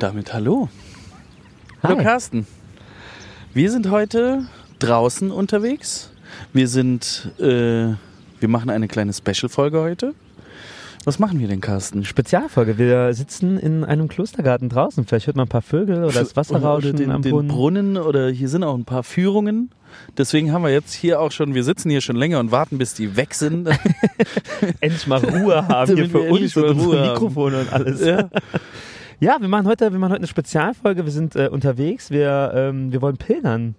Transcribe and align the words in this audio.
Und 0.00 0.04
damit 0.04 0.32
hallo. 0.32 0.70
Hallo 1.82 1.98
Hi. 1.98 2.02
Carsten. 2.02 2.46
Wir 3.52 3.70
sind 3.70 3.90
heute 3.90 4.46
draußen 4.78 5.30
unterwegs. 5.30 6.10
Wir 6.54 6.68
sind, 6.68 7.30
äh, 7.38 7.42
wir 7.42 8.48
machen 8.48 8.70
eine 8.70 8.88
kleine 8.88 9.12
Special-Folge 9.12 9.78
heute. 9.82 10.14
Was 11.04 11.18
machen 11.18 11.38
wir 11.38 11.48
denn, 11.48 11.60
Carsten? 11.60 12.06
Spezialfolge. 12.06 12.78
Wir 12.78 13.12
sitzen 13.12 13.58
in 13.58 13.84
einem 13.84 14.08
Klostergarten 14.08 14.70
draußen. 14.70 15.04
Vielleicht 15.04 15.26
hört 15.26 15.36
man 15.36 15.44
ein 15.44 15.50
paar 15.50 15.60
Vögel 15.60 16.02
oder 16.02 16.14
das 16.14 16.34
Wasser 16.34 16.62
rauschen 16.62 16.96
den, 16.96 17.10
am 17.10 17.20
den 17.20 17.32
Brunnen. 17.32 17.48
Brunnen 17.48 17.96
oder 17.98 18.30
hier 18.30 18.48
sind 18.48 18.64
auch 18.64 18.76
ein 18.76 18.86
paar 18.86 19.02
Führungen. 19.02 19.70
Deswegen 20.16 20.50
haben 20.50 20.62
wir 20.62 20.70
jetzt 20.70 20.94
hier 20.94 21.20
auch 21.20 21.30
schon, 21.30 21.52
wir 21.52 21.62
sitzen 21.62 21.90
hier 21.90 22.00
schon 22.00 22.16
länger 22.16 22.40
und 22.40 22.50
warten, 22.52 22.78
bis 22.78 22.94
die 22.94 23.18
weg 23.18 23.34
sind. 23.34 23.68
Endlich 24.80 25.06
mal 25.06 25.22
Ruhe 25.22 25.68
haben 25.68 25.94
hier 25.94 26.08
für 26.08 26.20
uns 26.20 26.56
und 26.56 26.80
Ruhe. 26.80 27.10
Mikrofone 27.10 27.60
und 27.60 27.72
alles. 27.74 28.00
ja. 28.02 28.30
Ja, 29.20 29.36
wir 29.40 29.48
machen 29.48 29.66
heute, 29.66 29.92
wir 29.92 29.98
machen 29.98 30.12
heute 30.12 30.20
eine 30.20 30.26
Spezialfolge. 30.26 31.04
Wir 31.04 31.12
sind 31.12 31.36
äh, 31.36 31.48
unterwegs. 31.48 32.10
Wir, 32.10 32.52
ähm, 32.54 32.90
wir 32.92 33.02
wollen 33.02 33.16
pilgern. 33.18 33.74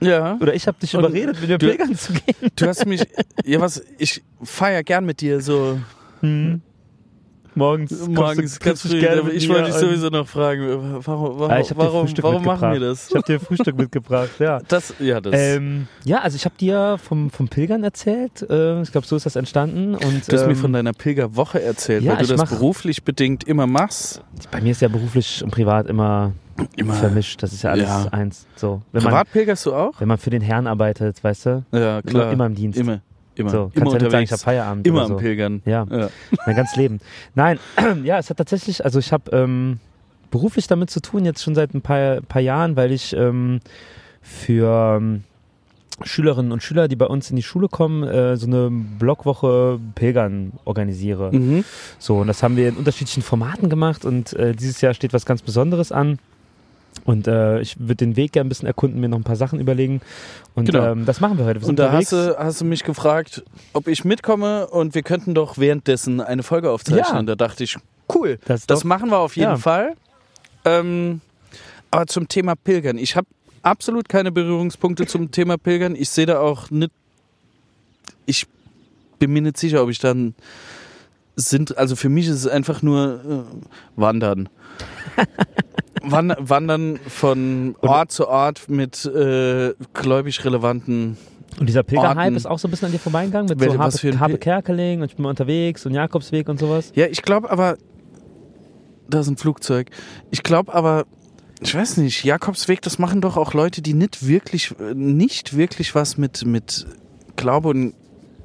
ja. 0.00 0.36
Oder 0.40 0.54
ich 0.54 0.66
habe 0.68 0.78
dich 0.80 0.94
Und 0.96 1.00
überredet, 1.04 1.40
mit 1.40 1.48
mir 1.50 1.58
du- 1.58 1.66
pilgern 1.66 1.94
zu 1.96 2.12
gehen. 2.12 2.50
Du 2.56 2.66
hast 2.66 2.86
mich, 2.86 3.02
ja 3.44 3.60
was, 3.60 3.82
ich 3.98 4.22
feier 4.42 4.82
gern 4.84 5.04
mit 5.04 5.20
dir 5.20 5.40
so 5.40 5.78
Hm. 6.20 6.60
Morgens, 7.54 8.06
morgens 8.08 8.58
du, 8.58 8.64
ganz 8.64 8.82
früh. 8.82 8.98
Ich 9.32 9.48
mir 9.48 9.54
wollte 9.54 9.70
dich 9.70 9.74
sowieso 9.74 10.08
noch 10.08 10.26
fragen, 10.28 10.62
warum, 11.04 11.38
warum, 11.38 11.50
Ah, 11.50 11.62
warum, 11.74 12.08
warum 12.22 12.44
machen 12.44 12.72
wir 12.72 12.80
das? 12.80 13.08
Ich 13.08 13.14
habe 13.14 13.24
dir 13.26 13.40
Frühstück 13.40 13.76
mitgebracht, 13.78 14.30
ja. 14.38 14.60
Das, 14.68 14.94
ja, 15.00 15.20
das. 15.20 15.34
Ähm, 15.36 15.88
ja, 16.04 16.20
also 16.20 16.36
ich 16.36 16.44
habe 16.44 16.54
dir 16.58 16.96
vom, 17.02 17.30
vom 17.30 17.48
Pilgern 17.48 17.82
erzählt. 17.82 18.48
Äh, 18.48 18.82
ich 18.82 18.92
glaube, 18.92 19.06
so 19.06 19.16
ist 19.16 19.26
das 19.26 19.34
entstanden. 19.36 19.94
Und, 19.94 20.28
Du 20.30 20.36
hast 20.36 20.44
mir 20.46 20.52
ähm, 20.52 20.56
von 20.56 20.72
deiner 20.72 20.92
Pilgerwoche 20.92 21.60
erzählt, 21.62 22.04
ja, 22.04 22.12
weil 22.12 22.22
du 22.22 22.28
das 22.28 22.40
mach- 22.40 22.50
beruflich 22.50 23.02
bedingt 23.02 23.44
immer 23.44 23.66
machst. 23.66 24.22
Bei 24.52 24.60
mir 24.60 24.70
ist 24.70 24.80
ja 24.80 24.88
beruflich 24.88 25.42
und 25.42 25.50
privat 25.50 25.88
immer, 25.88 26.32
Immer. 26.76 26.94
vermischt. 26.94 27.42
Das 27.42 27.52
ist 27.52 27.62
ja 27.62 27.70
alles 27.70 27.88
Ja. 27.88 28.06
eins. 28.12 28.46
So, 28.56 28.82
wenn 28.92 29.02
man, 29.02 29.12
Privat 29.12 29.32
pilgerst 29.32 29.66
du 29.66 29.74
auch? 29.74 30.00
wenn 30.00 30.08
man 30.08 30.18
für 30.18 30.30
den 30.30 30.42
Herrn 30.42 30.66
arbeitet, 30.66 31.22
weißt 31.24 31.46
du, 31.46 31.64
Ja, 31.72 32.00
klar. 32.02 32.24
immer, 32.24 32.32
immer 32.32 32.46
im 32.46 32.54
Dienst. 32.54 32.78
Immer. 32.78 33.00
Immer. 33.40 33.50
so, 33.50 33.56
immer 33.74 33.84
nicht 33.84 33.92
sagen, 33.92 34.04
unterwegs. 34.06 34.30
ich 34.30 34.32
habe 34.32 34.42
Feierabend. 34.42 34.86
immer 34.86 34.96
oder 34.98 35.04
am 35.06 35.10
so. 35.12 35.16
Pilgern. 35.18 35.62
Ja, 35.64 35.86
Ja. 35.90 36.08
mein 36.46 36.56
ganzes 36.56 36.76
Leben. 36.76 37.00
Nein, 37.34 37.58
ja, 38.04 38.18
es 38.18 38.30
hat 38.30 38.36
tatsächlich, 38.36 38.84
also 38.84 38.98
ich 38.98 39.12
habe 39.12 39.30
ähm, 39.36 39.78
beruflich 40.30 40.66
damit 40.66 40.90
zu 40.90 41.00
tun, 41.00 41.24
jetzt 41.24 41.42
schon 41.42 41.54
seit 41.54 41.74
ein 41.74 41.82
paar, 41.82 42.20
paar 42.22 42.42
Jahren, 42.42 42.76
weil 42.76 42.92
ich 42.92 43.14
ähm, 43.16 43.60
für 44.22 44.96
ähm, 44.98 45.24
Schülerinnen 46.02 46.52
und 46.52 46.62
Schüler, 46.62 46.88
die 46.88 46.96
bei 46.96 47.06
uns 47.06 47.28
in 47.30 47.36
die 47.36 47.42
Schule 47.42 47.68
kommen, 47.68 48.04
äh, 48.04 48.36
so 48.36 48.46
eine 48.46 48.70
Blockwoche 48.70 49.78
Pilgern 49.94 50.52
organisiere. 50.64 51.30
Mhm. 51.32 51.64
So, 51.98 52.18
und 52.18 52.26
das 52.26 52.42
haben 52.42 52.56
wir 52.56 52.68
in 52.68 52.76
unterschiedlichen 52.76 53.22
Formaten 53.22 53.68
gemacht 53.68 54.04
und 54.06 54.32
äh, 54.34 54.54
dieses 54.54 54.80
Jahr 54.80 54.94
steht 54.94 55.12
was 55.12 55.26
ganz 55.26 55.42
Besonderes 55.42 55.92
an. 55.92 56.18
Und 57.04 57.26
äh, 57.26 57.60
ich 57.60 57.78
würde 57.80 57.96
den 57.96 58.16
Weg 58.16 58.32
gerne 58.32 58.46
ein 58.46 58.48
bisschen 58.50 58.66
erkunden, 58.66 59.00
mir 59.00 59.08
noch 59.08 59.18
ein 59.18 59.24
paar 59.24 59.36
Sachen 59.36 59.58
überlegen. 59.58 60.00
Und 60.54 60.66
Genau. 60.66 60.92
ähm, 60.92 61.06
das 61.06 61.20
machen 61.20 61.38
wir 61.38 61.44
heute. 61.46 61.62
Wir 61.62 61.68
Und 61.68 61.78
da 61.78 61.92
hast 61.92 62.12
du, 62.12 62.36
hast 62.38 62.60
du 62.60 62.64
mich 62.64 62.84
gefragt, 62.84 63.42
ob 63.72 63.88
ich 63.88 64.04
mitkomme 64.04 64.66
und 64.66 64.94
wir 64.94 65.02
könnten 65.02 65.34
doch 65.34 65.56
währenddessen 65.58 66.20
eine 66.20 66.42
Folge 66.42 66.70
aufzeichnen. 66.70 67.04
Ja. 67.14 67.18
Und 67.18 67.26
da 67.26 67.34
dachte 67.36 67.64
ich, 67.64 67.76
cool, 68.14 68.38
das, 68.44 68.66
das 68.66 68.80
doch, 68.80 68.84
machen 68.84 69.10
wir 69.10 69.18
auf 69.18 69.36
jeden 69.36 69.50
Ja. 69.50 69.56
Fall. 69.56 69.94
Ähm, 70.64 71.20
aber 71.90 72.06
zum 72.06 72.28
Thema 72.28 72.54
Pilgern. 72.54 72.98
Ich 72.98 73.16
habe 73.16 73.26
absolut 73.62 74.08
keine 74.08 74.30
Berührungspunkte 74.30 75.06
zum 75.06 75.30
Thema 75.30 75.56
Pilgern. 75.56 75.96
Ich 75.96 76.10
sehe 76.10 76.26
da 76.26 76.38
auch 76.40 76.70
nicht. 76.70 76.92
Ich 78.26 78.46
bin 79.18 79.32
mir 79.32 79.42
nicht 79.42 79.56
sicher, 79.56 79.82
ob 79.82 79.90
ich 79.90 79.98
dann 79.98 80.34
sind. 81.36 81.76
Also 81.78 81.96
für 81.96 82.08
mich 82.10 82.26
ist 82.26 82.34
es 82.36 82.46
einfach 82.46 82.82
nur 82.82 83.46
äh, 83.56 84.00
Wandern. 84.00 84.48
Wan- 86.02 86.34
Wandern 86.38 86.98
von 87.08 87.76
Ort 87.80 88.12
zu 88.12 88.28
Ort 88.28 88.68
mit 88.68 89.04
äh, 89.04 89.74
gläubig 89.92 90.44
relevanten. 90.44 91.16
und 91.58 91.68
dieser 91.68 91.82
Pilgerhype 91.82 92.34
ist 92.36 92.46
auch 92.46 92.58
so 92.58 92.68
ein 92.68 92.70
bisschen 92.70 92.86
an 92.86 92.92
dir 92.92 92.98
vorbeigegangen 92.98 93.48
mit 93.48 93.60
Welche- 93.60 93.74
so 93.74 94.18
Harpe 94.20 94.34
Pil- 94.34 94.38
Kerkeling 94.38 95.02
und 95.02 95.10
ich 95.10 95.16
bin 95.16 95.24
mal 95.24 95.30
unterwegs 95.30 95.84
und 95.86 95.92
Jakobsweg 95.94 96.48
und 96.48 96.58
sowas. 96.58 96.92
Ja, 96.94 97.06
ich 97.06 97.22
glaube 97.22 97.50
aber, 97.50 97.76
da 99.08 99.20
ist 99.20 99.28
ein 99.28 99.36
Flugzeug. 99.36 99.90
Ich 100.30 100.42
glaube 100.42 100.72
aber, 100.74 101.04
ich 101.60 101.74
weiß 101.74 101.98
nicht, 101.98 102.24
Jakobsweg, 102.24 102.80
das 102.82 102.98
machen 102.98 103.20
doch 103.20 103.36
auch 103.36 103.52
Leute, 103.52 103.82
die 103.82 103.92
nicht 103.94 104.26
wirklich, 104.26 104.74
nicht 104.94 105.56
wirklich 105.56 105.94
was 105.94 106.16
mit, 106.16 106.46
mit 106.46 106.86
Glaube 107.36 107.68
und 107.68 107.94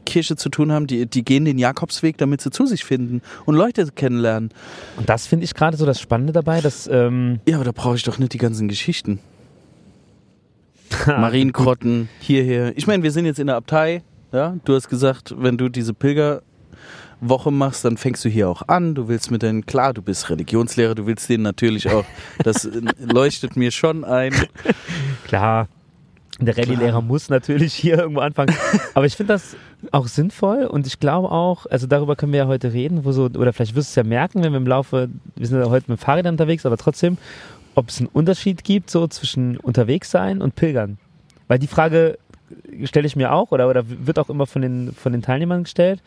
Kirche 0.05 0.35
zu 0.35 0.49
tun 0.49 0.71
haben. 0.71 0.87
Die, 0.87 1.05
die 1.05 1.25
gehen 1.25 1.45
den 1.45 1.57
Jakobsweg, 1.57 2.17
damit 2.17 2.41
sie 2.41 2.51
zu 2.51 2.65
sich 2.65 2.85
finden 2.85 3.21
und 3.45 3.55
Leute 3.55 3.85
kennenlernen. 3.93 4.51
Und 4.97 5.09
das 5.09 5.27
finde 5.27 5.45
ich 5.45 5.53
gerade 5.53 5.77
so 5.77 5.85
das 5.85 5.99
Spannende 5.99 6.33
dabei, 6.33 6.61
dass 6.61 6.87
ähm, 6.87 7.39
Ja, 7.47 7.55
aber 7.55 7.65
da 7.65 7.71
brauche 7.71 7.95
ich 7.95 8.03
doch 8.03 8.17
nicht 8.17 8.33
die 8.33 8.37
ganzen 8.37 8.67
Geschichten. 8.67 9.19
Marienkrotten, 11.07 12.09
hierher. 12.19 12.77
Ich 12.77 12.87
meine, 12.87 13.03
wir 13.03 13.11
sind 13.11 13.25
jetzt 13.25 13.39
in 13.39 13.47
der 13.47 13.55
Abtei. 13.55 14.03
Ja, 14.31 14.55
du 14.65 14.75
hast 14.75 14.89
gesagt, 14.89 15.33
wenn 15.37 15.57
du 15.57 15.69
diese 15.69 15.93
Pilgerwoche 15.93 17.51
machst, 17.51 17.85
dann 17.85 17.97
fängst 17.97 18.25
du 18.25 18.29
hier 18.29 18.49
auch 18.49 18.67
an. 18.67 18.95
Du 18.95 19.07
willst 19.07 19.31
mit 19.31 19.43
deinen, 19.43 19.65
klar, 19.65 19.93
du 19.93 20.01
bist 20.01 20.29
Religionslehrer, 20.29 20.95
du 20.95 21.05
willst 21.05 21.29
denen 21.29 21.43
natürlich 21.43 21.89
auch, 21.89 22.05
das 22.43 22.65
äh, 22.65 22.81
leuchtet 22.99 23.55
mir 23.55 23.71
schon 23.71 24.03
ein. 24.03 24.33
klar, 25.25 25.67
der 26.39 26.57
Rallye-Lehrer 26.57 27.01
muss 27.01 27.29
natürlich 27.29 27.73
hier 27.73 27.97
irgendwo 27.99 28.19
anfangen. 28.19 28.53
Aber 28.93 29.05
ich 29.05 29.15
finde 29.15 29.33
das 29.33 29.55
auch 29.91 30.07
sinnvoll 30.07 30.65
und 30.65 30.87
ich 30.87 30.99
glaube 30.99 31.31
auch, 31.31 31.65
also 31.67 31.87
darüber 31.87 32.15
können 32.15 32.31
wir 32.31 32.39
ja 32.39 32.47
heute 32.47 32.73
reden, 32.73 33.05
wo 33.05 33.11
so, 33.11 33.25
oder 33.25 33.53
vielleicht 33.53 33.75
wirst 33.75 33.89
du 33.89 33.91
es 33.91 33.95
ja 33.95 34.03
merken, 34.03 34.43
wenn 34.43 34.51
wir 34.51 34.57
im 34.57 34.67
Laufe, 34.67 35.09
wir 35.35 35.47
sind 35.47 35.59
ja 35.59 35.69
heute 35.69 35.91
mit 35.91 35.99
dem 35.99 36.03
Fahrrad 36.03 36.25
unterwegs, 36.27 36.65
aber 36.65 36.77
trotzdem, 36.77 37.17
ob 37.75 37.89
es 37.89 37.99
einen 37.99 38.09
Unterschied 38.11 38.63
gibt 38.63 38.89
so 38.89 39.07
zwischen 39.07 39.57
unterwegs 39.57 40.11
sein 40.11 40.41
und 40.41 40.55
pilgern. 40.55 40.97
Weil 41.47 41.59
die 41.59 41.67
Frage 41.67 42.17
stelle 42.83 43.07
ich 43.07 43.15
mir 43.15 43.31
auch 43.31 43.51
oder, 43.51 43.69
oder 43.69 43.83
wird 43.87 44.19
auch 44.19 44.29
immer 44.29 44.45
von 44.45 44.61
den, 44.61 44.93
von 44.93 45.11
den 45.11 45.21
Teilnehmern 45.21 45.63
gestellt. 45.63 46.01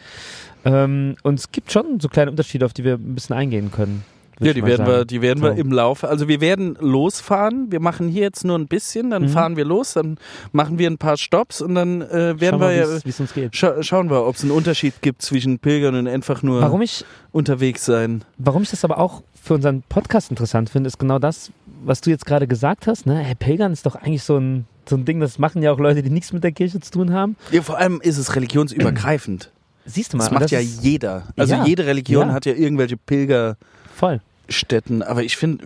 Ähm, 0.65 1.17
und 1.22 1.38
es 1.38 1.53
gibt 1.53 1.72
schon 1.72 2.00
so 2.00 2.09
kleine 2.09 2.31
Unterschiede, 2.31 2.65
auf 2.65 2.72
die 2.72 2.84
wir 2.84 2.94
ein 2.94 3.15
bisschen 3.15 3.37
eingehen 3.37 3.71
können. 3.71 4.05
Ja, 4.41 4.53
die 4.53 4.65
werden, 4.65 4.87
wir, 4.87 5.04
die 5.04 5.21
werden 5.22 5.43
wir 5.43 5.53
So. 5.54 5.59
im 5.60 5.72
Laufe, 5.72 6.09
also 6.09 6.28
wir 6.28 6.41
werden 6.41 6.76
losfahren. 6.81 7.71
Wir 7.71 7.81
machen 7.81 8.09
hier 8.09 8.22
jetzt 8.22 8.44
nur 8.44 8.59
ein 8.59 8.66
bisschen, 8.69 9.10
dann 9.10 9.22
Mhm. 9.25 9.28
fahren 9.28 9.56
wir 9.56 9.65
los, 9.65 9.94
dann 9.94 10.16
machen 10.53 10.78
wir 10.78 10.88
ein 10.91 10.99
paar 10.99 11.16
Stops 11.16 11.60
und 11.60 11.75
dann 11.75 12.03
äh, 12.03 12.41
werden 12.41 12.41
Schauen 12.50 12.60
wir 12.60 12.69
wir, 12.69 12.76
ja, 12.76 13.04
wie 13.04 13.09
es 13.09 13.21
uns 13.21 13.34
geht. 13.34 13.56
scha 13.56 13.82
schauen 13.82 14.10
wir, 14.10 14.25
ob 14.26 14.37
es 14.37 14.43
einen 14.43 14.53
Unterschied 14.53 14.94
gibt 15.03 15.22
zwischen 15.22 15.59
Pilgern 15.59 15.94
und 15.94 16.06
einfach 16.09 16.43
nur 16.43 16.60
Warum 16.60 16.82
ich 16.82 17.04
unterwegs 17.32 17.84
sein. 17.84 18.25
Warum 18.38 18.62
ich 18.62 18.71
das 18.71 18.84
aber 18.84 18.99
auch 18.99 19.22
für 19.43 19.54
unseren 19.54 19.82
Podcast 19.88 20.31
interessant 20.31 20.70
finde, 20.70 20.88
ist 20.88 20.99
genau 20.99 21.19
das, 21.19 21.50
was 21.84 22.00
du 22.00 22.10
jetzt 22.10 22.26
gerade 22.26 22.47
gesagt 22.47 22.87
hast. 22.87 23.06
Ne? 23.06 23.16
Hey, 23.19 23.34
Pilgern 23.34 23.72
ist 23.72 23.87
doch 23.87 23.94
eigentlich 23.97 24.22
so 24.22 24.37
ein, 24.37 24.66
so 24.88 24.97
ein 24.97 25.05
Ding, 25.05 25.20
das 25.20 25.38
machen 25.38 25.62
ja 25.62 25.72
auch 25.72 25.78
Leute, 25.78 26.03
die 26.03 26.10
nichts 26.10 26.32
mit 26.32 26.44
der 26.44 26.53
Kirche 26.53 26.81
zu 26.81 26.91
tun 26.91 27.12
haben. 27.12 27.37
Ja, 27.50 27.62
vor 27.62 27.78
allem 27.78 28.00
ist 28.03 28.19
es 28.19 28.34
religionsübergreifend. 28.37 29.50
Siehst 29.87 30.12
du 30.12 30.19
mal, 30.19 30.25
Das 30.25 30.32
macht 30.32 30.50
ja 30.50 30.59
ist 30.60 30.82
jeder. 30.84 31.28
Also 31.37 31.55
Ja. 31.55 31.65
jede 31.65 31.87
Religion 31.87 32.28
Ja. 32.28 32.34
hat 32.34 32.44
ja 32.47 32.53
irgendwelche 32.53 32.97
Pilgerstätten. 32.99 33.56
Voll. 33.99 34.21
Aber 35.07 35.23
ich 35.23 35.37
finde, 35.37 35.63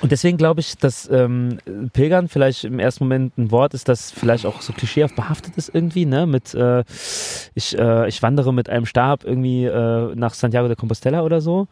Und 0.00 0.12
deswegen 0.12 0.38
glaube 0.38 0.60
ich, 0.60 0.78
dass 0.78 1.10
ähm, 1.10 1.58
Pilgern 1.92 2.28
vielleicht 2.28 2.64
im 2.64 2.78
ersten 2.78 3.04
Moment 3.04 3.36
ein 3.36 3.50
Wort 3.50 3.74
ist, 3.74 3.86
das 3.86 4.10
vielleicht 4.10 4.46
auch 4.46 4.62
so 4.62 4.72
klischeehaft 4.72 5.14
behaftet 5.14 5.58
ist 5.58 5.70
irgendwie, 5.74 6.06
ne? 6.06 6.24
Mit 6.26 6.54
äh, 6.54 6.84
ich, 7.54 7.78
äh, 7.78 8.08
ich 8.08 8.22
wandere 8.22 8.54
mit 8.54 8.70
einem 8.70 8.86
Stab 8.86 9.24
irgendwie 9.24 9.66
äh, 9.66 10.14
nach 10.14 10.32
Santiago 10.32 10.68
de 10.68 10.76
Compostela 10.76 11.20
oder 11.22 11.42
so. 11.42 11.68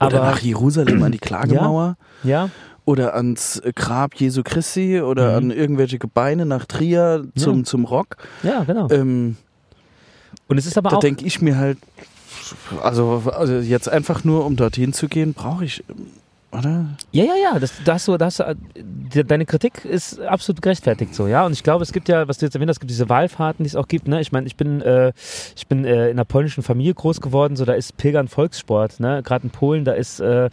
oder 0.00 0.18
Aber 0.18 0.20
nach 0.32 0.40
Jerusalem 0.40 1.00
an 1.04 1.12
die 1.12 1.18
Klagemauer 1.28 1.96
ja, 2.24 2.50
oder 2.86 3.14
ans 3.14 3.62
Grab 3.76 4.16
Jesu 4.16 4.42
Christi 4.42 5.00
oder 5.00 5.30
Mhm. 5.30 5.36
an 5.36 5.50
irgendwelche 5.56 6.00
Gebeine 6.00 6.46
nach 6.46 6.64
Trier 6.64 7.24
zum, 7.36 7.58
Ja. 7.58 7.64
zum 7.64 7.84
Rock. 7.84 8.16
ja, 8.42 8.64
genau. 8.64 8.88
Ähm, 8.90 9.36
Und 10.48 10.58
es 10.58 10.66
ist 10.66 10.76
aber 10.76 10.90
da 10.90 10.96
auch 10.96 11.00
denke 11.00 11.24
ich 11.24 11.40
mir 11.40 11.56
halt, 11.56 11.78
also, 12.82 13.22
also 13.34 13.54
jetzt 13.58 13.88
einfach 13.88 14.24
nur, 14.24 14.44
um 14.44 14.56
dorthin 14.56 14.92
zu 14.92 15.08
gehen, 15.08 15.34
brauche 15.34 15.64
ich, 15.64 15.84
ähm, 15.88 16.06
oder? 16.52 16.86
Ja, 17.12 17.24
ja, 17.24 17.34
ja, 17.52 17.58
das, 17.58 17.72
da 17.84 17.94
hast 17.94 18.08
du, 18.08 18.16
da 18.16 18.26
hast 18.26 18.40
du, 18.40 18.44
äh, 18.44 18.54
de- 18.76 19.24
deine 19.24 19.46
Kritik 19.46 19.84
ist 19.84 20.20
absolut 20.20 20.62
gerechtfertigt 20.62 21.14
so, 21.14 21.26
ja. 21.26 21.46
Und 21.46 21.52
ich 21.52 21.62
glaube, 21.62 21.82
es 21.82 21.92
gibt 21.92 22.08
ja, 22.08 22.26
was 22.28 22.38
du 22.38 22.46
jetzt 22.46 22.54
erwähnt 22.54 22.68
hast, 22.70 22.76
es 22.76 22.80
gibt 22.80 22.90
diese 22.90 23.08
Wallfahrten, 23.08 23.62
die 23.64 23.68
es 23.68 23.76
auch 23.76 23.86
gibt. 23.88 24.08
Ne? 24.08 24.20
Ich 24.20 24.32
meine, 24.32 24.46
ich 24.46 24.56
bin, 24.56 24.80
äh, 24.80 25.12
ich 25.56 25.66
bin 25.68 25.84
äh, 25.84 26.06
in 26.06 26.12
einer 26.12 26.24
polnischen 26.24 26.62
Familie 26.62 26.94
groß 26.94 27.20
geworden, 27.20 27.56
so 27.56 27.64
da 27.64 27.74
ist 27.74 27.96
Pilgern 27.96 28.28
Volkssport. 28.28 29.00
Ne? 29.00 29.22
Gerade 29.24 29.44
in 29.44 29.50
Polen, 29.50 29.84
da 29.84 29.92
ist, 29.92 30.20
äh, 30.20 30.50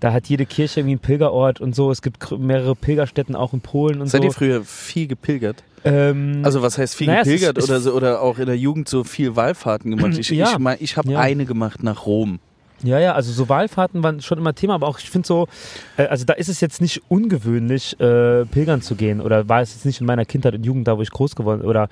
da 0.00 0.12
hat 0.12 0.26
jede 0.28 0.46
Kirche 0.46 0.80
irgendwie 0.80 0.94
einen 0.94 1.00
Pilgerort 1.00 1.60
und 1.60 1.74
so. 1.74 1.90
Es 1.90 2.00
gibt 2.02 2.30
mehrere 2.38 2.74
Pilgerstätten 2.74 3.36
auch 3.36 3.52
in 3.52 3.60
Polen 3.60 4.00
und 4.00 4.08
Seid 4.08 4.22
so. 4.22 4.28
ihr 4.28 4.32
früher 4.32 4.64
viel 4.64 5.06
gepilgert? 5.06 5.62
ähm, 5.84 6.40
Also 6.42 6.62
was 6.62 6.78
heißt 6.78 6.94
viel 6.94 7.08
Naja, 7.08 7.22
gepilgert 7.24 7.58
ist- 7.58 7.68
oder 7.68 7.80
so 7.80 7.92
oder 7.92 8.22
auch 8.22 8.38
in 8.38 8.46
der 8.46 8.56
Jugend 8.56 8.88
so 8.88 9.04
viel 9.04 9.36
Wallfahrten 9.36 9.90
gemacht? 9.90 10.18
Ich, 10.18 10.30
Ja. 10.30 10.52
ich, 10.52 10.58
mein, 10.58 10.78
ich 10.80 10.96
habe 10.96 11.12
Ja. 11.12 11.20
eine 11.20 11.44
gemacht 11.44 11.82
nach 11.82 12.06
Rom. 12.06 12.38
Ja, 12.82 12.98
ja, 12.98 13.14
also 13.14 13.32
so 13.32 13.48
Wahlfahrten 13.48 14.02
waren 14.02 14.20
schon 14.20 14.38
immer 14.38 14.54
Thema, 14.54 14.74
aber 14.74 14.88
auch 14.88 14.98
ich 14.98 15.08
finde 15.08 15.26
so, 15.26 15.48
äh, 15.96 16.06
also 16.06 16.24
da 16.24 16.34
ist 16.34 16.48
es 16.48 16.60
jetzt 16.60 16.80
nicht 16.80 17.02
ungewöhnlich, 17.08 17.98
äh, 18.00 18.44
pilgern 18.46 18.82
zu 18.82 18.94
gehen 18.94 19.20
oder 19.20 19.48
war 19.48 19.62
es 19.62 19.74
jetzt 19.74 19.86
nicht 19.86 20.00
in 20.00 20.06
meiner 20.06 20.24
Kindheit 20.24 20.54
und 20.54 20.66
Jugend 20.66 20.88
da, 20.88 20.98
wo 20.98 21.02
ich 21.02 21.10
groß 21.10 21.36
geworden 21.36 21.62
oder 21.62 21.88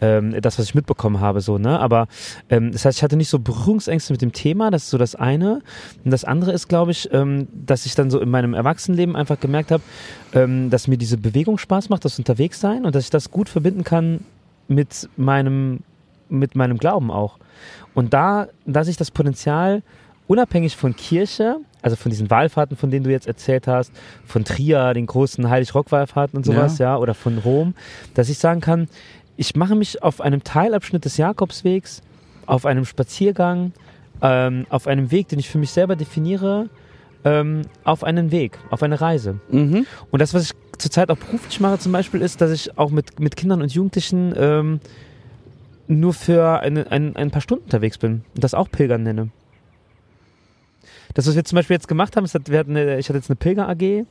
ähm, 0.00 0.40
das, 0.40 0.58
was 0.58 0.66
ich 0.66 0.74
mitbekommen 0.74 1.20
habe, 1.20 1.40
so, 1.40 1.58
ne? 1.58 1.78
Aber 1.78 2.08
ähm, 2.48 2.72
das 2.72 2.84
heißt, 2.84 2.98
ich 2.98 3.02
hatte 3.02 3.16
nicht 3.16 3.28
so 3.28 3.38
Berührungsängste 3.38 4.12
mit 4.12 4.22
dem 4.22 4.32
Thema, 4.32 4.70
das 4.70 4.84
ist 4.84 4.90
so 4.90 4.98
das 4.98 5.14
eine. 5.14 5.60
Und 6.04 6.10
das 6.10 6.24
andere 6.24 6.52
ist, 6.52 6.68
glaube 6.68 6.92
ich, 6.92 7.12
ähm, 7.12 7.48
dass 7.52 7.86
ich 7.86 7.94
dann 7.94 8.10
so 8.10 8.18
in 8.20 8.30
meinem 8.30 8.54
Erwachsenenleben 8.54 9.16
einfach 9.16 9.38
gemerkt 9.38 9.70
habe, 9.70 9.82
ähm, 10.32 10.70
dass 10.70 10.88
mir 10.88 10.96
diese 10.96 11.18
Bewegung 11.18 11.58
Spaß 11.58 11.90
macht, 11.90 12.04
das 12.04 12.18
Unterwegssein 12.18 12.84
und 12.84 12.94
dass 12.94 13.04
ich 13.04 13.10
das 13.10 13.30
gut 13.30 13.48
verbinden 13.48 13.84
kann 13.84 14.20
mit 14.68 15.08
meinem, 15.16 15.80
mit 16.28 16.54
meinem 16.54 16.78
Glauben 16.78 17.10
auch. 17.10 17.38
Und 17.94 18.14
da, 18.14 18.48
da 18.66 18.84
sich 18.84 18.96
das 18.96 19.10
Potenzial 19.10 19.82
unabhängig 20.30 20.76
von 20.76 20.94
Kirche, 20.94 21.56
also 21.82 21.96
von 21.96 22.10
diesen 22.10 22.30
Wallfahrten, 22.30 22.76
von 22.76 22.92
denen 22.92 23.02
du 23.02 23.10
jetzt 23.10 23.26
erzählt 23.26 23.66
hast, 23.66 23.90
von 24.24 24.44
Trier, 24.44 24.94
den 24.94 25.06
großen 25.06 25.50
Heilig-Rock-Wallfahrten 25.50 26.36
und 26.36 26.44
sowas, 26.44 26.78
ja. 26.78 26.90
ja, 26.90 26.98
oder 26.98 27.14
von 27.14 27.38
Rom, 27.38 27.74
dass 28.14 28.28
ich 28.28 28.38
sagen 28.38 28.60
kann, 28.60 28.86
ich 29.36 29.56
mache 29.56 29.74
mich 29.74 30.04
auf 30.04 30.20
einem 30.20 30.44
Teilabschnitt 30.44 31.04
des 31.04 31.16
Jakobswegs, 31.16 32.02
auf 32.46 32.64
einem 32.64 32.84
Spaziergang, 32.84 33.72
ähm, 34.22 34.66
auf 34.70 34.86
einem 34.86 35.10
Weg, 35.10 35.26
den 35.26 35.40
ich 35.40 35.50
für 35.50 35.58
mich 35.58 35.72
selber 35.72 35.96
definiere, 35.96 36.68
ähm, 37.24 37.62
auf 37.82 38.04
einen 38.04 38.30
Weg, 38.30 38.56
auf 38.70 38.84
eine 38.84 39.00
Reise. 39.00 39.40
Mhm. 39.50 39.84
Und 40.12 40.22
das, 40.22 40.32
was 40.32 40.44
ich 40.44 40.52
zurzeit 40.78 41.10
auch 41.10 41.16
beruflich 41.16 41.58
mache 41.58 41.80
zum 41.80 41.90
Beispiel, 41.90 42.22
ist, 42.22 42.40
dass 42.40 42.52
ich 42.52 42.78
auch 42.78 42.92
mit, 42.92 43.18
mit 43.18 43.34
Kindern 43.34 43.62
und 43.62 43.72
Jugendlichen 43.72 44.32
ähm, 44.36 44.80
nur 45.88 46.14
für 46.14 46.60
eine, 46.60 46.88
ein, 46.92 47.16
ein 47.16 47.32
paar 47.32 47.42
Stunden 47.42 47.64
unterwegs 47.64 47.98
bin 47.98 48.22
und 48.36 48.44
das 48.44 48.54
auch 48.54 48.70
Pilgern 48.70 49.02
nenne. 49.02 49.30
Das, 51.14 51.26
was 51.26 51.34
wir 51.36 51.44
zum 51.44 51.56
Beispiel 51.56 51.74
jetzt 51.74 51.88
gemacht 51.88 52.16
haben, 52.16 52.24
ist, 52.24 52.50
wir 52.50 52.58
hatten 52.58 52.76
eine, 52.76 52.98
ich 52.98 53.08
hatte 53.08 53.18
jetzt 53.18 53.30
eine 53.30 53.36
Pilger-AG 53.36 54.06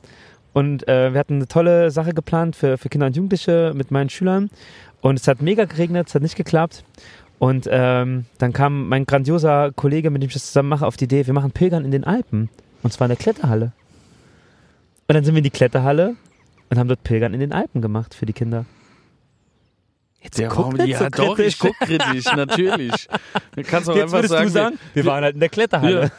und 0.54 0.88
äh, 0.88 1.14
wir 1.14 1.20
hatten 1.20 1.36
eine 1.36 1.48
tolle 1.48 1.92
Sache 1.92 2.14
geplant 2.14 2.56
für, 2.56 2.78
für 2.78 2.90
Kinder 2.90 3.08
und 3.08 3.16
Jugendliche 3.16 3.74
mit 3.76 3.92
meinen 3.92 4.10
Schülern. 4.10 4.50
Und 5.02 5.20
es 5.20 5.28
hat 5.28 5.42
mega 5.42 5.66
geregnet, 5.66 6.08
es 6.08 6.16
hat 6.16 6.22
nicht 6.22 6.36
geklappt. 6.36 6.84
Und 7.38 7.70
ähm, 7.72 8.26
dann 8.38 8.52
kam 8.52 8.90
mein 8.90 9.06
grandioser 9.06 9.72
Kollege, 9.72 10.10
mit 10.10 10.22
dem 10.22 10.28
ich 10.28 10.34
das 10.34 10.48
zusammen 10.48 10.70
mache, 10.70 10.86
auf 10.86 10.98
die 10.98 11.06
Idee, 11.06 11.26
wir 11.26 11.34
machen 11.34 11.52
Pilgern 11.52 11.86
in 11.86 11.92
den 11.92 12.04
Alpen. 12.04 12.50
Und 12.84 12.92
zwar 12.92 13.06
in 13.06 13.10
der 13.10 13.18
Kletterhalle. 13.18 13.72
Und 15.08 15.16
dann 15.16 15.24
sind 15.24 15.34
wir 15.34 15.40
in 15.40 15.44
die 15.44 15.50
Kletterhalle 15.50 16.16
und 16.70 16.78
haben 16.78 16.88
dort 16.88 17.04
Pilgern 17.04 17.34
in 17.34 17.40
den 17.40 17.54
Alpen 17.54 17.82
gemacht 17.82 18.14
für 18.14 18.26
die 18.26 18.34
Kinder. 18.34 18.66
Jetzt 20.22 20.38
ja, 20.38 20.50
warum, 20.56 20.76
ja 20.76 21.00
so 21.00 21.10
doch, 21.10 21.40
ich 21.40 21.58
guck 21.58 21.78
kritisch, 21.80 22.26
natürlich. 22.36 23.08
Du 23.56 23.64
kannst 23.64 23.90
auch 23.90 23.96
Jetzt 23.96 24.14
einfach 24.14 24.28
sagen, 24.28 24.46
du 24.46 24.52
sagen, 24.52 24.80
wir, 24.94 25.04
wir 25.04 25.12
waren 25.12 25.24
halt 25.24 25.36
in 25.36 25.40
der 25.40 25.50
Kletterhalle. 25.50 26.02
Ja. 26.04 26.12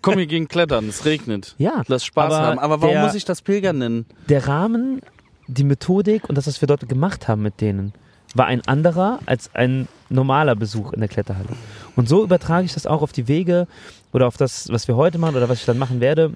Komm, 0.00 0.16
wir 0.16 0.26
gehen 0.26 0.48
klettern, 0.48 0.88
es 0.88 1.04
regnet. 1.04 1.54
Ja. 1.58 1.82
Lass 1.86 2.04
Spaß 2.04 2.32
aber 2.32 2.46
haben. 2.46 2.58
Aber 2.58 2.80
warum 2.80 2.94
der- 2.94 3.04
muss 3.04 3.14
ich 3.14 3.24
das 3.24 3.42
Pilgern 3.42 3.78
nennen? 3.78 4.06
Der 4.28 4.46
Rahmen, 4.48 5.02
die 5.48 5.64
Methodik 5.64 6.28
und 6.28 6.36
das, 6.38 6.46
was 6.46 6.60
wir 6.62 6.66
dort 6.68 6.88
gemacht 6.88 7.28
haben 7.28 7.42
mit 7.42 7.60
denen, 7.60 7.92
war 8.34 8.46
ein 8.46 8.66
anderer 8.66 9.18
als 9.26 9.50
ein 9.54 9.88
normaler 10.08 10.54
Besuch 10.56 10.92
in 10.94 11.00
der 11.00 11.08
Kletterhalle. 11.08 11.50
Und 11.96 12.08
so 12.08 12.24
übertrage 12.24 12.64
ich 12.64 12.72
das 12.72 12.86
auch 12.86 13.02
auf 13.02 13.12
die 13.12 13.28
Wege 13.28 13.66
oder 14.12 14.26
auf 14.26 14.38
das, 14.38 14.68
was 14.70 14.88
wir 14.88 14.96
heute 14.96 15.18
machen 15.18 15.36
oder 15.36 15.48
was 15.50 15.58
ich 15.60 15.66
dann 15.66 15.76
machen 15.78 16.00
werde 16.00 16.32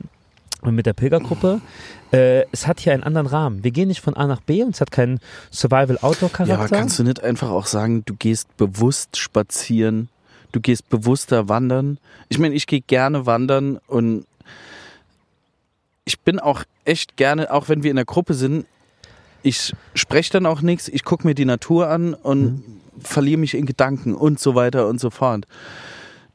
mit 0.63 0.85
der 0.85 0.93
Pilgergruppe. 0.95 1.61
Äh, 2.13 2.45
es 2.53 2.67
hat 2.67 2.81
hier 2.81 2.93
einen 2.93 3.03
anderen 3.05 3.27
Rahmen. 3.27 3.63
Wir 3.65 3.71
gehen 3.71 3.89
nicht 3.89 4.01
von 4.01 4.15
A 4.17 4.27
nach 4.27 4.41
B 4.41 4.63
und 4.63 4.75
es 4.75 4.81
hat 4.81 4.91
keinen 4.91 5.15
Ja, 5.17 5.21
aber 5.23 5.53
Survival-Outdoor-Charakter. 5.53 6.77
kannst 6.77 6.99
du 6.99 7.05
nicht 7.05 7.23
einfach 7.23 7.51
auch 7.51 7.67
sagen, 7.67 8.03
du 8.05 8.15
gehst 8.15 8.55
bewusst 8.57 9.17
spazieren, 9.17 10.09
du 10.57 10.61
gehst 10.61 10.89
bewusster 10.89 11.49
wandern? 11.49 11.99
Ich 12.29 12.39
meine, 12.39 12.55
ich 12.55 12.67
gehe 12.67 12.81
gerne 12.81 13.27
wandern 13.27 13.79
und 13.87 14.27
ich 16.05 16.21
bin 16.21 16.39
auch 16.39 16.65
echt 16.85 17.17
gerne, 17.17 17.53
auch 17.53 17.69
wenn 17.69 17.83
wir 17.83 17.91
in 17.91 17.97
der 17.97 18.05
Gruppe 18.05 18.35
sind, 18.35 18.67
ich 19.43 19.75
spreche 19.95 20.33
dann 20.33 20.47
auch 20.47 20.63
nichts, 20.63 20.89
ich 20.89 21.05
gucke 21.05 21.27
mir 21.27 21.35
die 21.35 21.45
Natur 21.45 21.89
an 21.89 22.15
und 22.15 22.65
verliere 23.01 23.39
mich 23.39 23.55
in 23.55 23.67
Gedanken 23.67 24.15
und 24.15 24.41
so 24.41 24.55
weiter 24.55 24.89
und 24.89 24.99
so 24.99 25.11
fort. 25.11 25.47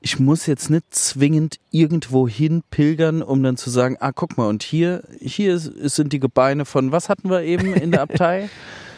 Ich 0.02 0.20
muss 0.20 0.46
jetzt 0.46 0.70
nicht 0.70 0.94
zwingend 0.94 1.58
irgendwo 1.72 2.28
hin 2.28 2.64
pilgern, 2.70 3.22
um 3.22 3.44
dann 3.44 3.58
zu 3.58 3.70
sagen, 3.70 3.98
ah, 4.00 4.12
guck 4.14 4.38
mal, 4.38 4.48
und 4.48 4.64
hier, 4.64 5.04
hier 5.20 5.60
sind 5.60 6.14
die 6.14 6.20
Gebeine 6.20 6.66
von, 6.66 6.92
was 6.92 7.10
hatten 7.10 7.30
wir 7.30 7.42
eben 7.42 7.74
in 7.74 7.92
der 7.92 8.02
Abtei? 8.08 8.50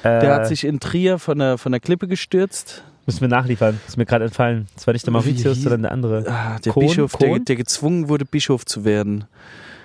Der 0.03 0.23
Äh, 0.23 0.27
hat 0.27 0.47
sich 0.47 0.65
in 0.65 0.79
Trier 0.79 1.17
von 1.17 1.39
der, 1.39 1.57
von 1.57 1.71
der 1.71 1.81
Klippe 1.81 2.07
gestürzt. 2.07 2.83
Müssen 3.05 3.21
wir 3.21 3.27
nachliefern. 3.27 3.79
Ist 3.87 3.97
mir 3.97 4.05
gerade 4.05 4.25
entfallen. 4.25 4.67
Das 4.75 4.87
war 4.87 4.93
nicht 4.93 5.05
der 5.05 5.11
Mauritius, 5.11 5.61
sondern 5.61 5.81
der 5.83 5.91
andere. 5.91 6.25
Ah, 6.27 6.57
der 6.59 6.71
Kohn? 6.71 6.87
Bischof, 6.87 7.15
der, 7.17 7.29
Kohn? 7.29 7.45
der 7.45 7.55
gezwungen 7.57 8.07
wurde, 8.07 8.23
Bischof 8.25 8.65
zu 8.65 8.85
werden. 8.85 9.25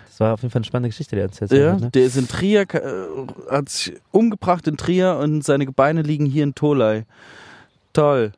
Das 0.08 0.20
war 0.20 0.34
auf 0.34 0.42
jeden 0.42 0.50
Fall 0.52 0.60
eine 0.60 0.64
spannende 0.66 0.88
Geschichte, 0.90 1.16
die 1.16 1.20
er 1.20 1.26
erzählt 1.26 1.52
Ja, 1.52 1.72
hat. 1.72 1.80
Ne? 1.80 1.90
der 1.90 2.04
ist 2.04 2.16
in 2.16 2.28
Trier, 2.28 2.62
äh, 2.62 3.50
hat 3.50 3.68
sich 3.68 3.94
umgebracht 4.12 4.66
in 4.68 4.76
Trier 4.76 5.16
und 5.16 5.44
seine 5.44 5.66
Gebeine 5.66 6.02
liegen 6.02 6.26
hier 6.26 6.44
in 6.44 6.54
Tolai. 6.54 7.04
Toll. 7.92 8.32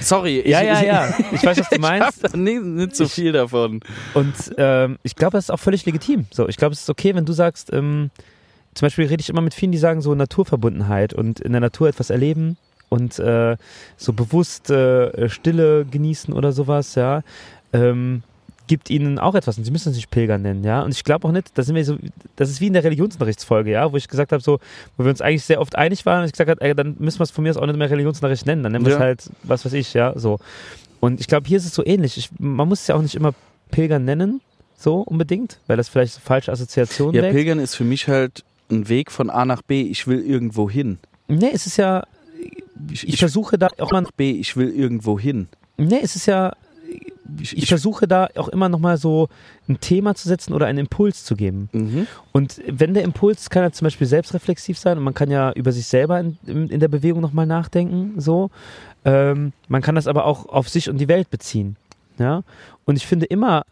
Sorry. 0.00 0.42
Ja, 0.46 0.60
ich, 0.60 0.66
ja, 0.66 0.82
ja. 0.82 1.14
Ich 1.32 1.42
weiß, 1.42 1.58
was 1.58 1.68
du 1.70 1.74
Ich 1.76 1.80
meinst. 1.80 2.22
da 2.24 2.36
nicht, 2.36 2.62
nicht 2.62 2.96
so 2.96 3.08
viel 3.08 3.32
davon. 3.32 3.80
Und 4.12 4.34
ähm, 4.58 4.98
ich 5.02 5.16
glaube, 5.16 5.32
das 5.38 5.44
ist 5.46 5.50
auch 5.50 5.58
völlig 5.60 5.86
legitim. 5.86 6.26
So, 6.30 6.48
ich 6.48 6.58
glaube, 6.58 6.74
es 6.74 6.80
ist 6.82 6.90
okay, 6.90 7.14
wenn 7.14 7.24
du 7.24 7.32
sagst, 7.32 7.72
ähm, 7.72 8.10
zum 8.74 8.86
Beispiel 8.86 9.06
rede 9.06 9.20
ich 9.22 9.30
immer 9.30 9.40
mit 9.40 9.54
vielen, 9.54 9.72
die 9.72 9.78
sagen 9.78 10.02
so 10.02 10.14
Naturverbundenheit 10.14 11.14
und 11.14 11.40
in 11.40 11.52
der 11.52 11.60
Natur 11.62 11.88
etwas 11.88 12.10
erleben 12.10 12.56
und 12.92 13.18
äh, 13.18 13.56
so 13.96 14.12
bewusst 14.12 14.70
äh, 14.70 15.28
Stille 15.28 15.84
genießen 15.90 16.32
oder 16.34 16.52
sowas, 16.52 16.94
ja, 16.94 17.22
ähm, 17.72 18.22
gibt 18.68 18.90
ihnen 18.90 19.18
auch 19.18 19.34
etwas 19.34 19.58
und 19.58 19.64
sie 19.64 19.70
müssen 19.70 19.90
es 19.90 19.96
nicht 19.96 20.10
Pilgern 20.10 20.42
nennen, 20.42 20.62
ja. 20.62 20.82
Und 20.82 20.92
ich 20.94 21.02
glaube 21.04 21.26
auch 21.26 21.32
nicht, 21.32 21.50
da 21.58 21.62
sind 21.62 21.74
wir 21.74 21.84
so, 21.84 21.96
das 22.36 22.48
ist 22.50 22.60
wie 22.60 22.68
in 22.68 22.74
der 22.74 22.84
Religionsunterrichtsfolge, 22.84 23.70
ja, 23.72 23.90
wo 23.92 23.96
ich 23.96 24.08
gesagt 24.08 24.30
habe, 24.32 24.42
so, 24.42 24.60
wo 24.96 25.04
wir 25.04 25.10
uns 25.10 25.20
eigentlich 25.20 25.44
sehr 25.44 25.60
oft 25.60 25.74
einig 25.76 26.06
waren 26.06 26.20
und 26.20 26.26
ich 26.26 26.32
gesagt 26.32 26.50
habe, 26.50 26.60
ey, 26.60 26.74
dann 26.74 26.96
müssen 26.98 27.18
wir 27.18 27.24
es 27.24 27.30
von 27.30 27.42
mir 27.44 27.50
aus 27.50 27.56
auch 27.56 27.66
nicht 27.66 27.76
mehr 27.76 27.90
Religionsunterricht 27.90 28.46
nennen, 28.46 28.62
dann 28.62 28.72
nennen 28.72 28.84
wir 28.84 28.92
es 28.92 28.98
Ja. 28.98 29.04
halt, 29.04 29.30
was 29.42 29.64
weiß 29.64 29.72
ich, 29.72 29.94
ja, 29.94 30.12
so. 30.18 30.38
Und 31.00 31.18
ich 31.20 31.26
glaube, 31.26 31.48
hier 31.48 31.56
ist 31.58 31.66
es 31.66 31.74
so 31.74 31.84
ähnlich. 31.84 32.16
Ich, 32.16 32.30
man 32.38 32.68
muss 32.68 32.82
es 32.82 32.86
ja 32.86 32.94
auch 32.94 33.02
nicht 33.02 33.14
immer 33.16 33.32
Pilgern 33.72 34.04
nennen, 34.04 34.40
so 34.76 35.00
unbedingt, 35.00 35.58
weil 35.66 35.76
das 35.76 35.88
vielleicht 35.88 36.12
so 36.14 36.20
falsche 36.20 36.52
Assoziationen 36.52 37.14
Ja, 37.16 37.22
weckt. 37.22 37.34
Pilgern 37.34 37.58
ist 37.58 37.74
für 37.74 37.84
mich 37.84 38.06
halt 38.06 38.44
ein 38.70 38.88
Weg 38.88 39.10
von 39.10 39.28
A 39.28 39.44
nach 39.44 39.62
B. 39.62 39.82
Ich 39.82 40.06
will 40.06 40.20
irgendwo 40.24 40.70
hin. 40.70 40.98
Nee, 41.28 41.50
es 41.52 41.66
ist 41.66 41.76
ja, 41.78 42.04
ich, 42.90 43.06
ich- 43.08 43.18
versuche 43.18 43.58
da 43.58 43.68
auch 43.78 43.90
mal, 43.92 44.02
Nach 44.02 44.12
B, 44.12 44.30
ich 44.32 44.56
will 44.56 44.68
irgendwo 44.70 45.18
hin. 45.18 45.48
nee, 45.76 46.00
es 46.02 46.16
ist 46.16 46.26
ja, 46.26 46.52
Ich, 47.40 47.56
ich 47.56 47.66
versuche 47.68 48.06
da 48.06 48.28
auch 48.36 48.48
immer 48.48 48.68
nochmal 48.68 48.96
so 48.98 49.28
ein 49.68 49.80
Thema 49.80 50.14
zu 50.14 50.28
setzen 50.28 50.52
oder 50.52 50.66
einen 50.66 50.78
Impuls 50.78 51.24
zu 51.24 51.34
geben. 51.36 51.68
mhm. 51.72 52.06
Und 52.32 52.60
wenn 52.66 52.92
der 52.94 53.04
Impuls 53.04 53.48
kann 53.48 53.62
ja 53.62 53.72
zum 53.72 53.86
Beispiel 53.86 54.06
selbstreflexiv 54.06 54.78
sein 54.78 54.98
und 54.98 55.04
man 55.04 55.14
kann 55.14 55.30
ja 55.30 55.52
über 55.52 55.72
sich 55.72 55.86
selber 55.86 56.20
in, 56.20 56.36
in, 56.46 56.68
in 56.68 56.80
der 56.80 56.88
Bewegung 56.88 57.20
nochmal 57.22 57.46
nachdenken, 57.46 58.20
so. 58.20 58.50
Ähm, 59.04 59.52
man 59.68 59.82
kann 59.82 59.94
das 59.96 60.06
aber 60.06 60.26
auch 60.26 60.46
auf 60.46 60.68
sich 60.68 60.88
und 60.90 60.98
die 60.98 61.08
Welt 61.08 61.30
beziehen. 61.30 61.76
Ja. 62.18 62.42
Und 62.84 62.96
ich 62.96 63.06
finde 63.06 63.26
immer 63.26 63.64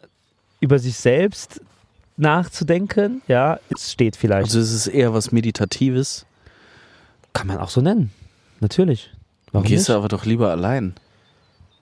über 0.60 0.78
sich 0.78 0.96
selbst 0.96 1.60
nachzudenken, 2.16 3.22
ja, 3.28 3.58
es 3.74 3.92
steht 3.92 4.16
vielleicht. 4.16 4.44
Also 4.46 4.60
es 4.60 4.72
ist 4.72 4.86
eher 4.88 5.12
was 5.14 5.32
Meditatives. 5.32 6.26
kann 7.32 7.46
man 7.46 7.58
auch 7.58 7.70
so 7.70 7.80
nennen. 7.80 8.10
Natürlich. 8.60 9.10
Warum 9.52 9.66
Gehst 9.66 9.80
nicht? 9.82 9.88
du 9.88 9.94
aber 9.94 10.08
doch 10.08 10.24
lieber 10.24 10.50
allein. 10.50 10.94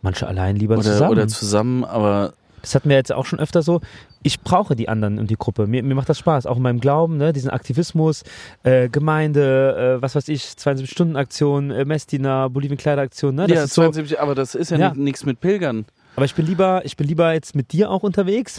Manche 0.03 0.27
allein 0.27 0.57
lieber 0.57 0.75
Oder 0.75 0.83
zusammen. 0.85 1.11
oder 1.11 1.29
zusammen, 1.29 1.85
aber 1.85 2.33
Das 2.63 2.75
hatten 2.75 2.89
wir 2.89 2.97
jetzt 2.97 3.13
auch 3.13 3.27
schon 3.27 3.41
öfter 3.41 3.63
so. 3.63 3.81
Ich 4.23 4.41
brauche 4.41 4.75
die 4.77 4.89
anderen 4.89 5.19
und 5.19 5.29
die 5.31 5.37
Gruppe. 5.37 5.67
Mir, 5.67 5.83
mir 5.83 5.95
macht 5.95 6.09
das 6.09 6.19
Spaß, 6.19 6.47
auch 6.47 6.57
in 6.57 6.63
meinem 6.63 6.81
Glauben, 6.81 7.17
ne? 7.17 7.33
diesen 7.33 7.51
Aktivismus, 7.51 8.23
äh, 8.63 8.89
Gemeinde, 8.89 9.97
äh, 9.99 10.03
was 10.03 10.15
weiß 10.15 10.29
ich, 10.29 10.43
72-Stunden-Aktion, 10.57 11.71
äh, 11.71 11.85
Messdiener, 11.85 12.49
Bolivien-Kleideraktion. 12.51 13.35
Ne? 13.35 13.47
Das 13.49 13.57
ja, 13.57 13.65
ist 13.65 13.75
so, 13.75 13.83
72, 13.83 14.21
aber 14.21 14.35
das 14.35 14.55
ist 14.55 14.71
ja, 14.71 14.79
Ja. 14.79 14.95
ni- 14.95 15.03
nichts 15.05 15.25
mit 15.25 15.41
Pilgern. 15.41 15.85
aber 16.17 16.25
ich 16.25 16.35
bin 16.35 16.47
lieber, 16.47 16.85
ich 16.85 16.97
bin 16.97 17.07
lieber 17.07 17.33
jetzt 17.33 17.55
mit 17.55 17.73
dir 17.73 17.91
auch 17.91 18.03
unterwegs 18.03 18.59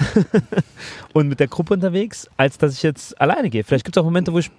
und 1.13 1.27
mit 1.27 1.39
der 1.39 1.47
Gruppe 1.47 1.73
unterwegs, 1.73 2.29
als 2.37 2.57
dass 2.57 2.73
ich 2.73 2.83
jetzt 2.83 3.19
alleine 3.19 3.49
gehe. 3.49 3.63
Vielleicht 3.63 3.85
gibt 3.85 3.95
es 3.97 4.01
auch 4.01 4.05
Momente, 4.05 4.31
wo 4.33 4.39
ich 4.39 4.49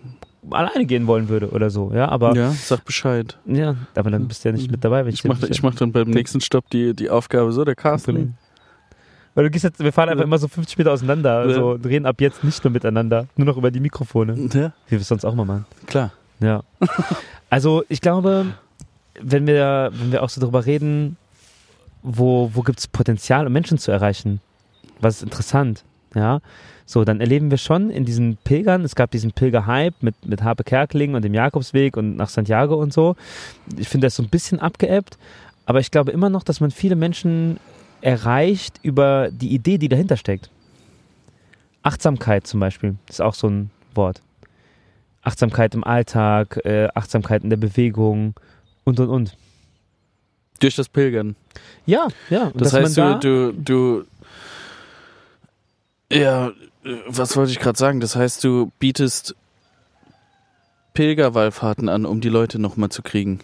alleine 0.50 0.86
gehen 0.86 1.06
wollen 1.06 1.28
würde 1.28 1.50
oder 1.50 1.70
so, 1.70 1.92
ja, 1.94 2.08
aber 2.08 2.34
ja, 2.34 2.42
Ja, 2.48 2.50
sag 2.52 2.84
Bescheid. 2.84 3.38
aber 3.94 4.10
dann 4.10 4.28
bist 4.28 4.44
du 4.44 4.48
ja 4.48 4.52
nicht 4.54 4.70
mit 4.70 4.82
dabei. 4.84 5.04
Wenn 5.04 5.12
Ich 5.12 5.24
ich 5.24 5.62
mach 5.62 5.74
dann 5.74 5.92
beim 5.92 6.08
nächsten 6.10 6.40
Stopp 6.40 6.68
die, 6.70 6.94
die 6.94 7.10
Aufgabe 7.10 7.52
so, 7.52 7.64
der 7.64 7.74
Carsten. 7.74 8.36
Weil 9.34 9.44
du 9.44 9.50
gehst 9.50 9.64
jetzt, 9.64 9.78
wir 9.78 9.92
fahren 9.92 10.08
einfach 10.08 10.24
immer 10.24 10.38
so 10.38 10.48
50 10.48 10.76
Meter 10.78 10.92
auseinander, 10.92 11.30
Ja. 11.42 11.48
also 11.48 11.70
und 11.72 11.86
reden 11.86 12.04
ab 12.06 12.20
jetzt 12.20 12.42
nicht 12.42 12.64
nur 12.64 12.72
miteinander, 12.72 13.26
nur 13.36 13.46
noch 13.46 13.56
über 13.56 13.70
die 13.70 13.80
Mikrofone, 13.80 14.34
Ja, 14.52 14.72
wie 14.86 14.92
wir 14.92 15.00
es 15.00 15.08
sonst 15.08 15.24
auch 15.24 15.34
mal 15.34 15.44
machen. 15.44 15.66
klar. 15.86 16.12
Ja. 16.40 16.62
Also 17.52 17.82
ich 17.88 18.00
glaube, 18.00 18.46
wenn 19.20 19.46
wir, 19.48 19.90
wenn 19.92 20.12
wir 20.12 20.22
auch 20.22 20.28
so 20.30 20.40
darüber 20.40 20.66
reden, 20.66 21.16
wo, 22.02 22.50
wo 22.54 22.62
gibt 22.62 22.78
es 22.78 22.86
Potenzial, 22.86 23.46
um 23.46 23.52
Menschen 23.52 23.76
zu 23.76 23.90
erreichen, 23.90 24.40
was 25.00 25.16
ist 25.16 25.22
interessant, 25.24 25.84
ja, 26.14 26.38
so, 26.90 27.04
dann 27.04 27.20
erleben 27.20 27.52
wir 27.52 27.58
schon 27.58 27.88
in 27.88 28.04
diesen 28.04 28.36
Pilgern, 28.36 28.84
es 28.84 28.96
gab 28.96 29.12
diesen 29.12 29.30
Pilgerhype 29.30 29.94
mit, 30.00 30.26
mit 30.26 30.42
Harpe 30.42 30.64
Kerkeling 30.64 31.14
und 31.14 31.24
dem 31.24 31.34
Jakobsweg 31.34 31.96
und 31.96 32.16
nach 32.16 32.28
Santiago 32.28 32.74
und 32.74 32.92
so. 32.92 33.14
Ich 33.76 33.88
finde, 33.88 34.08
das 34.08 34.16
so 34.16 34.24
ein 34.24 34.28
bisschen 34.28 34.58
abgeebbt, 34.58 35.16
aber 35.66 35.78
ich 35.78 35.92
glaube 35.92 36.10
immer 36.10 36.30
noch, 36.30 36.42
dass 36.42 36.60
man 36.60 36.72
viele 36.72 36.96
Menschen 36.96 37.60
erreicht 38.00 38.80
über 38.82 39.30
die 39.30 39.54
Idee, 39.54 39.78
die 39.78 39.88
dahinter 39.88 40.16
steckt. 40.16 40.50
Achtsamkeit 41.84 42.48
zum 42.48 42.58
Beispiel 42.58 42.96
ist 43.08 43.22
auch 43.22 43.34
so 43.34 43.48
ein 43.48 43.70
Wort. 43.94 44.20
Achtsamkeit 45.22 45.76
im 45.76 45.84
Alltag, 45.84 46.60
äh, 46.64 46.88
Achtsamkeit 46.94 47.44
in 47.44 47.50
der 47.50 47.56
Bewegung 47.56 48.34
und 48.82 48.98
und 48.98 49.10
und. 49.10 49.36
Durch 50.58 50.74
das 50.74 50.88
Pilgern. 50.88 51.36
Ja, 51.86 52.08
ja. 52.30 52.48
und 52.48 52.60
Das 52.60 52.72
heißt, 52.72 52.98
man 52.98 53.20
du, 53.20 53.52
du, 53.52 54.02
du, 54.02 54.04
ja, 56.10 56.48
äh, 56.48 56.52
was 57.06 57.36
wollte 57.36 57.52
ich 57.52 57.58
gerade 57.58 57.78
sagen? 57.78 58.00
Das 58.00 58.16
heißt, 58.16 58.42
du 58.44 58.72
bietest 58.78 59.34
Pilgerwallfahrten 60.94 61.88
an, 61.88 62.04
um 62.04 62.20
die 62.20 62.28
Leute 62.28 62.58
nochmal 62.58 62.88
zu 62.88 63.02
kriegen. 63.02 63.40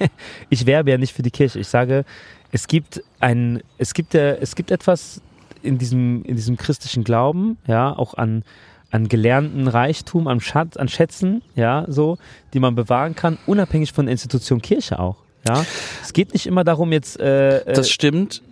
ich 0.50 0.66
werbe 0.66 0.90
ja 0.90 0.98
nicht 0.98 1.14
für 1.14 1.22
die 1.22 1.30
Kirche. 1.30 1.58
Ich 1.58 1.68
sage, 1.68 2.04
es 2.52 2.66
gibt 2.66 3.02
ein, 3.20 3.62
es 3.78 3.94
gibt 3.94 4.14
ja, 4.14 4.32
es 4.32 4.56
gibt 4.56 4.70
etwas 4.70 5.20
in 5.62 5.78
diesem, 5.78 6.24
in 6.24 6.36
diesem 6.36 6.56
christlichen 6.56 7.04
Glauben, 7.04 7.58
ja, 7.66 7.96
auch 7.96 8.14
an, 8.14 8.44
an 8.90 9.08
gelernten 9.08 9.68
Reichtum, 9.68 10.26
an 10.26 10.40
Schatz, 10.40 10.76
an 10.76 10.88
Schätzen, 10.88 11.42
ja, 11.54 11.84
so, 11.88 12.18
die 12.54 12.60
man 12.60 12.74
bewahren 12.74 13.14
kann, 13.14 13.38
unabhängig 13.46 13.92
von 13.92 14.06
der 14.06 14.12
Institution 14.12 14.60
Kirche 14.62 14.98
auch. 14.98 15.16
Ja, 15.48 15.64
es 16.02 16.12
geht 16.12 16.32
nicht 16.34 16.46
immer 16.46 16.64
darum, 16.64 16.92
jetzt, 16.92 17.18
äh, 17.18 17.58
äh, 17.60 17.72
Das 17.72 17.88
stimmt, 17.90 18.42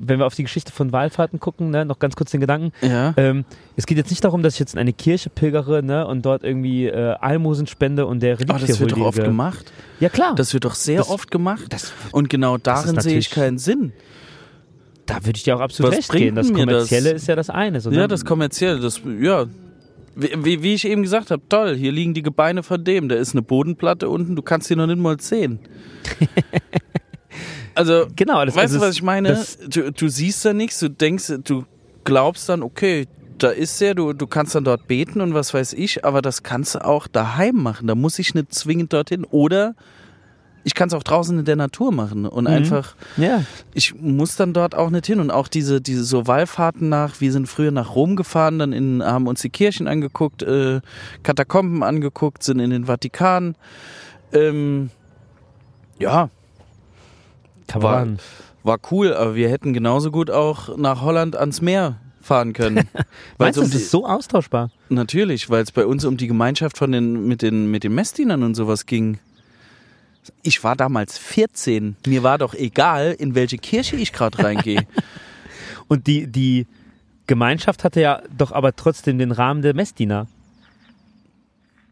wenn 0.00 0.18
wir 0.18 0.26
auf 0.26 0.34
die 0.34 0.44
Geschichte 0.44 0.72
von 0.72 0.92
Wallfahrten 0.92 1.40
gucken, 1.40 1.70
ne, 1.70 1.84
noch 1.84 1.98
ganz 1.98 2.14
kurz 2.16 2.30
den 2.30 2.40
Gedanken. 2.40 2.72
ja. 2.82 3.14
Ähm, 3.16 3.44
es 3.76 3.86
geht 3.86 3.96
jetzt 3.98 4.10
nicht 4.10 4.24
darum, 4.24 4.42
dass 4.42 4.54
ich 4.54 4.60
jetzt 4.60 4.74
in 4.74 4.78
eine 4.80 4.92
Kirche 4.92 5.28
pilgere 5.30 5.82
ne, 5.82 6.06
und 6.06 6.24
dort 6.24 6.44
irgendwie 6.44 6.86
äh, 6.86 7.14
Almosen 7.20 7.66
spende 7.66 8.06
und 8.06 8.20
der 8.20 8.38
Reliquie 8.38 8.50
Aber 8.52 8.66
das 8.66 8.80
wird 8.80 8.92
doch 8.92 9.00
oft 9.00 9.22
gemacht. 9.22 9.72
Ja 10.00 10.08
klar, 10.08 10.34
Das 10.34 10.54
wird 10.54 10.64
doch 10.64 10.74
sehr 10.74 10.98
Das- 10.98 11.10
oft 11.10 11.30
gemacht. 11.30 11.64
das, 11.70 11.92
Und 12.12 12.28
genau 12.30 12.58
darin 12.58 13.00
sehe 13.00 13.18
ich 13.18 13.30
keinen 13.30 13.58
Sinn. 13.58 13.92
da 15.06 15.16
würde 15.24 15.36
ich 15.36 15.42
dir 15.44 15.56
auch 15.56 15.60
absolut 15.60 15.92
Was 15.92 15.98
recht 15.98 16.12
geben. 16.12 16.36
Das 16.36 16.48
mir 16.48 16.54
das? 16.54 16.66
Kommerzielle 16.66 17.10
ist 17.10 17.26
ja 17.28 17.34
das 17.36 17.50
eine. 17.50 17.80
So, 17.80 17.90
Ja, 17.90 18.00
ne? 18.02 18.08
das 18.08 18.24
kommerzielle, 18.24 18.78
das, 18.80 19.00
ja. 19.20 19.46
Wie, 20.20 20.62
wie, 20.64 20.74
ich 20.74 20.84
eben 20.84 21.02
gesagt 21.02 21.30
habe, 21.30 21.42
toll, 21.48 21.76
hier 21.76 21.92
liegen 21.92 22.12
die 22.12 22.22
Gebeine 22.22 22.64
von 22.64 22.82
dem, 22.82 23.08
da 23.08 23.14
ist 23.14 23.32
eine 23.34 23.42
Bodenplatte 23.42 24.08
unten, 24.08 24.34
du 24.34 24.42
kannst 24.42 24.68
die 24.68 24.74
noch 24.74 24.86
nicht 24.88 24.98
mal 24.98 25.20
sehen. 25.20 25.60
also, 27.78 28.06
Genau, 28.16 28.44
das, 28.44 28.54
weißt 28.54 28.74
also 28.74 28.78
du, 28.78 28.82
was 28.86 28.94
ich 28.94 29.02
meine? 29.02 29.44
Du, 29.68 29.92
du 29.92 30.08
siehst 30.08 30.44
da 30.44 30.52
nichts, 30.52 30.80
du 30.80 30.90
denkst, 30.90 31.32
du 31.44 31.64
glaubst 32.04 32.48
dann, 32.48 32.62
okay, 32.62 33.06
da 33.38 33.50
ist 33.50 33.80
er, 33.80 33.94
du, 33.94 34.12
du 34.12 34.26
kannst 34.26 34.54
dann 34.54 34.64
dort 34.64 34.88
beten 34.88 35.20
und 35.20 35.32
was 35.32 35.54
weiß 35.54 35.74
ich, 35.74 36.04
aber 36.04 36.22
das 36.22 36.42
kannst 36.42 36.74
du 36.74 36.84
auch 36.84 37.06
daheim 37.06 37.56
machen, 37.56 37.86
da 37.86 37.94
muss 37.94 38.18
ich 38.18 38.34
nicht 38.34 38.52
zwingend 38.52 38.92
dorthin. 38.92 39.24
Oder 39.24 39.74
ich 40.64 40.74
kann 40.74 40.88
es 40.88 40.94
auch 40.94 41.04
draußen 41.04 41.38
in 41.38 41.44
der 41.44 41.56
Natur 41.56 41.92
machen 41.92 42.26
und 42.26 42.44
Mhm. 42.44 42.50
einfach 42.50 42.96
ja, 43.16 43.42
ich 43.74 43.94
muss 43.94 44.36
dann 44.36 44.52
dort 44.52 44.74
auch 44.74 44.90
nicht 44.90 45.06
hin 45.06 45.20
und 45.20 45.30
auch 45.30 45.48
diese 45.48 45.80
diese 45.80 46.02
so 46.04 46.26
Wallfahrten 46.26 46.88
nach 46.88 47.20
wir 47.20 47.32
sind 47.32 47.46
früher 47.48 47.70
nach 47.70 47.94
Rom 47.94 48.16
gefahren 48.16 48.58
dann 48.58 48.72
in, 48.72 49.02
haben 49.02 49.28
uns 49.28 49.40
die 49.40 49.50
Kirchen 49.50 49.86
angeguckt 49.86 50.42
äh, 50.42 50.80
Katakomben 51.22 51.82
angeguckt 51.82 52.42
sind 52.42 52.58
in 52.58 52.70
den 52.70 52.86
Vatikan 52.86 53.54
ähm, 54.32 54.90
ja 55.98 56.28
kann 57.68 57.82
War- 57.82 58.00
man. 58.04 58.18
war 58.64 58.78
cool 58.90 59.14
aber 59.14 59.34
wir 59.36 59.48
hätten 59.48 59.72
genauso 59.72 60.10
gut 60.10 60.30
auch 60.30 60.76
nach 60.76 61.00
Holland 61.02 61.36
ans 61.36 61.60
Meer 61.60 61.96
fahren 62.20 62.52
können 62.52 62.88
Weil 63.38 63.52
es 63.52 63.58
um 63.58 63.70
die, 63.70 63.76
ist 63.76 63.90
so 63.90 64.04
austauschbar? 64.06 64.70
natürlich 64.88 65.48
weil 65.48 65.62
es 65.62 65.70
bei 65.72 65.86
uns 65.86 66.04
um 66.04 66.16
die 66.16 66.26
Gemeinschaft 66.26 66.76
von 66.76 66.90
den 66.92 67.26
mit 67.28 67.42
den 67.42 67.70
mit 67.70 67.84
den 67.84 67.94
Messdienern 67.94 68.42
und 68.42 68.54
sowas 68.56 68.84
ging 68.86 69.18
ich 70.42 70.62
war 70.64 70.76
damals 70.76 71.16
14 71.16 71.96
mir 72.06 72.22
war 72.22 72.36
doch 72.38 72.52
egal 72.54 73.14
in 73.18 73.34
welche 73.34 73.56
Kirche 73.58 73.96
ich 73.96 74.12
gerade 74.12 74.42
reingehe 74.42 74.86
Und 75.90 76.06
die, 76.06 76.26
die 76.26 76.66
Gemeinschaft 77.26 77.82
hatte 77.82 78.02
ja 78.02 78.20
doch 78.36 78.52
aber 78.52 78.76
trotzdem 78.76 79.16
den 79.18 79.32
Rahmen 79.32 79.62
der 79.62 79.72
Messdiener. 79.74 80.26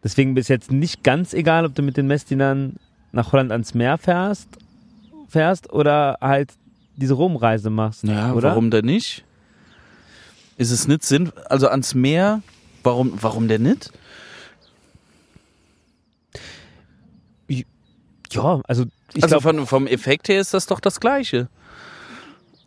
Deswegen 0.04 0.36
ist 0.36 0.48
jetzt 0.48 0.70
nicht 0.70 1.02
ganz 1.02 1.32
egal, 1.32 1.64
ob 1.64 1.74
du 1.74 1.80
mit 1.82 1.96
den 1.96 2.06
Messdienern 2.06 2.76
nach 3.12 3.32
Holland 3.32 3.52
ans 3.52 3.72
Meer 3.72 3.96
fährst, 3.96 4.48
fährst 5.28 5.72
oder 5.72 6.18
halt 6.20 6.52
diese 6.96 7.14
Romreise 7.14 7.70
machst. 7.70 8.04
Ja, 8.04 8.32
oder? 8.32 8.50
warum 8.50 8.70
denn 8.70 8.86
nicht? 8.86 9.24
Ist 10.56 10.70
es 10.70 10.88
nicht 10.88 11.04
Sinn, 11.04 11.32
also 11.50 11.68
ans 11.68 11.94
Meer, 11.94 12.42
warum, 12.82 13.12
warum 13.20 13.48
denn 13.48 13.62
nicht? 13.62 13.92
Ja, 18.32 18.60
also 18.66 18.84
ich 19.14 19.22
also 19.22 19.38
glaube, 19.38 19.58
von, 19.58 19.66
vom 19.66 19.86
Effekt 19.86 20.28
her 20.28 20.40
ist 20.40 20.52
das 20.54 20.66
doch 20.66 20.80
das 20.80 21.00
Gleiche. 21.00 21.48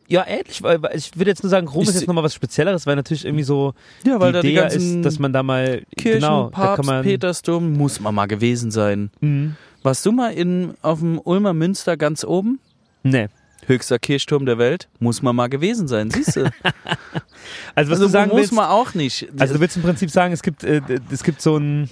Ja, 0.09 0.25
ähnlich, 0.27 0.61
weil, 0.63 0.81
weil 0.81 0.95
ich 0.97 1.15
würde 1.15 1.31
jetzt 1.31 1.43
nur 1.43 1.49
sagen, 1.49 1.67
Rom 1.67 1.83
ist 1.83 1.89
seh- 1.93 1.99
jetzt 1.99 2.07
nochmal 2.07 2.23
was 2.23 2.33
Spezielleres, 2.33 2.85
weil 2.87 2.95
natürlich 2.95 3.25
irgendwie 3.25 3.43
so 3.43 3.73
Ja, 4.03 4.17
die 4.41 4.49
Idee 4.49 4.67
ist, 4.75 5.01
dass 5.05 5.19
man 5.19 5.31
da 5.31 5.43
mal 5.43 5.83
Kirchen, 5.97 6.19
genau, 6.21 6.49
da 6.49 6.57
Papst, 6.57 6.75
kann 6.77 6.85
man, 6.85 7.03
Petersdom, 7.03 7.73
muss 7.77 7.99
man 7.99 8.13
mal 8.15 8.25
gewesen 8.25 8.71
sein. 8.71 9.11
Mhm. 9.21 9.55
Warst 9.83 10.05
du 10.05 10.11
mal 10.11 10.33
in, 10.33 10.73
auf 10.81 10.99
dem 10.99 11.19
Ulmer 11.23 11.53
Münster 11.53 11.95
ganz 11.95 12.23
oben? 12.25 12.59
Nee. 13.03 13.27
Höchster 13.65 13.99
Kirchturm 13.99 14.45
der 14.45 14.57
Welt? 14.57 14.87
Muss 14.99 15.21
man 15.21 15.35
mal 15.35 15.47
gewesen 15.47 15.87
sein, 15.87 16.09
siehst 16.11 16.35
du? 16.37 16.51
Also 17.75 17.91
was 17.91 17.97
also 17.99 18.05
du 18.05 18.09
sagen 18.11 18.29
muss 18.31 18.39
willst, 18.41 18.53
man 18.53 18.65
auch 18.65 18.93
nicht. 18.93 19.27
also 19.39 19.53
du 19.55 19.59
willst 19.59 19.75
im 19.77 19.83
Prinzip 19.83 20.09
sagen, 20.11 20.33
es 20.33 20.41
gibt, 20.43 20.63
äh, 20.63 20.81
es 21.11 21.23
gibt 21.23 21.41
so 21.41 21.57
ein, 21.57 21.89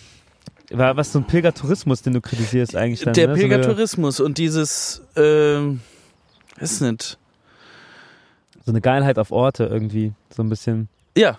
wa- 0.70 0.96
was 0.96 1.12
so 1.14 1.20
ein 1.20 1.26
Pilgertourismus, 1.26 2.02
den 2.02 2.14
du 2.14 2.22
kritisierst 2.22 2.76
eigentlich 2.76 3.02
dann. 3.02 3.14
der 3.14 3.30
ne? 3.30 3.34
Pilgertourismus 3.36 4.20
und 4.20 4.38
dieses, 4.38 5.02
ähm, 5.16 5.80
ist 6.60 6.82
nicht. 6.82 7.18
So 8.68 8.72
eine 8.74 8.82
Geilheit 8.82 9.18
auf 9.18 9.32
Orte 9.32 9.64
irgendwie, 9.64 10.12
so 10.30 10.44
ein 10.44 10.50
bisschen. 10.50 10.90
Ja, 11.18 11.38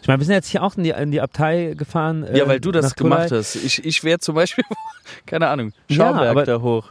Ich 0.00 0.08
meine, 0.08 0.18
wir 0.18 0.24
sind 0.24 0.34
jetzt 0.34 0.48
hier 0.48 0.62
auch 0.62 0.76
in 0.78 0.82
die, 0.84 0.90
in 0.90 1.10
die 1.10 1.20
Abtei 1.20 1.74
gefahren. 1.76 2.24
Ja, 2.32 2.44
äh, 2.44 2.48
weil 2.48 2.58
du 2.60 2.72
das 2.72 2.94
gemacht 2.96 3.30
hast. 3.30 3.54
Ich, 3.54 3.84
ich 3.84 4.02
wäre 4.02 4.18
zum 4.18 4.34
Beispiel, 4.34 4.64
keine 5.26 5.48
Ahnung, 5.48 5.72
Ja, 5.88 5.96
Schauberg 6.06 6.28
aber- 6.30 6.44
da 6.46 6.60
hoch. 6.62 6.90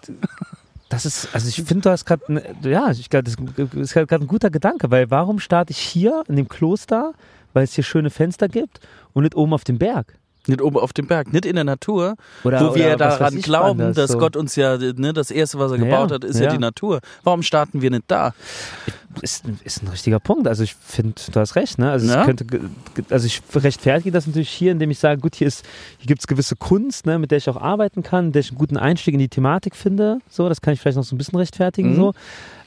Das 0.90 1.06
ist, 1.08 1.30
also 1.34 1.50
ich 1.50 1.56
finde, 1.56 1.82
du 1.82 1.90
hast 1.90 2.06
gerade, 2.06 2.22
ja, 2.62 2.92
ich 2.92 3.10
glaube, 3.10 3.24
das 3.24 3.36
ist 3.74 3.94
gerade 3.94 4.24
ein 4.24 4.28
guter 4.28 4.50
Gedanke, 4.52 4.90
weil 4.92 5.10
warum 5.12 5.40
starte 5.40 5.72
ich 5.72 5.80
hier 5.80 6.24
in 6.30 6.36
dem 6.38 6.48
Kloster, 6.48 7.14
weil 7.54 7.64
es 7.64 7.74
hier 7.74 7.84
schöne 7.84 8.10
Fenster 8.12 8.48
gibt 8.48 8.80
und 9.14 9.24
nicht 9.24 9.36
oben 9.36 9.54
auf 9.54 9.64
dem 9.66 9.80
Berg? 9.80 10.14
Nicht 10.46 10.62
oben 10.62 10.78
auf 10.78 10.94
dem 10.94 11.08
Berg, 11.08 11.34
nicht 11.34 11.46
in 11.46 11.56
der 11.56 11.66
Natur, 11.66 12.16
Oder, 12.46 12.62
wo 12.62 12.74
wir 12.74 12.94
oder 12.94 13.00
weiß 13.10 13.18
daran 13.18 13.38
ich, 13.38 13.44
glauben, 13.44 13.80
das 13.80 13.96
dass 13.96 14.12
so. 14.12 14.18
Gott 14.18 14.38
uns 14.38 14.56
ja, 14.56 14.78
ne, 14.78 15.12
das 15.12 15.30
erste, 15.30 15.60
was 15.60 15.74
er 15.74 15.78
Ja, 15.80 15.84
gebaut 15.84 16.12
hat, 16.14 16.24
ist 16.24 16.40
ja. 16.40 16.46
ja. 16.46 16.52
die 16.54 16.58
Natur. 16.58 17.02
Warum 17.26 17.44
starten 17.44 17.82
wir 17.82 17.90
nicht 17.92 18.06
da? 18.08 18.34
Ist, 19.22 19.46
ein- 19.46 19.60
ist 19.64 19.84
ein 19.84 19.88
richtiger 19.88 20.20
Punkt. 20.20 20.48
Also 20.48 20.64
ich 20.64 20.76
finde, 20.76 21.14
du 21.32 21.40
hast 21.40 21.56
recht, 21.56 21.78
ne? 21.80 21.92
Also 21.92 22.08
Ja. 22.08 22.22
ich 22.22 22.26
könnte, 22.26 22.46
also 23.10 23.26
ich 23.26 23.42
rechtfertige 23.56 24.12
das 24.12 24.28
natürlich 24.28 24.50
hier, 24.50 24.72
indem 24.72 24.92
ich 24.92 25.00
sage, 25.00 25.20
gut, 25.22 25.36
hier 25.36 25.48
ist, 25.48 25.66
hier 25.98 26.08
gibt 26.08 26.22
es 26.22 26.28
gewisse 26.28 26.56
Kunst, 26.56 27.06
ne, 27.06 27.20
mit 27.20 27.32
der 27.32 27.38
ich 27.38 27.50
auch 27.50 27.58
arbeiten 27.62 28.04
kann, 28.04 28.28
mit 28.28 28.36
der 28.36 28.42
ich 28.42 28.50
einen 28.50 28.58
guten 28.58 28.78
Einstieg 28.78 29.14
in 29.14 29.20
die 29.20 29.30
Thematik 29.30 29.76
finde. 29.76 30.20
So, 30.30 30.48
das 30.50 30.62
kann 30.62 30.74
ich 30.74 30.80
vielleicht 30.82 30.98
noch 30.98 31.04
so 31.04 31.16
ein 31.16 31.18
bisschen 31.18 31.38
rechtfertigen. 31.38 31.92
Mhm. 31.92 31.96
So. 31.96 32.14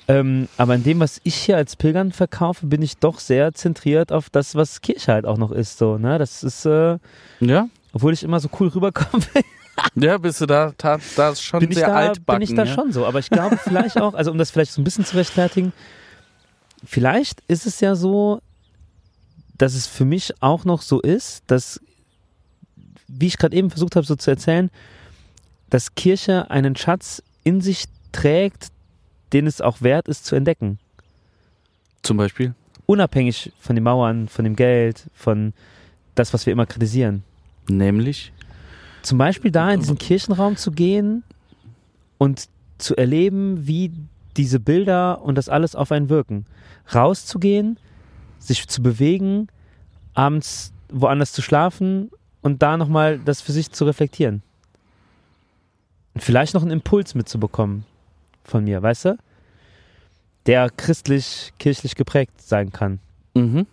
Ähm, 0.09 0.49
aber 0.57 0.75
in 0.75 0.83
dem, 0.83 0.99
was 1.01 1.21
ich 1.23 1.35
hier 1.37 1.57
als 1.57 1.77
Pilgern 1.77 2.11
verkaufe, 2.13 2.67
bin 2.67 2.83
ich 2.83 2.97
doch 2.99 3.21
sehr 3.21 3.53
zentriert 3.55 4.11
auf 4.11 4.29
das, 4.31 4.55
was 4.57 4.81
Kirche 4.81 5.13
halt 5.13 5.25
auch 5.27 5.39
noch 5.39 5.53
ist. 5.53 5.79
So, 5.79 5.99
ne? 5.99 6.19
Das 6.19 6.43
ist, 6.43 6.65
äh, 6.67 6.99
Ja? 7.39 7.69
obwohl 7.93 8.13
ich 8.13 8.23
immer 8.25 8.41
so 8.41 8.49
cool 8.59 8.69
rüberkomme, 8.69 9.23
Ja, 9.95 10.19
bist 10.19 10.41
du 10.43 10.47
da, 10.47 10.73
da, 10.77 10.99
da 11.17 11.31
ist 11.31 11.43
schon 11.43 11.61
bin 11.61 11.71
ich 11.71 11.79
sehr 11.79 11.87
da, 11.87 11.95
altbacken. 11.95 12.41
bin 12.41 12.43
ich 12.51 12.55
da 12.55 12.65
ja? 12.65 12.75
schon 12.75 12.93
so. 12.93 13.07
Aber 13.07 13.19
ich 13.19 13.31
glaube 13.31 13.57
vielleicht 13.57 13.99
auch, 13.99 14.13
also 14.13 14.31
um 14.31 14.37
das 14.37 14.51
vielleicht 14.51 14.73
so 14.73 14.81
ein 14.81 14.85
bisschen 14.85 15.07
zu 15.07 15.17
rechtfertigen, 15.17 15.73
vielleicht 16.85 17.43
ist 17.49 17.67
es 17.67 17.81
ja 17.81 17.95
so, 17.95 18.41
dass 19.59 19.75
es 19.75 19.87
für 19.87 20.05
mich 20.05 20.33
auch 20.41 20.65
noch 20.65 20.83
so 20.83 21.01
ist, 21.01 21.43
dass, 21.47 21.81
wie 23.09 23.27
ich 23.27 23.37
gerade 23.37 23.57
eben 23.57 23.71
versucht 23.71 23.97
habe 23.97 24.07
so 24.07 24.17
zu 24.17 24.31
erzählen, 24.31 24.71
dass 25.69 25.95
Kirche 25.95 26.51
einen 26.51 26.77
Schatz 26.77 27.23
in 27.45 27.61
sich 27.61 27.85
trägt, 28.13 28.69
den 29.33 29.47
es 29.47 29.61
auch 29.61 29.83
wert 29.83 30.09
ist 30.09 30.25
zu 30.25 30.35
entdecken. 30.35 30.79
Zum 32.03 32.17
Beispiel. 32.17 32.55
Unabhängig 32.87 33.53
von 33.61 33.77
den 33.77 33.85
Mauern, 33.85 34.29
von 34.29 34.45
dem 34.45 34.57
Geld, 34.57 35.05
von 35.15 35.53
das, 36.15 36.35
was 36.35 36.47
wir 36.47 36.53
immer 36.53 36.67
kritisieren. 36.67 37.23
Nämlich? 37.69 38.33
Zum 39.03 39.19
Beispiel 39.19 39.51
da 39.51 39.73
in 39.73 39.81
diesen 39.81 39.99
Kirchenraum 39.99 40.57
zu 40.57 40.73
gehen 40.73 41.23
und 42.19 42.49
zu 42.79 42.97
erleben, 42.97 43.67
wie 43.67 43.93
diese 44.37 44.61
Bilder 44.61 45.23
und 45.23 45.37
das 45.37 45.49
alles 45.49 45.75
auf 45.75 45.93
einen 45.93 46.09
wirken. 46.09 46.47
Rauszugehen, 46.95 47.79
sich 48.39 48.67
zu 48.69 48.83
bewegen, 48.83 49.49
abends 50.15 50.73
woanders 50.89 51.33
zu 51.33 51.43
schlafen 51.43 52.11
und 52.43 52.63
da 52.63 52.77
nochmal 52.77 53.19
das 53.19 53.41
für 53.41 53.53
sich 53.53 53.71
zu 53.71 53.85
reflektieren. 53.85 54.43
Und 56.15 56.23
vielleicht 56.23 56.55
noch 56.55 56.63
einen 56.63 56.73
Impuls 56.73 57.15
mitzubekommen 57.15 57.85
von 58.45 58.65
mir, 58.65 58.83
weißt 58.83 59.05
du? 59.07 59.19
Der 60.47 60.71
christlich, 60.71 61.53
kirchlich 61.59 61.95
geprägt 61.95 62.41
sein 62.41 62.73
kann. 62.73 62.99
Mhm. 63.35 63.67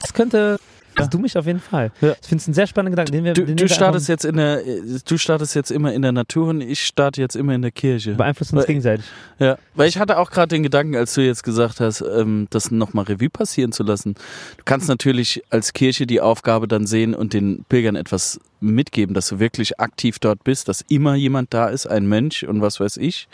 Das 0.00 0.12
könnte, 0.12 0.58
Also 0.96 1.10
du 1.10 1.18
mich 1.18 1.36
auf 1.36 1.46
jeden 1.46 1.60
Fall. 1.60 1.90
Ja. 2.00 2.14
Ich 2.20 2.28
finde 2.28 2.42
es 2.42 2.48
ein 2.48 2.54
sehr 2.54 2.66
spannender 2.66 2.90
Gedanke. 3.02 3.12
Den 3.12 3.24
wir, 3.24 3.34
Du, 3.34 3.44
den 3.44 3.56
du 3.56 3.68
startest 3.68 4.08
jetzt 4.08 4.24
in 4.24 4.36
der, 4.36 4.62
du 5.06 5.18
startest 5.18 5.54
jetzt 5.54 5.70
immer 5.70 5.92
in 5.92 6.02
der 6.02 6.12
Natur 6.12 6.48
und 6.48 6.60
ich 6.60 6.84
starte 6.84 7.20
jetzt 7.20 7.34
immer 7.36 7.54
in 7.54 7.62
der 7.62 7.70
Kirche. 7.70 8.14
beeinflussen 8.14 8.56
uns 8.56 8.66
gegenseitig. 8.66 9.04
Ja, 9.38 9.58
weil 9.74 9.88
ich 9.88 9.98
hatte 9.98 10.18
auch 10.18 10.30
gerade 10.30 10.48
den 10.48 10.62
Gedanken, 10.62 10.96
als 10.96 11.14
du 11.14 11.20
jetzt 11.22 11.42
gesagt 11.42 11.80
hast, 11.80 12.00
ähm, 12.02 12.46
das 12.50 12.70
nochmal 12.70 13.04
Revue 13.06 13.30
passieren 13.30 13.72
zu 13.72 13.82
lassen. 13.82 14.14
Du 14.56 14.62
kannst 14.64 14.88
natürlich 14.88 15.42
als 15.50 15.72
Kirche 15.72 16.06
die 16.06 16.20
Aufgabe 16.20 16.68
dann 16.68 16.86
sehen 16.86 17.14
und 17.14 17.32
den 17.32 17.64
Pilgern 17.68 17.96
etwas 17.96 18.40
mitgeben, 18.60 19.14
dass 19.14 19.28
du 19.28 19.38
wirklich 19.40 19.80
aktiv 19.80 20.18
dort 20.18 20.44
bist, 20.44 20.68
dass 20.68 20.82
immer 20.88 21.14
jemand 21.14 21.52
da 21.52 21.68
ist, 21.68 21.86
ein 21.86 22.06
Mensch 22.06 22.42
und 22.44 22.60
was 22.60 22.80
weiß 22.80 22.96
ich. 22.98 23.28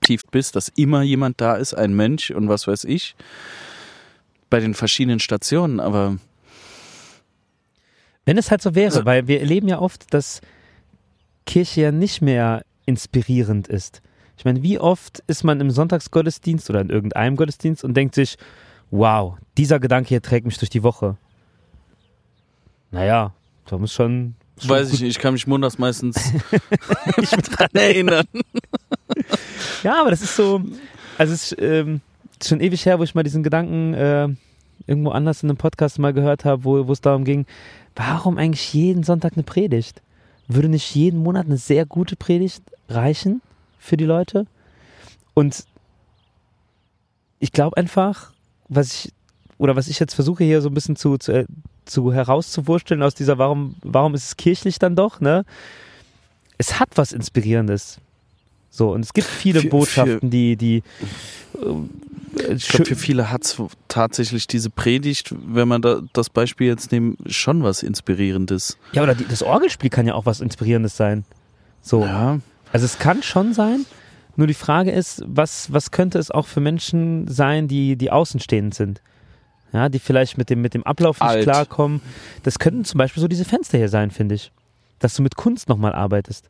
Aktiv 0.00 0.22
bist, 0.30 0.56
dass 0.56 0.68
immer 0.74 1.02
jemand 1.02 1.40
da 1.40 1.54
ist, 1.54 1.74
ein 1.74 1.94
Mensch 1.94 2.30
und 2.30 2.48
was 2.48 2.66
weiß 2.66 2.84
ich. 2.84 3.14
Bei 4.52 4.60
den 4.60 4.74
verschiedenen 4.74 5.18
Stationen, 5.18 5.80
aber 5.80 6.18
Wenn 8.26 8.36
es 8.36 8.50
halt 8.50 8.60
so 8.60 8.74
wäre, 8.74 8.92
Also- 8.96 9.06
weil 9.06 9.26
wir 9.26 9.40
erleben 9.40 9.66
ja 9.66 9.78
oft, 9.78 10.12
dass 10.12 10.42
Kirche 11.46 11.80
ja 11.80 11.90
nicht 11.90 12.20
mehr 12.20 12.62
inspirierend 12.84 13.66
ist. 13.66 14.02
Ich 14.36 14.44
meine, 14.44 14.62
wie 14.62 14.78
oft 14.78 15.22
ist 15.26 15.42
man 15.42 15.58
im 15.62 15.70
Sonntagsgottesdienst 15.70 16.68
oder 16.68 16.82
in 16.82 16.90
irgendeinem 16.90 17.36
Gottesdienst 17.36 17.82
und 17.82 17.94
denkt 17.94 18.14
sich, 18.14 18.36
wow, 18.90 19.36
dieser 19.56 19.80
Gedanke 19.80 20.10
hier 20.10 20.20
trägt 20.20 20.44
mich 20.44 20.58
durch 20.58 20.68
die 20.70 20.82
Woche. 20.82 21.16
Naja, 22.90 23.32
da 23.66 23.78
muss 23.78 23.92
schon. 23.94 24.34
schon 24.60 24.68
weiß 24.68 24.92
ich 24.92 25.00
nicht, 25.00 25.16
ich 25.16 25.18
kann 25.18 25.32
mich 25.32 25.46
montags 25.46 25.78
meistens 25.78 26.30
nicht 27.16 27.58
dran 27.58 27.70
erinnern. 27.72 28.26
Ja, 29.82 30.00
aber 30.02 30.10
das 30.10 30.20
ist 30.20 30.36
so, 30.36 30.62
also 31.16 31.32
es 31.32 31.52
ist 31.52 31.60
ähm, 31.60 32.02
schon 32.48 32.60
ewig 32.60 32.84
her, 32.86 32.98
wo 32.98 33.02
ich 33.04 33.14
mal 33.14 33.22
diesen 33.22 33.42
Gedanken 33.42 33.94
äh, 33.94 34.28
irgendwo 34.86 35.10
anders 35.10 35.42
in 35.42 35.48
einem 35.50 35.58
Podcast 35.58 35.98
mal 35.98 36.12
gehört 36.12 36.44
habe, 36.44 36.64
wo, 36.64 36.92
es 36.92 37.00
darum 37.00 37.24
ging, 37.24 37.46
warum 37.94 38.38
eigentlich 38.38 38.72
jeden 38.74 39.02
Sonntag 39.02 39.34
eine 39.34 39.42
Predigt? 39.42 40.02
Würde 40.48 40.68
nicht 40.68 40.94
jeden 40.94 41.22
Monat 41.22 41.46
eine 41.46 41.56
sehr 41.56 41.86
gute 41.86 42.16
Predigt 42.16 42.62
reichen 42.88 43.42
für 43.78 43.96
die 43.96 44.04
Leute? 44.04 44.46
Und 45.34 45.64
ich 47.38 47.52
glaube 47.52 47.76
einfach, 47.76 48.32
was 48.68 48.92
ich, 48.92 49.12
oder 49.58 49.76
was 49.76 49.88
ich 49.88 49.98
jetzt 49.98 50.14
versuche 50.14 50.44
hier 50.44 50.60
so 50.62 50.68
ein 50.68 50.74
bisschen 50.74 50.96
zu, 50.96 51.18
zu, 51.18 51.32
äh, 51.32 51.46
zu 51.84 52.12
herauszuwursteln 52.12 53.02
aus 53.02 53.14
dieser, 53.14 53.38
warum, 53.38 53.76
warum 53.82 54.14
ist 54.14 54.24
es 54.24 54.36
kirchlich 54.36 54.78
dann 54.78 54.96
doch, 54.96 55.20
ne? 55.20 55.44
Es 56.58 56.78
hat 56.78 56.90
was 56.96 57.12
Inspirierendes. 57.12 57.98
So, 58.70 58.92
und 58.92 59.04
es 59.04 59.12
gibt 59.12 59.26
viele 59.26 59.60
Für- 59.60 59.68
Botschaften, 59.68 60.30
die, 60.30 60.56
die 60.56 60.82
äh, 61.54 61.74
Ich 62.34 62.68
glaube, 62.68 62.86
für 62.86 62.96
viele 62.96 63.30
hat's 63.30 63.60
tatsächlich 63.88 64.46
diese 64.46 64.70
Predigt, 64.70 65.34
wenn 65.46 65.68
man 65.68 65.82
da 65.82 66.00
das 66.12 66.30
Beispiel 66.30 66.66
jetzt 66.66 66.92
nimmt, 66.92 67.18
schon 67.32 67.62
was 67.62 67.82
Inspirierendes. 67.82 68.78
Ja, 68.92 69.02
oder 69.02 69.14
die, 69.14 69.26
das 69.26 69.42
Orgelspiel 69.42 69.90
kann 69.90 70.06
ja 70.06 70.14
auch 70.14 70.26
was 70.26 70.40
Inspirierendes 70.40 70.96
sein. 70.96 71.24
So. 71.82 72.02
Ja, 72.04 72.40
Also 72.72 72.86
es 72.86 72.98
kann 72.98 73.22
schon 73.22 73.52
sein. 73.52 73.84
Nur 74.36 74.46
die 74.46 74.54
Frage 74.54 74.90
ist, 74.92 75.22
was, 75.26 75.72
was 75.72 75.90
könnte 75.90 76.18
es 76.18 76.30
auch 76.30 76.46
für 76.46 76.60
Menschen 76.60 77.28
sein, 77.28 77.68
die, 77.68 77.96
die 77.96 78.10
außenstehend 78.10 78.74
sind? 78.74 79.02
Ja, 79.72 79.88
die 79.88 79.98
vielleicht 79.98 80.38
mit 80.38 80.50
dem, 80.50 80.60
mit 80.62 80.74
dem 80.74 80.84
Ablauf 80.84 81.20
nicht 81.20 81.28
Alt. 81.28 81.42
klarkommen. 81.44 82.00
Das 82.42 82.58
könnten 82.58 82.84
zum 82.84 82.98
Beispiel 82.98 83.20
so 83.20 83.28
diese 83.28 83.44
Fenster 83.44 83.78
hier 83.78 83.88
sein, 83.88 84.10
finde 84.10 84.34
ich. 84.34 84.52
Dass 84.98 85.14
du 85.14 85.22
mit 85.22 85.36
Kunst 85.36 85.68
nochmal 85.68 85.92
arbeitest. 85.94 86.48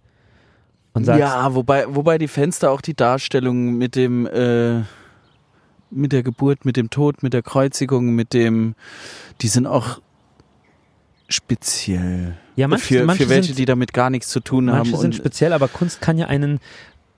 Und 0.92 1.04
sagst, 1.04 1.20
ja 1.20 1.54
wobei, 1.54 1.86
wobei 1.88 2.18
die 2.18 2.28
Fenster 2.28 2.70
auch 2.70 2.80
die 2.80 2.94
Darstellung 2.94 3.78
mit 3.78 3.96
dem, 3.96 4.26
äh, 4.26 4.82
mit 5.92 6.12
der 6.12 6.22
Geburt, 6.22 6.64
mit 6.64 6.76
dem 6.76 6.90
Tod, 6.90 7.22
mit 7.22 7.32
der 7.32 7.42
Kreuzigung, 7.42 8.14
mit 8.14 8.32
dem, 8.32 8.75
die 9.40 9.49
sind 9.49 9.66
auch 9.66 10.00
speziell. 11.28 12.37
ja 12.56 12.68
manche, 12.68 12.84
für, 12.84 13.04
manche 13.04 13.25
für 13.25 13.30
welche, 13.30 13.49
sind, 13.49 13.58
die 13.58 13.64
damit 13.64 13.92
gar 13.92 14.11
nichts 14.11 14.28
zu 14.28 14.40
tun 14.40 14.70
haben. 14.70 14.90
manche 14.90 14.96
sind 14.96 15.14
speziell, 15.14 15.52
aber 15.52 15.68
Kunst 15.68 16.00
kann 16.00 16.18
ja 16.18 16.26
einen, 16.26 16.61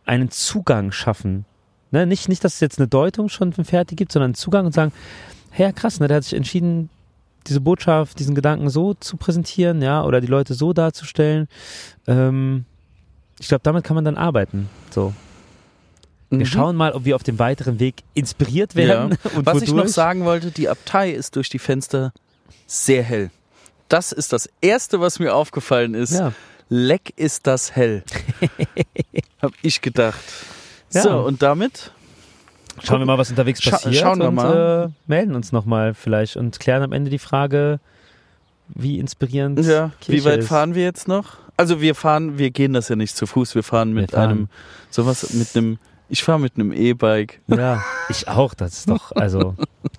einen 0.04 0.31
Zugang 0.31 0.93
schaffen. 0.93 1.45
Ne? 1.90 2.07
Nicht, 2.07 2.28
nicht, 2.28 2.45
dass 2.45 2.54
es 2.54 2.61
jetzt 2.61 2.78
eine 2.78 2.88
Deutung 2.88 3.28
schon 3.28 3.52
fertig 3.52 3.97
gibt, 3.97 4.12
sondern 4.12 4.28
einen 4.28 4.35
Zugang 4.35 4.66
und 4.66 4.73
sagen, 4.73 4.93
hey, 5.50 5.66
ja, 5.66 5.73
krass, 5.73 6.00
ne? 6.00 6.09
der 6.09 6.19
hat 6.19 6.25
sich 6.25 6.35
entschieden, 6.35 6.90
diese 7.47 7.61
Botschaft, 7.61 8.19
diesen 8.19 8.35
Gedanken 8.35 8.71
so 8.71 8.95
zu 8.95 9.16
präsentieren, 9.16 9.83
ja, 9.83 10.02
oder 10.04 10.21
die 10.21 10.26
Leute 10.26 10.54
so 10.54 10.73
darzustellen. 10.73 11.47
Ähm, 12.06 12.65
ich 13.39 13.49
glaube, 13.49 13.63
damit 13.63 13.84
kann 13.84 13.95
man 13.95 14.04
dann 14.04 14.17
arbeiten. 14.17 14.69
So. 14.91 15.13
Wir 16.30 16.39
Mhm. 16.39 16.47
schauen 16.47 16.76
mal, 16.76 16.93
ob 16.93 17.04
wir 17.04 17.15
auf 17.17 17.23
dem 17.23 17.39
weiteren 17.39 17.78
Weg 17.80 17.97
inspiriert 18.15 18.75
werden. 18.75 19.17
Und 19.37 19.47
Was 19.47 19.63
ich 19.63 19.69
noch 19.71 19.76
wodurch. 19.78 19.93
sagen 19.93 20.25
wollte, 20.25 20.50
die 20.50 20.69
Abtei 20.69 21.10
ist 21.10 21.37
durch 21.37 21.49
die 21.49 21.58
Fenster 21.58 22.13
sehr 22.67 23.02
hell. 23.02 23.30
Das 23.89 24.10
ist 24.13 24.32
das 24.32 24.49
Erste, 24.60 25.00
was 25.00 25.19
mir 25.19 25.34
aufgefallen 25.34 25.95
ist. 25.95 26.13
Ja. 26.13 26.32
Leck 26.71 27.13
ist 27.17 27.47
das 27.47 27.76
hell. 27.76 28.02
Hab 29.43 29.52
ich 29.63 29.80
gedacht. 29.80 30.19
Ja. 30.93 31.02
So, 31.02 31.21
und 31.21 31.43
damit? 31.43 31.93
Schauen 32.82 33.00
wir 33.00 33.06
mal, 33.06 33.19
was 33.19 33.30
unterwegs 33.30 33.60
Scha- 33.60 33.71
passiert 33.73 33.97
schauen 33.97 34.19
wir 34.21 34.28
und 34.28 34.34
mal. 34.34 34.91
Äh, 34.91 34.93
melden 35.06 35.34
uns 35.34 35.52
nochmal 35.52 35.95
vielleicht 35.95 36.37
und 36.37 36.58
klären 36.58 36.82
am 36.82 36.93
Ende 36.93 37.10
die 37.10 37.19
Frage, 37.21 37.78
wie 38.69 38.99
inspirierend 38.99 39.60
Ja, 39.65 39.93
Kirche 40.00 40.21
wie 40.23 40.25
weit 40.25 40.39
ist. 40.41 40.49
fahren 40.49 40.75
wir 40.75 40.82
jetzt 40.82 41.06
noch? 41.06 41.37
Also 41.56 41.80
wir 41.80 41.95
fahren, 41.95 42.39
wir 42.39 42.50
gehen 42.50 42.73
das 42.73 42.89
ja 42.89 42.97
nicht 42.97 43.15
zu 43.17 43.26
Fuß, 43.26 43.54
wir 43.54 43.63
fahren 43.63 43.93
mit 43.93 44.10
Wir 44.13 44.19
fahren. 44.19 44.30
einem, 44.30 44.49
sowas, 44.91 45.32
mit 45.34 45.54
einem, 45.54 45.78
ich 46.08 46.23
fahre 46.23 46.40
mit 46.40 46.54
einem 46.54 46.73
E-Bike. 46.73 47.40
Ja, 47.47 47.82
ich 48.08 48.28
auch. 48.28 48.54
Das 48.54 48.75
ist 48.75 48.90
doch, 48.90 49.12
also, 49.12 49.54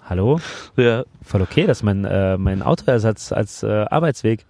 hallo? 0.07 0.39
Ja. 0.75 1.03
Voll 1.23 1.41
okay, 1.41 1.65
das 1.65 1.79
ist 1.79 1.83
mein, 1.83 2.05
äh, 2.05 2.37
mein 2.37 2.61
Autoersatz 2.61 3.31
als 3.31 3.63
äh, 3.63 3.85
Arbeitsweg. 3.89 4.45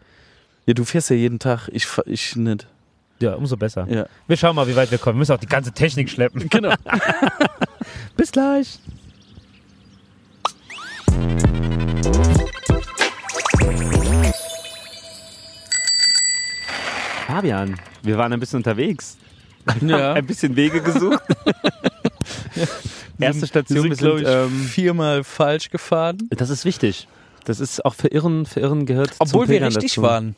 ja, 0.65 0.73
du 0.73 0.83
fährst 0.83 1.09
ja 1.09 1.15
jeden 1.15 1.39
Tag, 1.39 1.69
ich, 1.71 1.87
ich 2.05 2.35
nicht. 2.35 2.67
Ja, 3.21 3.35
umso 3.35 3.55
besser. 3.55 3.87
Ja. 3.89 4.07
Wir 4.27 4.35
schauen 4.35 4.55
mal, 4.55 4.67
wie 4.67 4.75
weit 4.75 4.91
wir 4.91 4.97
kommen. 4.97 5.15
Wir 5.15 5.19
müssen 5.19 5.31
auch 5.33 5.39
die 5.39 5.47
ganze 5.47 5.71
Technik 5.71 6.09
schleppen. 6.09 6.49
Genau. 6.49 6.73
Bis 8.17 8.31
gleich. 8.31 8.79
Fabian, 17.27 17.79
wir 18.03 18.17
waren 18.17 18.33
ein 18.33 18.39
bisschen 18.39 18.57
unterwegs. 18.57 19.17
Ja. 19.82 20.13
Ein 20.13 20.25
bisschen 20.25 20.56
Wege 20.56 20.82
gesucht. 20.82 21.23
Erste 23.19 23.47
Station, 23.47 23.84
wir 23.84 23.89
wir 23.89 23.95
sind, 23.95 23.97
sind, 23.97 24.08
glaube 24.08 24.21
ich, 24.21 24.28
ähm, 24.28 24.65
viermal 24.65 25.23
falsch 25.23 25.69
gefahren. 25.69 26.17
das 26.30 26.49
ist 26.49 26.65
wichtig. 26.65 27.08
Das 27.45 27.60
ist 27.60 27.86
auch 27.86 27.93
für 27.93 28.08
Irren, 28.10 28.45
für 28.45 28.60
Irren 28.60 28.86
gehört 28.86 29.13
zum 29.13 29.28
Obwohl 29.28 29.47
wir 29.47 29.62
richtig 29.62 29.91
dazu. 29.91 30.01
waren. 30.01 30.36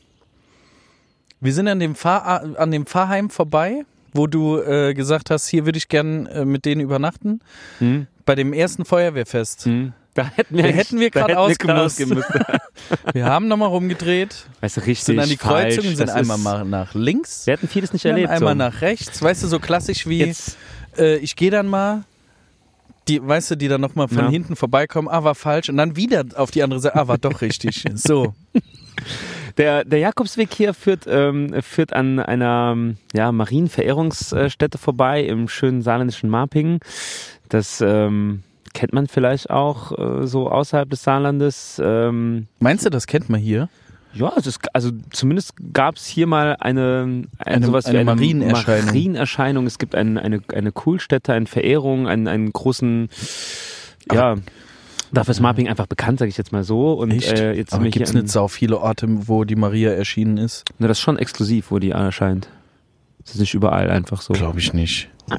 Wir 1.40 1.54
sind 1.54 1.68
an 1.68 1.80
dem, 1.80 1.96
Fahr 1.96 2.44
an 2.58 2.72
dem 2.72 2.86
Fahrheim 2.86 3.30
vorbei, 3.30 3.84
wo 4.14 4.28
du 4.28 4.60
äh, 4.60 4.94
gesagt 4.94 5.30
hast, 5.30 5.48
hier 5.48 5.66
würde 5.66 5.78
ich 5.78 5.88
gern 5.88 6.26
äh, 6.28 6.46
mit 6.46 6.66
denen 6.66 6.82
übernachten. 6.82 7.40
Hm? 7.80 8.08
Bei 8.26 8.36
dem 8.36 8.54
ersten 8.54 8.86
Feuerwehrfest. 8.86 9.66
Hm? 9.66 9.94
Da 10.18 10.32
hätten 10.36 10.58
wir, 10.58 10.64
Da 10.64 10.70
hätten 10.70 11.00
wir 11.00 11.12
grad 11.12 11.32
ausgemusst. 11.36 12.00
Wir 13.14 13.26
haben 13.26 13.48
nochmal 13.48 13.68
rumgedreht, 13.70 14.48
Weißt 14.62 14.78
du, 14.78 14.82
richtig, 14.82 15.04
sind 15.04 15.20
an 15.20 15.30
die 15.30 15.38
falsch. 15.38 15.76
Kreuzung, 15.76 15.96
sind 15.96 16.08
Das 16.10 16.16
einmal 16.16 16.40
mal 16.40 16.66
nach 16.66 16.96
links, 16.96 17.46
Wir 17.46 17.54
hätten 17.54 17.68
vieles 17.68 17.94
nicht 17.94 18.04
erlebt. 18.06 18.30
einmal 18.30 18.54
so. 18.54 18.58
nach 18.58 18.82
rechts. 18.82 19.22
Weißt 19.22 19.44
du, 19.44 19.48
so 19.48 19.60
klassisch 19.60 20.08
wie, 20.08 20.34
äh, 20.98 21.18
ich 21.18 21.36
gehe 21.36 21.52
dann 21.52 21.68
mal, 21.68 22.04
die, 23.08 23.26
weißt 23.26 23.52
du, 23.52 23.56
die 23.58 23.68
dann 23.68 23.80
nochmal 23.80 24.08
von 24.08 24.18
Ja. 24.18 24.30
hinten 24.30 24.56
vorbeikommen, 24.56 25.08
ah, 25.08 25.24
war 25.24 25.36
falsch. 25.36 25.70
Und 25.70 25.78
dann 25.78 25.96
wieder 25.96 26.26
auf 26.36 26.50
die 26.50 26.64
andere 26.64 26.80
Seite, 26.80 26.96
ah, 26.96 27.08
war 27.08 27.20
doch 27.20 27.42
richtig. 27.42 27.84
So. 27.96 28.34
der, 29.58 29.86
der 29.86 30.00
Jakobsweg 30.00 30.52
hier 30.52 30.74
führt, 30.74 31.04
ähm, 31.08 31.62
führt 31.62 31.94
an 31.94 32.20
einer 32.20 32.76
ja, 33.14 33.32
Marienverehrungsstätte 33.32 34.80
vorbei 34.80 35.24
im 35.26 35.48
schönen 35.48 35.84
saarländischen 35.84 36.30
Marpingen. 36.32 36.80
Das 37.50 37.82
ähm, 37.82 38.42
kennt 38.74 38.94
man 38.94 39.08
vielleicht 39.08 39.50
auch 39.50 39.92
äh, 39.98 40.28
so 40.28 40.50
außerhalb 40.50 40.90
des 40.90 41.04
Saarlandes. 41.04 41.82
Ähm, 41.84 42.48
Meinst 42.60 42.86
du, 42.86 42.90
das 42.90 43.08
kennt 43.08 43.30
man 43.30 43.40
hier? 43.40 43.70
ja, 44.14 44.34
es 44.36 44.48
ist, 44.48 44.60
also 44.74 44.90
zumindest 45.12 45.54
gab 45.74 45.98
es 45.98 46.08
hier 46.08 46.26
mal 46.26 46.56
eine, 46.60 47.04
ein, 47.04 47.28
Eine- 47.38 47.66
sowas 47.68 47.86
wie 47.86 47.90
eine 47.90 48.00
eine 48.00 48.16
Marienerscheinung. 48.16 48.86
Marienerscheinung. 48.88 49.68
Es 49.68 49.78
gibt 49.78 49.94
ein, 49.94 50.18
eine, 50.18 50.42
eine 50.54 50.72
Kultstätte, 50.72 51.34
eine 51.34 51.46
Verehrung, 51.46 52.08
einen, 52.08 52.28
einen 52.28 52.52
großen, 52.52 53.10
ja, 54.12 54.36
dafür 55.12 55.32
ist 55.34 55.40
Marping 55.40 55.68
einfach 55.68 55.86
bekannt, 55.86 56.18
sage 56.18 56.30
ich 56.30 56.38
jetzt 56.38 56.52
mal 56.52 56.64
so. 56.64 56.94
Und 56.94 57.12
Echt? 57.12 57.32
Äh, 57.32 57.54
jetzt 57.54 57.74
Aber 57.74 57.84
gibt 57.90 58.08
es 58.08 58.14
nicht 58.14 58.30
sau 58.30 58.48
viele 58.48 58.80
Orte, 58.80 59.06
wo 59.28 59.44
die 59.44 59.56
Maria 59.56 59.92
erschienen 59.92 60.38
ist? 60.38 60.64
Ne, 60.80 60.88
das 60.88 60.98
ist 60.98 61.02
schon 61.04 61.20
exklusiv, 61.20 61.70
wo 61.70 61.78
die 61.78 61.92
erscheint. 61.92 62.48
Das 63.24 63.36
ist 63.36 63.40
nicht 63.42 63.54
überall 63.54 63.92
einfach 63.92 64.22
so. 64.22 64.34
Glaube 64.34 64.58
ich 64.58 64.74
nicht. 64.74 65.10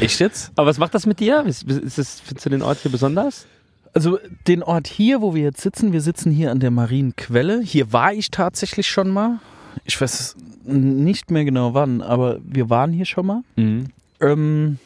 Echt 0.00 0.20
jetzt? 0.20 0.52
Aber 0.56 0.66
was 0.68 0.78
macht 0.78 0.94
das 0.94 1.06
mit 1.06 1.20
dir? 1.20 1.44
Ist, 1.46 1.64
ist 1.64 1.98
das, 1.98 2.20
findest 2.20 2.46
du 2.46 2.50
den 2.50 2.62
Ort 2.62 2.78
hier 2.82 2.90
besonders? 2.90 3.46
Also 3.94 4.18
den 4.46 4.62
Ort 4.62 4.86
hier, 4.86 5.20
wo 5.22 5.34
wir 5.34 5.42
jetzt 5.42 5.60
sitzen, 5.60 5.92
wir 5.92 6.00
sitzen 6.02 6.30
hier 6.30 6.50
an 6.50 6.60
der 6.60 6.70
Marienquelle. 6.70 7.60
Hier 7.62 7.92
war 7.92 8.12
ich 8.12 8.30
tatsächlich 8.30 8.86
schon 8.88 9.08
mal. 9.10 9.40
Ich 9.84 10.00
weiß 10.00 10.36
nicht 10.64 11.30
mehr 11.30 11.44
genau 11.44 11.72
wann, 11.74 12.02
aber 12.02 12.38
wir 12.44 12.68
waren 12.68 12.92
hier 12.92 13.06
schon 13.06 13.26
mal. 13.26 13.42
Mhm. 13.56 13.86
Ähm, 14.20 14.78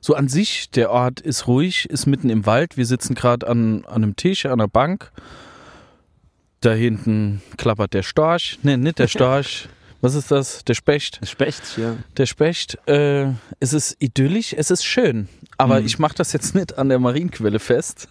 So 0.00 0.14
an 0.14 0.28
sich, 0.28 0.70
der 0.70 0.90
Ort 0.90 1.20
ist 1.20 1.46
ruhig, 1.48 1.88
ist 1.90 2.06
mitten 2.06 2.30
im 2.30 2.46
Wald. 2.46 2.76
Wir 2.76 2.86
sitzen 2.86 3.14
gerade 3.14 3.46
an, 3.48 3.84
an 3.86 4.02
einem 4.02 4.16
Tisch, 4.16 4.46
an 4.46 4.52
einer 4.52 4.68
Bank. 4.68 5.10
Da 6.60 6.72
hinten 6.72 7.42
klappert 7.56 7.94
der 7.94 8.02
Storch. 8.02 8.58
Ne, 8.62 8.76
nicht 8.78 8.98
der 8.98 9.08
Storch. 9.08 9.68
Was 10.00 10.14
ist 10.14 10.30
das? 10.30 10.64
Der 10.64 10.74
Specht. 10.74 11.20
Specht, 11.28 11.76
ja. 11.76 11.96
Der 12.16 12.26
Specht. 12.26 12.78
Äh, 12.86 13.32
es 13.58 13.72
ist 13.72 13.96
idyllisch, 13.98 14.54
es 14.56 14.70
ist 14.70 14.84
schön. 14.84 15.28
Aber 15.56 15.80
Mhm. 15.80 15.86
ich 15.86 15.98
mache 15.98 16.14
das 16.14 16.32
jetzt 16.32 16.54
nicht 16.54 16.78
an 16.78 16.88
der 16.88 16.98
Marienquelle 17.00 17.58
fest. 17.58 18.08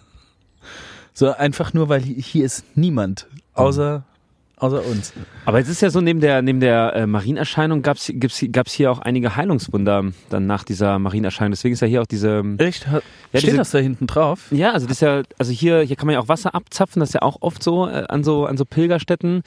So 1.14 1.32
einfach 1.32 1.72
nur, 1.74 1.88
weil 1.88 2.02
hier, 2.02 2.44
ist 2.44 2.64
niemand. 2.76 3.26
Außer, 3.54 4.04
außer 4.58 4.84
uns. 4.84 5.12
Aber 5.46 5.58
es 5.60 5.68
ist 5.68 5.80
ja 5.80 5.88
so, 5.90 6.00
neben 6.02 6.20
der, 6.20 6.42
neben 6.42 6.60
der 6.60 6.92
äh, 6.94 7.06
Marienerscheinung 7.06 7.80
gab 7.82 7.96
es 7.96 8.12
gab's 8.52 8.72
hier 8.72 8.92
auch 8.92 8.98
einige 9.00 9.34
Heilungswunder 9.34 10.12
dann 10.28 10.46
nach 10.46 10.64
dieser 10.64 10.98
Marienerscheinung. 10.98 11.52
Deswegen 11.52 11.72
ist 11.72 11.80
ja 11.80 11.88
hier 11.88 12.02
auch 12.02 12.06
diese. 12.06 12.44
Echt? 12.58 12.86
Ja, 12.86 13.00
steht 13.30 13.42
diese- 13.44 13.56
das 13.56 13.70
da 13.70 13.78
hinten 13.78 14.06
drauf? 14.06 14.46
Ja, 14.52 14.72
also 14.72 14.86
das 14.86 14.98
ist 14.98 15.00
ja, 15.00 15.22
also 15.38 15.50
hier, 15.52 15.80
hier 15.80 15.96
kann 15.96 16.06
man 16.06 16.12
ja 16.14 16.20
auch 16.20 16.28
Wasser 16.28 16.54
abzapfen, 16.54 17.00
das 17.00 17.08
ist 17.10 17.14
ja 17.14 17.22
auch 17.22 17.38
oft 17.40 17.62
so 17.62 17.88
äh, 17.88 18.04
an 18.08 18.22
so 18.22 18.44
an 18.46 18.56
so 18.58 18.64
Pilgerstätten. 18.66 19.42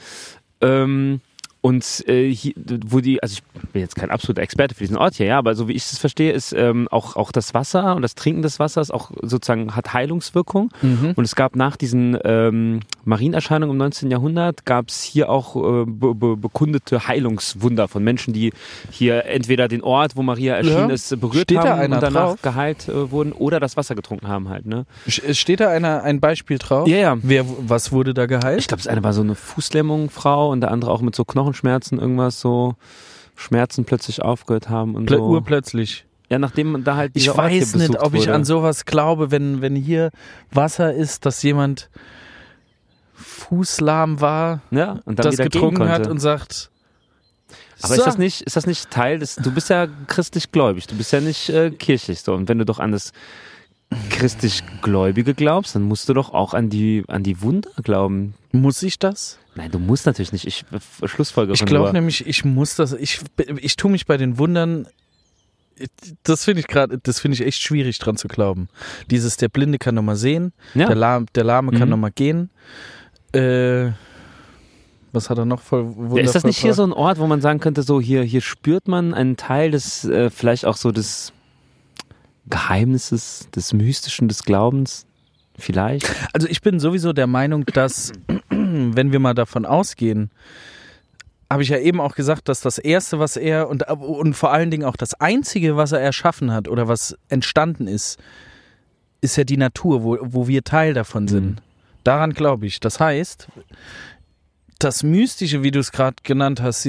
Ähm, 0.59 1.21
und 1.61 2.03
äh, 2.07 2.29
hier, 2.33 2.53
wo 2.87 2.99
die, 3.01 3.21
also 3.21 3.35
ich 3.35 3.43
bin 3.71 3.81
jetzt 3.81 3.95
kein 3.95 4.09
absoluter 4.09 4.41
Experte 4.41 4.73
für 4.73 4.83
diesen 4.83 4.97
Ort 4.97 5.15
hier, 5.15 5.27
ja, 5.27 5.37
aber 5.37 5.53
so 5.55 5.67
wie 5.67 5.73
ich 5.73 5.83
es 5.91 5.97
verstehe, 5.99 6.31
ist 6.31 6.53
ähm, 6.53 6.87
auch, 6.89 7.15
auch 7.15 7.31
das 7.31 7.53
Wasser 7.53 7.95
und 7.95 8.01
das 8.01 8.15
Trinken 8.15 8.41
des 8.41 8.57
Wassers 8.59 8.89
auch 8.89 9.11
sozusagen 9.21 9.75
hat 9.75 9.93
Heilungswirkung. 9.93 10.71
Mhm. 10.81 11.13
Und 11.15 11.23
es 11.23 11.35
gab 11.35 11.55
nach 11.55 11.75
diesen 11.77 12.17
ähm, 12.23 12.79
Marienerscheinungen 13.05 13.73
im 13.75 13.77
19. 13.77 14.09
Jahrhundert, 14.09 14.65
gab 14.65 14.89
es 14.89 15.03
hier 15.03 15.29
auch 15.29 15.55
äh, 15.55 15.85
be 15.85 16.15
be 16.15 16.35
bekundete 16.35 17.07
Heilungswunder 17.07 17.87
von 17.87 18.03
Menschen, 18.03 18.33
die 18.33 18.53
hier 18.89 19.25
entweder 19.25 19.67
den 19.67 19.83
Ort, 19.83 20.15
wo 20.15 20.23
Maria 20.23 20.55
erschienen 20.55 20.89
Ja. 20.89 20.95
ist, 20.95 21.19
berührt 21.21 21.43
Steht 21.43 21.59
haben 21.59 21.93
und 21.93 22.01
danach 22.01 22.29
drauf? 22.31 22.41
geheilt 22.41 22.89
äh, 22.89 23.11
wurden 23.11 23.31
oder 23.33 23.59
das 23.59 23.77
Wasser 23.77 23.93
getrunken 23.95 24.27
haben 24.27 24.49
halt. 24.49 24.65
Ne? 24.65 24.85
Sch- 25.07 25.33
Steht 25.35 25.59
da 25.59 25.69
einer, 25.69 26.01
ein 26.03 26.19
Beispiel 26.19 26.57
drauf? 26.57 26.87
Ja, 26.87 26.97
ja. 26.97 27.17
Wer, 27.21 27.45
was 27.59 27.91
wurde 27.91 28.13
da 28.15 28.25
geheilt? 28.25 28.59
Ich 28.59 28.67
glaube, 28.67 28.81
das 28.81 28.87
eine 28.87 29.03
war 29.03 29.13
so 29.13 29.21
eine 29.21 29.35
Fußlähmung, 29.35 30.09
Frau, 30.09 30.49
und 30.51 30.61
der 30.61 30.71
andere 30.71 30.91
auch 30.91 31.01
mit 31.01 31.15
so 31.15 31.23
Knochenschmerzen, 31.51 31.99
irgendwas 31.99 32.39
so 32.39 32.75
Schmerzen 33.35 33.85
plötzlich 33.85 34.21
aufgehört 34.21 34.69
haben 34.69 34.95
und 34.95 35.09
Plö- 35.09 35.17
so. 35.17 35.23
urplötzlich. 35.27 36.05
Ja, 36.29 36.39
nachdem 36.39 36.83
da 36.83 36.95
halt 36.95 37.11
Ich 37.15 37.27
weiß 37.35 37.75
nicht, 37.75 37.99
ob 37.99 38.13
ich 38.13 38.21
wurde. 38.21 38.35
an 38.35 38.45
sowas 38.45 38.85
glaube, 38.85 39.31
wenn, 39.31 39.61
wenn 39.61 39.75
hier 39.75 40.11
Wasser 40.51 40.93
ist, 40.93 41.25
dass 41.25 41.43
jemand 41.43 41.89
fußlahm 43.15 44.21
war, 44.21 44.61
ja, 44.71 44.99
und 45.05 45.19
dann 45.19 45.25
das 45.25 45.37
getrunken 45.37 45.89
hat 45.89 46.07
und 46.07 46.19
sagt. 46.19 46.69
Aber 47.81 47.95
so, 47.95 48.01
ist 48.01 48.07
das 48.07 48.17
nicht, 48.17 48.41
ist 48.43 48.55
das 48.55 48.65
nicht 48.67 48.89
Teil 48.91 49.19
des, 49.19 49.35
du 49.35 49.51
bist 49.51 49.69
ja 49.69 49.87
christlich 50.07 50.51
gläubig, 50.51 50.87
du 50.87 50.95
bist 50.95 51.11
ja 51.11 51.19
nicht 51.19 51.49
äh, 51.49 51.71
kirchlich 51.71 52.21
so. 52.21 52.33
Und 52.33 52.47
wenn 52.47 52.59
du 52.59 52.65
doch 52.65 52.79
an 52.79 52.91
das 52.91 53.11
christlich 54.09 54.63
Gläubige 54.81 55.33
glaubst, 55.33 55.75
dann 55.75 55.83
musst 55.83 56.07
du 56.09 56.13
doch 56.13 56.33
auch 56.33 56.53
an 56.53 56.69
die, 56.69 57.03
an 57.07 57.23
die 57.23 57.41
Wunder 57.41 57.69
glauben. 57.83 58.35
Muss 58.51 58.83
ich 58.83 58.99
das? 58.99 59.37
Nein, 59.55 59.71
du 59.71 59.79
musst 59.79 60.05
natürlich 60.05 60.31
nicht. 60.31 60.45
Ich 60.47 60.65
äh, 60.71 61.07
schlussfolgere 61.07 61.53
Ich 61.55 61.65
glaube 61.65 61.91
nämlich, 61.91 62.25
ich 62.25 62.45
muss 62.45 62.75
das. 62.75 62.93
Ich, 62.93 63.19
ich 63.57 63.75
tue 63.75 63.91
mich 63.91 64.05
bei 64.05 64.17
den 64.17 64.37
Wundern. 64.37 64.87
Das 66.23 66.45
finde 66.45 66.59
ich 66.61 66.67
gerade, 66.67 66.99
das 66.99 67.19
finde 67.19 67.35
ich 67.35 67.41
echt 67.45 67.61
schwierig 67.61 67.97
dran 67.99 68.15
zu 68.15 68.27
glauben. 68.27 68.69
Dieses, 69.09 69.37
der 69.37 69.49
Blinde 69.49 69.77
kann 69.79 69.95
nochmal 69.95 70.15
sehen, 70.15 70.53
Ja. 70.75 70.85
der, 70.87 70.95
Lahm, 70.95 71.25
der 71.33 71.43
Lahme 71.43 71.71
kann 71.71 71.83
Mhm. 71.87 71.89
nochmal 71.89 72.11
gehen. 72.11 72.49
Äh, 73.33 73.91
was 75.11 75.29
hat 75.29 75.37
er 75.37 75.45
noch 75.45 75.59
voll 75.61 75.95
wundervoll 75.95 76.19
ist 76.21 76.35
das 76.35 76.43
nicht 76.43 76.57
hier 76.59 76.73
so 76.73 76.83
ein 76.83 76.93
Ort, 76.93 77.19
wo 77.19 77.27
man 77.27 77.41
sagen 77.41 77.59
könnte, 77.59 77.83
so 77.83 77.99
hier, 77.99 78.23
hier 78.23 78.41
spürt 78.41 78.87
man 78.87 79.13
einen 79.13 79.35
Teil 79.37 79.71
des, 79.71 80.05
äh, 80.05 80.29
vielleicht 80.29 80.65
auch 80.65 80.77
so 80.77 80.91
des 80.91 81.33
Geheimnisses, 82.47 83.47
des 83.55 83.73
Mystischen, 83.73 84.27
des 84.27 84.43
Glaubens? 84.43 85.05
Vielleicht? 85.57 86.09
Also 86.33 86.47
ich 86.47 86.61
bin 86.61 86.79
sowieso 86.79 87.13
der 87.13 87.27
Meinung, 87.27 87.65
dass, 87.65 88.11
wenn 88.49 89.11
wir 89.11 89.19
mal 89.19 89.33
davon 89.33 89.65
ausgehen, 89.65 90.31
habe 91.49 91.63
ich 91.63 91.69
ja 91.69 91.77
eben 91.77 91.99
auch 91.99 92.15
gesagt, 92.15 92.47
dass 92.47 92.61
das 92.61 92.77
Erste, 92.77 93.19
was 93.19 93.35
er 93.35 93.67
und, 93.69 93.83
und 93.89 94.33
vor 94.35 94.53
allen 94.53 94.71
Dingen 94.71 94.85
auch 94.85 94.95
das 94.95 95.13
Einzige, 95.15 95.75
was 95.75 95.91
er 95.91 95.99
erschaffen 95.99 96.53
hat 96.53 96.69
oder 96.69 96.87
was 96.87 97.17
entstanden 97.27 97.87
ist, 97.87 98.19
ist 99.19 99.35
ja 99.35 99.43
die 99.43 99.57
Natur, 99.57 100.03
wo, 100.03 100.17
wo 100.21 100.47
wir 100.47 100.63
Teil 100.63 100.93
davon 100.93 101.27
sind. 101.27 101.45
Mhm. 101.45 101.55
Daran 102.03 102.33
glaube 102.33 102.65
ich. 102.65 102.79
Das 102.79 102.99
heißt, 102.99 103.47
das 104.79 105.03
Mystische, 105.03 105.61
wie 105.61 105.71
du 105.71 105.79
es 105.79 105.91
gerade 105.91 106.15
genannt 106.23 106.61
hast, 106.61 106.87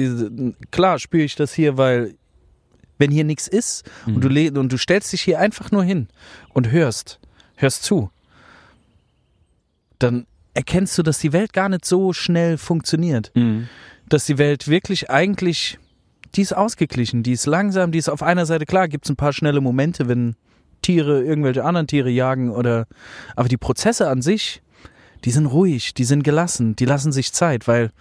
klar 0.71 0.97
spüre 0.97 1.23
ich 1.23 1.35
das 1.35 1.53
hier, 1.53 1.77
weil 1.77 2.15
wenn 3.03 3.11
hier 3.11 3.25
nichts 3.25 3.49
ist 3.49 3.83
und, 4.05 4.23
du 4.23 4.29
le- 4.29 4.57
und 4.57 4.71
du 4.71 4.77
stellst 4.77 5.11
dich 5.11 5.21
hier 5.21 5.37
einfach 5.37 5.71
nur 5.71 5.83
hin 5.83 6.07
und 6.53 6.71
hörst, 6.71 7.19
hörst 7.57 7.83
zu, 7.83 8.09
dann 9.99 10.25
erkennst 10.53 10.97
du, 10.97 11.03
dass 11.03 11.19
die 11.19 11.33
Welt 11.33 11.51
gar 11.51 11.67
nicht 11.67 11.83
so 11.83 12.13
schnell 12.13 12.57
funktioniert. 12.57 13.31
Mhm. 13.35 13.67
Dass 14.07 14.25
die 14.25 14.37
Welt 14.37 14.69
wirklich 14.69 15.09
eigentlich, 15.09 15.79
die 16.35 16.41
ist 16.43 16.55
ausgeglichen, 16.55 17.23
die 17.23 17.33
ist 17.33 17.45
langsam, 17.45 17.91
die 17.91 17.99
ist 17.99 18.07
auf 18.07 18.23
einer 18.23 18.45
Seite, 18.45 18.65
klar, 18.65 18.87
gibt 18.87 19.03
es 19.05 19.11
ein 19.11 19.17
paar 19.17 19.33
schnelle 19.33 19.59
Momente, 19.59 20.07
wenn 20.07 20.35
Tiere 20.81 21.23
irgendwelche 21.23 21.65
anderen 21.65 21.87
Tiere 21.87 22.09
jagen 22.09 22.51
oder, 22.51 22.87
aber 23.35 23.49
die 23.49 23.57
Prozesse 23.57 24.09
an 24.09 24.21
sich, 24.21 24.61
die 25.25 25.31
sind 25.31 25.47
ruhig, 25.47 25.93
die 25.93 26.05
sind 26.05 26.23
gelassen, 26.23 26.77
die 26.77 26.85
lassen 26.85 27.11
sich 27.11 27.33
Zeit, 27.33 27.67
weil, 27.67 27.91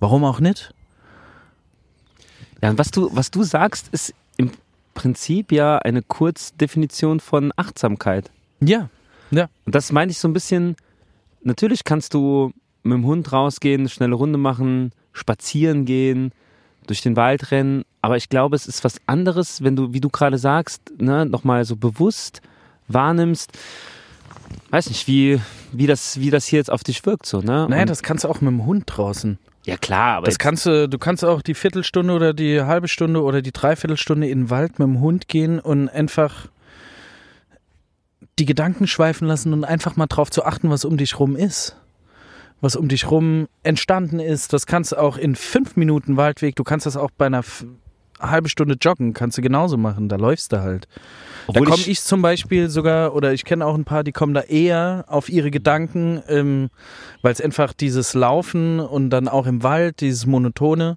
warum 0.00 0.24
auch 0.24 0.40
nicht? 0.40 0.74
Ja, 2.62 2.70
und 2.70 2.78
was 2.78 2.90
du, 2.90 3.10
was 3.12 3.30
du 3.30 3.42
sagst, 3.42 3.88
ist 3.92 4.14
im 4.36 4.50
Prinzip 4.94 5.52
ja 5.52 5.78
eine 5.78 6.02
Kurzdefinition 6.02 7.20
von 7.20 7.52
Achtsamkeit. 7.56 8.30
Ja, 8.60 8.88
ja. 9.30 9.48
Und 9.66 9.74
das 9.74 9.90
meine 9.92 10.10
ich 10.12 10.18
so 10.18 10.28
ein 10.28 10.32
bisschen, 10.32 10.76
natürlich 11.42 11.84
kannst 11.84 12.14
du 12.14 12.52
mit 12.82 12.94
dem 12.94 13.04
Hund 13.06 13.32
rausgehen, 13.32 13.82
eine 13.82 13.88
schnelle 13.88 14.14
Runde 14.14 14.38
machen, 14.38 14.92
spazieren 15.12 15.84
gehen, 15.84 16.32
durch 16.86 17.00
den 17.00 17.16
Wald 17.16 17.50
rennen, 17.52 17.84
aber 18.00 18.16
ich 18.16 18.28
glaube, 18.28 18.56
es 18.56 18.66
ist 18.66 18.82
was 18.84 18.96
anderes, 19.06 19.62
wenn 19.62 19.76
du, 19.76 19.92
wie 19.92 20.00
du 20.00 20.08
gerade 20.08 20.36
sagst, 20.36 20.82
ne, 20.98 21.24
nochmal 21.26 21.64
so 21.64 21.76
bewusst 21.76 22.42
wahrnimmst, 22.88 23.52
weiß 24.70 24.88
nicht, 24.88 25.06
wie, 25.06 25.40
wie, 25.70 25.86
das, 25.86 26.18
wie 26.18 26.30
das 26.30 26.44
hier 26.46 26.58
jetzt 26.58 26.70
auf 26.72 26.82
dich 26.82 27.04
wirkt, 27.06 27.26
so, 27.26 27.38
ne? 27.40 27.66
Naja, 27.68 27.82
Und- 27.82 27.90
das 27.90 28.02
kannst 28.02 28.24
du 28.24 28.28
auch 28.28 28.40
mit 28.40 28.50
dem 28.50 28.66
Hund 28.66 28.84
draußen. 28.86 29.38
Ja 29.64 29.76
klar, 29.76 30.16
aber 30.16 30.26
Das 30.26 30.38
kannst 30.38 30.66
du, 30.66 30.88
du 30.88 30.98
kannst 30.98 31.24
auch 31.24 31.42
die 31.42 31.54
Viertelstunde 31.54 32.12
oder 32.12 32.34
die 32.34 32.62
halbe 32.62 32.88
Stunde 32.88 33.22
oder 33.22 33.42
die 33.42 33.52
Dreiviertelstunde 33.52 34.28
in 34.28 34.42
den 34.42 34.50
Wald 34.50 34.78
mit 34.78 34.88
dem 34.88 35.00
Hund 35.00 35.28
gehen 35.28 35.60
und 35.60 35.88
einfach 35.88 36.48
die 38.38 38.46
Gedanken 38.46 38.86
schweifen 38.86 39.28
lassen 39.28 39.52
und 39.52 39.64
einfach 39.64 39.96
mal 39.96 40.06
drauf 40.06 40.30
zu 40.30 40.44
achten, 40.44 40.70
was 40.70 40.84
um 40.84 40.96
dich 40.96 41.18
rum 41.18 41.36
ist. 41.36 41.76
Was 42.60 42.76
um 42.76 42.88
dich 42.88 43.10
rum 43.10 43.48
entstanden 43.62 44.20
ist. 44.20 44.52
Das 44.52 44.66
kannst 44.66 44.92
du 44.92 44.96
auch 44.96 45.16
in 45.16 45.34
fünf 45.36 45.76
Minuten 45.76 46.16
Waldweg, 46.16 46.56
du 46.56 46.64
kannst 46.64 46.86
das 46.86 46.96
auch 46.96 47.10
bei 47.10 47.26
einer 47.26 47.42
halbe 48.22 48.48
Stunde 48.48 48.76
joggen, 48.80 49.12
kannst 49.12 49.38
du 49.38 49.42
genauso 49.42 49.76
machen. 49.76 50.08
Da 50.08 50.16
läufst 50.16 50.52
du 50.52 50.60
halt. 50.60 50.88
obwohl 51.46 51.66
da 51.66 51.72
komme 51.72 51.84
ich, 51.86 52.00
zum 52.00 52.22
Beispiel 52.22 52.70
sogar, 52.70 53.14
oder 53.14 53.32
ich 53.32 53.44
kenne 53.44 53.66
auch 53.66 53.74
ein 53.74 53.84
paar, 53.84 54.04
die 54.04 54.12
kommen 54.12 54.34
da 54.34 54.42
eher 54.42 55.04
auf 55.08 55.28
ihre 55.28 55.50
Gedanken, 55.50 56.22
ähm, 56.28 56.70
weil 57.20 57.32
es 57.32 57.40
einfach 57.40 57.72
dieses 57.72 58.14
Laufen 58.14 58.80
und 58.80 59.10
dann 59.10 59.28
auch 59.28 59.46
im 59.46 59.62
Wald, 59.62 60.00
dieses 60.00 60.26
Monotone. 60.26 60.96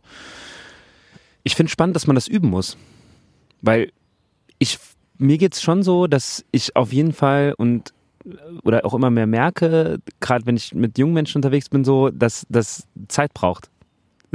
Ich 1.44 1.56
finde 1.56 1.72
spannend, 1.72 1.96
dass 1.96 2.08
man 2.08 2.16
das 2.16 2.28
üben 2.28 2.50
muss. 2.50 2.78
Weil 3.62 3.92
ich, 4.60 4.80
mir 5.18 5.38
geht's 5.38 5.62
schon 5.62 5.84
so, 5.84 6.08
dass 6.08 6.46
ich 6.52 6.76
auf 6.76 6.94
jeden 6.94 7.14
Fall 7.14 7.54
und 7.58 7.94
oder 8.64 8.86
auch 8.86 8.94
immer 8.94 9.12
mehr 9.12 9.28
merke, 9.28 10.00
gerade 10.20 10.46
wenn 10.46 10.56
ich 10.56 10.74
mit 10.74 10.98
jungen 10.98 11.14
Menschen 11.14 11.38
unterwegs 11.38 11.70
bin, 11.70 11.84
so, 11.84 12.10
dass 12.10 12.46
das 12.50 12.88
Zeit 13.08 13.34
braucht. 13.34 13.70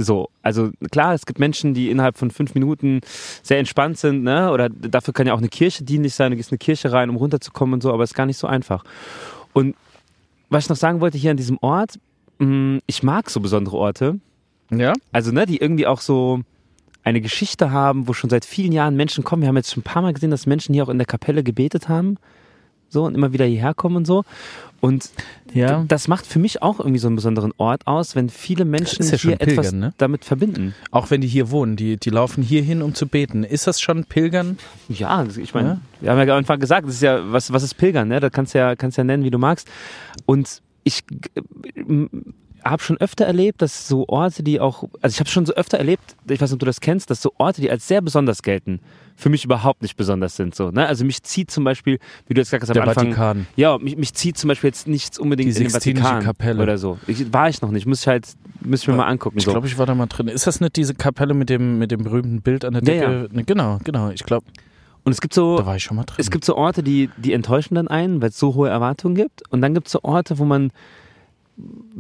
So, 0.03 0.31
also 0.43 0.71
klar, 0.91 1.13
es 1.13 1.27
gibt 1.27 1.39
Menschen, 1.39 1.75
die 1.75 1.91
innerhalb 1.91 2.17
von 2.17 2.31
fünf 2.31 2.55
Minuten 2.55 3.01
sehr 3.43 3.59
entspannt 3.59 3.99
sind, 3.99 4.23
ne? 4.23 4.51
Oder 4.51 4.71
dafür 4.71 5.13
kann 5.13 5.27
ja 5.27 5.35
auch 5.35 5.39
eine 5.39 5.51
Kirche 5.51 5.85
dienlich 5.85 6.15
sein, 6.15 6.31
du 6.31 6.39
gehst 6.39 6.51
in 6.51 6.55
eine 6.55 6.59
Kirche 6.59 6.91
rein, 6.91 7.11
um 7.11 7.17
runterzukommen 7.17 7.75
und 7.75 7.83
so, 7.83 7.93
aber 7.93 8.03
es 8.03 8.11
ist 8.13 8.15
gar 8.17 8.25
nicht 8.25 8.39
so 8.39 8.47
einfach. 8.47 8.83
Und 9.53 9.77
was 10.49 10.65
ich 10.65 10.71
noch 10.71 10.77
sagen 10.77 11.03
wollte 11.03 11.19
hier 11.19 11.33
an 11.33 11.37
diesem 11.37 11.59
Ort, 11.61 11.99
mh, 12.39 12.79
ich 12.87 13.03
mag 13.03 13.29
so 13.29 13.41
besondere 13.41 13.77
Orte, 13.77 14.19
Ja? 14.71 14.95
also 15.13 15.33
ne, 15.33 15.45
die 15.45 15.59
irgendwie 15.59 15.87
auch 15.87 16.01
so 16.01 16.41
eine 17.05 17.21
Geschichte 17.21 17.71
haben, 17.71 18.09
wo 18.09 18.15
schon 18.15 18.31
seit 18.31 18.47
vielen 18.47 18.73
Jahren 18.73 18.97
Menschen 18.97 19.23
kommen. 19.23 19.43
Wir 19.43 19.49
haben 19.49 19.57
jetzt 19.57 19.73
schon 19.73 19.83
ein 19.83 19.85
paar 19.85 20.01
Mal 20.03 20.15
gesehen, 20.15 20.31
dass 20.31 20.47
Menschen 20.47 20.75
hier 20.75 20.85
auch 20.85 20.89
in 20.89 20.99
der 20.99 21.07
Kapelle 21.07 21.43
gebetet 21.43 21.91
haben. 21.91 22.17
So 22.91 23.05
und 23.05 23.15
immer 23.15 23.33
wieder 23.33 23.47
hierher 23.47 23.73
kommen 23.73 23.97
und 23.97 24.07
so. 24.07 24.25
Und 24.83 25.11
Ja. 25.53 25.85
das 25.87 26.09
macht 26.09 26.27
für 26.27 26.39
mich 26.39 26.63
auch 26.63 26.79
irgendwie 26.81 26.99
so 26.99 27.07
einen 27.07 27.17
besonderen 27.17 27.53
Ort 27.59 27.87
aus, 27.87 28.17
wenn 28.17 28.29
viele 28.31 28.65
Menschen 28.65 29.05
ja 29.07 29.17
hier 29.17 29.37
Pilgern, 29.37 29.59
etwas 29.59 29.73
ne? 29.73 29.95
damit 29.99 30.25
verbinden. 30.25 30.75
Auch 30.91 31.11
wenn 31.11 31.21
die 31.21 31.29
hier 31.29 31.51
wohnen, 31.51 31.77
die, 31.77 31.97
die 31.99 32.11
laufen 32.11 32.43
hier 32.43 32.63
hin, 32.63 32.81
um 32.83 32.95
zu 32.95 33.07
beten. 33.07 33.45
Ist 33.45 33.67
das 33.67 33.81
schon 33.81 34.05
Pilgern? 34.05 34.59
Ja, 34.89 35.25
ich 35.25 35.53
meine, 35.55 35.69
Ja. 35.69 35.81
wir 36.01 36.11
haben 36.13 36.29
ja 36.29 36.37
einfach 36.37 36.59
gesagt, 36.59 36.87
das 36.87 36.95
ist 36.95 37.03
ja, 37.03 37.21
was, 37.33 37.53
was 37.53 37.63
ist 37.63 37.75
Pilgern, 37.75 38.09
ne? 38.09 38.21
Da 38.21 38.31
kannst 38.31 38.55
du 38.55 38.59
ja, 38.59 38.75
kannst 38.75 38.97
ja 38.97 39.05
nennen, 39.05 39.23
wie 39.25 39.31
du 39.31 39.39
magst. 39.39 39.69
Und 40.27 40.63
ich, 40.83 41.05
habe 42.65 42.83
schon 42.83 42.97
öfter 42.99 43.25
erlebt, 43.25 43.63
dass 43.63 43.89
so 43.89 44.07
Orte, 44.09 44.43
die 44.43 44.61
auch, 44.61 44.85
also 45.01 45.15
ich 45.15 45.21
habe 45.21 45.31
schon 45.31 45.47
so 45.47 45.53
öfter 45.55 45.79
erlebt, 45.79 46.17
ich 46.29 46.41
weiß 46.41 46.51
nicht, 46.51 46.55
ob 46.55 46.61
du 46.61 46.67
das 46.67 46.81
kennst, 46.81 47.11
dass 47.11 47.23
so 47.23 47.33
Orte, 47.39 47.61
die 47.61 47.71
als 47.71 47.87
sehr 47.89 48.01
besonders 48.03 48.43
gelten, 48.43 48.81
für 49.17 49.29
mich 49.29 49.45
überhaupt 49.45 49.83
nicht 49.83 49.97
besonders 49.97 50.37
sind. 50.37 50.55
So, 50.55 50.71
ne? 50.71 50.87
Also 50.87 51.05
mich 51.05 51.23
zieht 51.23 51.51
zum 51.51 51.65
Beispiel, 51.65 51.99
wie 52.27 52.35
du 52.35 52.41
jetzt 52.41 52.51
gesagt 52.51 52.63
hast 52.63 52.71
am 52.71 52.75
Der 52.75 52.85
Anfang, 52.89 53.07
Vatikan. 53.09 53.47
ja, 53.57 53.77
mich, 53.79 53.97
mich 53.97 54.15
zieht 54.15 54.39
zum 54.39 54.49
Beispiel 54.49 54.69
jetzt 54.69 54.89
nichts 54.89 55.19
unbedingt 55.19 55.51
Die 55.55 55.57
in 55.59 55.65
den 55.65 55.71
Vatikan 55.71 56.23
Kapelle. 56.23 56.63
oder 56.63 56.79
so. 56.79 56.99
Ich, 57.07 57.33
war 57.33 57.49
ich 57.49 57.61
noch 57.63 57.71
nicht, 57.71 57.87
muss 57.87 58.01
ich 58.03 58.09
halt, 58.09 58.27
muss 58.63 58.83
ich 58.83 58.89
mir 58.89 58.95
mal 58.95 59.07
angucken. 59.07 59.39
Ich 59.39 59.45
so. 59.45 59.53
glaube, 59.53 59.67
ich 59.67 59.77
war 59.79 59.87
da 59.87 59.95
mal 59.95 60.07
drin. 60.07 60.29
Ist 60.29 60.47
das 60.47 60.61
nicht 60.61 60.77
diese 60.77 60.95
Kapelle 60.95 61.35
mit 61.35 61.51
dem, 61.51 61.79
mit 61.79 61.91
dem 61.91 62.03
berühmten 62.03 62.41
Bild 62.41 62.65
an 62.65 62.75
der 62.75 62.83
Ja, 62.83 63.09
Decke? 63.11 63.35
Ne, 63.35 63.45
Genau, 63.45 63.79
genau. 63.85 64.11
Ich 64.11 64.25
glaube, 64.25 64.47
Und 65.05 65.13
es 65.13 65.21
gibt 65.21 65.35
so, 65.35 65.59
da 65.59 65.67
war 65.67 65.77
ich 65.77 65.83
schon 65.85 65.97
mal 65.97 66.05
drin. 66.05 66.17
es 66.19 66.31
gibt 66.31 66.45
so 66.45 66.57
Orte, 66.57 66.83
die, 66.83 67.11
die 67.17 67.33
enttäuschen 67.33 67.75
dann 67.75 67.89
einen, 67.89 68.21
weil 68.23 68.31
es 68.31 68.39
so 68.39 68.55
hohe 68.55 68.69
Erwartungen 68.69 69.15
gibt. 69.15 69.43
Und 69.51 69.61
dann 69.63 69.75
gibt 69.75 69.87
es 69.89 69.93
so 69.93 70.01
Orte, 70.03 70.39
wo 70.39 70.45
man 70.45 70.73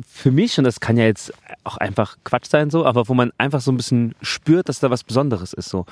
für 0.06 0.30
mich, 0.30 0.56
und 0.58 0.64
das 0.64 0.80
kann 0.80 0.96
ja 0.96 1.04
jetzt 1.04 1.32
auch 1.64 1.76
einfach 1.76 2.16
Quatsch 2.24 2.48
sein 2.48 2.70
so, 2.70 2.86
aber 2.86 3.08
wo 3.08 3.14
man 3.14 3.32
einfach 3.38 3.60
so 3.60 3.70
ein 3.72 3.76
bisschen 3.76 4.14
spürt, 4.22 4.68
dass 4.68 4.80
da 4.80 4.90
was 4.90 5.04
Besonderes 5.04 5.52
ist 5.52 5.68
so. 5.68 5.84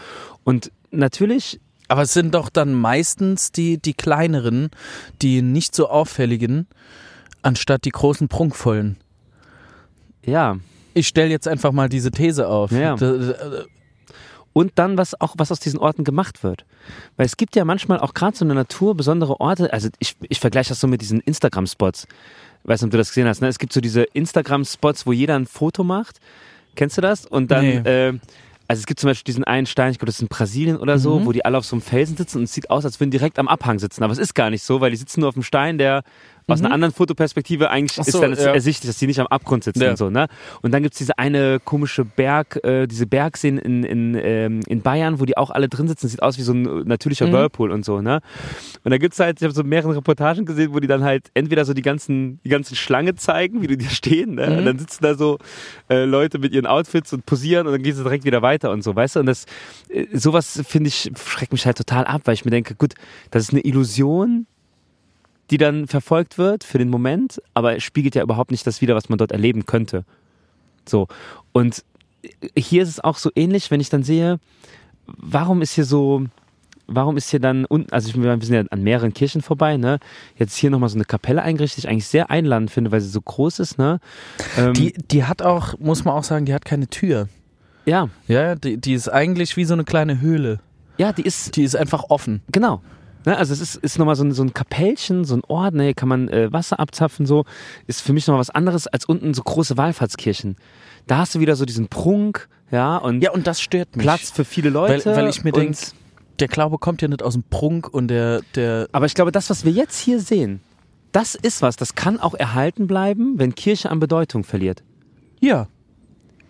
Und 0.45 0.73
natürlich, 0.91 1.61
Aber 1.89 2.03
es 2.03 2.13
sind 2.13 2.35
doch 2.35 2.51
dann 2.51 2.75
meistens 2.75 3.51
die, 3.51 3.79
die 3.79 3.95
kleineren, 3.95 4.71
die 5.23 5.43
nicht 5.43 5.75
so 5.75 5.89
auffälligen, 5.89 6.67
anstatt 7.43 7.85
die 7.85 7.91
großen 7.91 8.29
prunkvollen. 8.29 8.97
ja. 10.23 10.59
Ich 10.95 11.07
stelle 11.07 11.31
jetzt 11.31 11.47
einfach 11.47 11.71
mal 11.71 11.89
diese 11.89 12.11
These 12.11 12.49
auf. 12.49 12.73
Ja. 12.73 12.97
Und 14.53 14.73
dann, 14.75 14.99
was 14.99 15.21
auch, 15.21 15.35
was 15.39 15.53
aus 15.53 15.61
diesen 15.61 15.79
Orten 15.79 16.03
gemacht 16.03 16.43
wird. 16.43 16.65
Weil 17.17 17.27
es 17.27 17.37
gibt 17.37 17.55
ja 17.55 17.65
manchmal 17.65 18.01
auch 18.01 18.15
gerade 18.15 18.37
so 18.37 18.45
in 18.45 18.49
der 18.49 18.57
Natur 18.57 18.97
besondere 18.97 19.39
Orte, 19.39 19.73
also 19.73 19.91
ich, 20.01 20.17
ich 20.29 20.41
vergleiche 20.41 20.71
das 20.71 20.81
so 20.81 20.89
mit 20.89 21.01
diesen 21.01 21.21
Instagram-Spots. 21.21 22.09
Weiß 22.65 22.81
nicht, 22.83 22.87
ob 22.89 22.91
du 22.93 22.99
das 22.99 23.09
gesehen 23.09 23.27
hast, 23.27 23.41
ne? 23.41 23.49
Es 23.49 23.59
gibt 23.59 23.73
so 23.73 23.81
diese 23.81 24.03
Instagram-Spots, 24.03 25.07
wo 25.07 25.13
jeder 25.13 25.37
ein 25.37 25.47
Foto 25.47 25.85
macht. 25.85 26.19
Kennst 26.75 26.97
du 26.97 27.01
das? 27.01 27.25
Und 27.27 27.51
dann, 27.51 27.65
Nee. 27.65 27.77
äh, 28.09 28.19
also 28.69 28.81
es 28.81 28.87
gibt 28.87 29.01
zum 29.01 29.09
Beispiel 29.09 29.25
diesen 29.33 29.45
einen 29.45 29.67
Stein, 29.67 29.93
ich 29.93 29.99
glaube, 29.99 30.07
das 30.07 30.17
ist 30.17 30.23
in 30.23 30.29
Brasilien 30.29 30.77
oder 30.77 30.99
so, 30.99 31.25
wo 31.25 31.33
die 31.33 31.45
alle 31.45 31.57
auf 31.57 31.65
so 31.65 31.75
einem 31.75 31.81
Felsen 31.83 32.17
sitzen 32.19 32.39
und 32.39 32.45
es 32.45 32.53
sieht 32.53 32.69
aus, 32.71 32.85
als 32.85 33.01
würden 33.01 33.11
direkt 33.11 33.39
am 33.39 33.49
Abhang 33.49 33.79
sitzen. 33.79 34.03
Aber 34.05 34.13
es 34.13 34.19
ist 34.19 34.35
gar 34.35 34.51
nicht 34.51 34.63
so, 34.63 34.81
weil 34.83 34.91
die 34.91 34.97
sitzen 34.99 35.21
nur 35.21 35.29
auf 35.31 35.35
dem 35.35 35.43
Stein, 35.43 35.79
der 35.79 36.03
aus 36.49 36.61
einer 36.61 36.73
anderen 36.73 36.95
Fotoperspektive 36.95 37.71
eigentlich 37.71 37.99
Ach 38.01 38.07
ist 38.07 38.13
so, 38.13 38.21
dann 38.21 38.33
ja. 38.35 38.53
ersichtlich, 38.55 38.89
dass 38.91 38.99
die 38.99 39.07
nicht 39.07 39.21
am 39.21 39.27
Abgrund 39.27 39.65
sitzen 39.65 39.83
Ja. 39.83 39.91
und 39.91 39.97
so, 39.99 40.11
ne? 40.11 40.29
Und 40.63 40.73
dann 40.73 40.83
gibt's 40.83 40.99
diese 40.99 41.19
eine 41.19 41.61
komische 41.63 42.05
Berg, 42.05 42.59
äh, 42.65 42.87
diese 42.87 43.07
Bergseen 43.07 43.59
in, 43.59 43.85
in, 43.85 44.15
ähm, 44.21 44.61
in 44.67 44.81
Bayern, 44.83 45.21
wo 45.21 45.25
die 45.27 45.37
auch 45.37 45.51
alle 45.51 45.69
drin 45.69 45.89
sitzen. 45.89 46.09
Sieht 46.09 46.23
aus 46.23 46.39
wie 46.39 46.43
so 46.43 46.53
ein 46.53 46.67
äh, 46.67 46.85
natürlicher 46.85 47.27
Mhm. 47.27 47.33
Whirlpool 47.33 47.71
und 47.71 47.85
so, 47.85 48.01
ne? 48.01 48.21
Und 48.85 48.91
da 48.91 48.99
gibt's 48.99 49.21
halt, 49.21 49.39
ich 49.41 49.45
habe 49.45 49.55
so 49.55 49.63
mehrere 49.63 49.97
Reportagen 49.97 50.47
gesehen, 50.47 50.73
wo 50.73 50.81
die 50.81 50.87
dann 50.89 51.05
halt 51.05 51.31
entweder 51.35 51.65
so 51.65 51.75
die 51.75 51.83
ganzen, 51.83 52.41
die 52.45 52.49
ganzen 52.49 52.75
Schlange 52.77 53.15
zeigen, 53.15 53.61
wie 53.63 53.67
die 53.67 53.77
da 53.77 53.89
stehen, 53.91 54.37
ne? 54.37 54.47
Mhm. 54.49 54.59
Und 54.59 54.65
dann 54.65 54.79
sitzen 54.79 55.03
da 55.05 55.15
so 55.15 55.39
äh, 55.91 56.05
Leute 56.05 56.39
mit 56.39 56.53
ihren 56.55 56.67
Outfits 56.67 57.13
und 57.13 57.27
posieren 57.27 57.67
und 57.67 57.73
dann 57.75 57.83
gehen 57.83 57.95
sie 57.95 58.03
direkt 58.03 58.25
wieder 58.25 58.41
weiter 58.43 58.71
und 58.71 58.83
so, 58.83 58.97
weißt 58.97 59.17
du? 59.17 59.21
Und 59.21 59.27
das, 59.27 59.45
äh, 59.91 60.07
sowas 60.13 60.63
finde 60.67 60.89
ich, 60.89 61.11
schreckt 61.17 61.53
mich 61.53 61.67
halt 61.67 61.77
total 61.77 62.05
ab, 62.07 62.23
weil 62.25 62.35
ich 62.35 62.45
mir 62.45 62.51
denke, 62.51 62.75
gut, 62.75 62.95
das 63.31 63.43
ist 63.43 63.51
eine 63.53 63.61
Illusion, 63.61 64.47
die 65.51 65.59
dann 65.59 65.87
verfolgt 65.87 66.39
wird 66.39 66.65
für 66.65 66.79
den 66.79 66.89
Moment, 66.91 67.41
aber 67.55 67.77
es 67.77 67.83
spiegelt 67.83 68.15
ja 68.15 68.23
überhaupt 68.23 68.51
nicht 68.51 68.67
das 68.67 68.81
wider, 68.81 68.95
was 68.95 69.09
man 69.09 69.19
dort 69.19 69.33
erleben 69.33 69.67
könnte. 69.67 70.05
So. 70.87 71.09
Und 71.53 71.85
hier 72.57 72.83
ist 72.83 72.89
es 72.89 73.01
auch 73.01 73.17
so 73.17 73.31
ähnlich, 73.35 73.71
wenn 73.71 73.81
ich 73.81 73.89
dann 73.91 74.03
sehe, 74.03 74.39
warum 75.07 75.63
ist 75.63 75.73
hier 75.73 75.85
so, 75.85 76.25
warum 76.87 77.17
ist 77.17 77.31
hier 77.31 77.41
dann 77.41 77.65
unten, 77.65 77.93
also 77.93 78.09
ich, 78.09 78.21
wir 78.21 78.39
sind 78.41 78.55
ja 78.55 78.63
an 78.71 78.83
mehreren 78.83 79.15
Kirchen 79.15 79.41
vorbei, 79.41 79.77
ne? 79.77 79.99
Jetzt 80.37 80.57
hier 80.57 80.71
nochmal 80.71 80.89
so 80.89 80.97
eine 80.97 81.05
Kapelle 81.05 81.43
eingerichtet, 81.43 81.79
die 81.79 81.87
ich 81.87 81.91
eigentlich 81.91 82.07
sehr 82.07 82.31
einladend 82.31 82.71
finde, 82.71 82.93
weil 82.93 83.01
sie 83.01 83.09
so 83.09 83.21
groß 83.21 83.59
ist, 83.61 83.79
ne? 83.79 84.01
Ähm, 84.57 84.75
die, 84.75 84.93
die 84.93 85.25
hat 85.25 85.43
auch, 85.43 85.79
muss 85.79 86.05
man 86.05 86.15
auch 86.15 86.25
sagen, 86.25 86.45
die 86.45 86.55
hat 86.55 86.65
keine 86.65 86.89
Tür. 86.89 87.29
ja, 87.87 88.09
Ja, 88.27 88.55
die, 88.55 88.77
die 88.79 88.95
ist 88.95 89.09
eigentlich 89.09 89.57
wie 89.57 89.65
so 89.65 89.75
eine 89.75 89.85
kleine 89.85 90.21
Höhle. 90.21 90.61
ja, 90.99 91.13
die 91.13 91.23
ist, 91.23 91.57
Die 91.57 91.63
ist 91.63 91.77
einfach 91.77 92.05
offen. 92.09 92.43
Genau. 92.53 92.83
Ne, 93.29 93.37
also 93.37 93.53
es 93.53 93.61
ist, 93.61 93.75
ist 93.75 93.99
nochmal 93.99 94.17
so 94.17 94.25
ein, 94.25 94.33
so 94.33 94.43
ein 94.43 94.55
Kapellchen, 94.55 95.27
so 95.27 95.35
ein 95.37 95.43
Ort, 95.49 95.75
ne, 95.75 95.85
hier 95.85 95.95
kann 95.95 96.09
man 96.09 96.29
äh, 96.29 96.51
Wasser 96.51 96.81
abzapfen, 96.81 97.27
so. 97.27 97.45
Ist 97.87 98.01
für 98.01 98.15
mich 98.15 98.27
nochmal 98.27 98.41
was 98.41 98.49
anderes 98.49 98.87
als 98.87 99.05
unten 99.05 99.35
so 99.35 99.43
große 99.43 99.77
Wallfahrtskirchen. 99.77 100.57
Da 101.07 101.19
hast 101.19 101.35
du 101.35 101.41
wieder 101.41 101.55
so 101.55 101.67
diesen 101.67 101.89
Prunk, 101.89 102.49
ja, 102.71 102.97
und 102.97 103.21
Ja, 103.21 103.33
und 103.33 103.47
das 103.47 103.61
stört 103.61 103.97
mich. 103.97 104.05
Platz 104.05 104.31
für 104.31 104.47
viele 104.47 104.71
Leute. 104.71 105.05
Weil, 105.05 105.17
weil 105.17 105.29
ich 105.29 105.45
mir 105.45 105.53
denke, 105.53 105.77
der 106.39 106.49
Glaube 106.49 106.79
kommt 106.79 107.03
ja 107.03 107.09
nicht 107.09 107.23
aus 107.23 107.35
dem 107.35 107.43
Prunk 107.43 107.93
und 107.93 108.09
der, 108.09 108.41
der 108.55 108.89
Aber 108.93 109.05
ich 109.05 109.13
glaube, 109.13 109.31
das, 109.31 109.51
was 109.51 109.63
wir 109.63 109.73
jetzt 109.73 109.99
hier 109.99 110.21
sehen, 110.21 110.63
das 111.13 111.35
ist 111.35 111.61
was, 111.61 111.77
das 111.77 111.95
kann 111.95 112.19
auch 112.19 112.33
erhalten 112.33 112.87
bleiben, 112.87 113.35
wenn 113.37 113.55
Kirche 113.55 113.91
an 113.91 114.01
Bedeutung 114.01 114.43
verliert. 114.43 114.83
ja, 115.39 115.69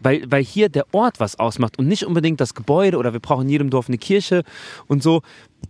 Weil, 0.01 0.31
weil 0.31 0.45
hier 0.45 0.69
der 0.69 0.87
Ort 0.93 1.19
was 1.19 1.39
ausmacht 1.39 1.79
und 1.79 1.89
nicht 1.89 2.05
unbedingt 2.05 2.41
das 2.41 2.55
Gebäude 2.55 2.99
oder 2.99 3.13
wir 3.13 3.21
brauchen 3.21 3.43
in 3.43 3.51
jedem 3.51 3.71
Dorf 3.71 3.89
eine 3.89 3.99
Kirche 3.99 4.45
und 4.87 5.03
so. 5.03 5.23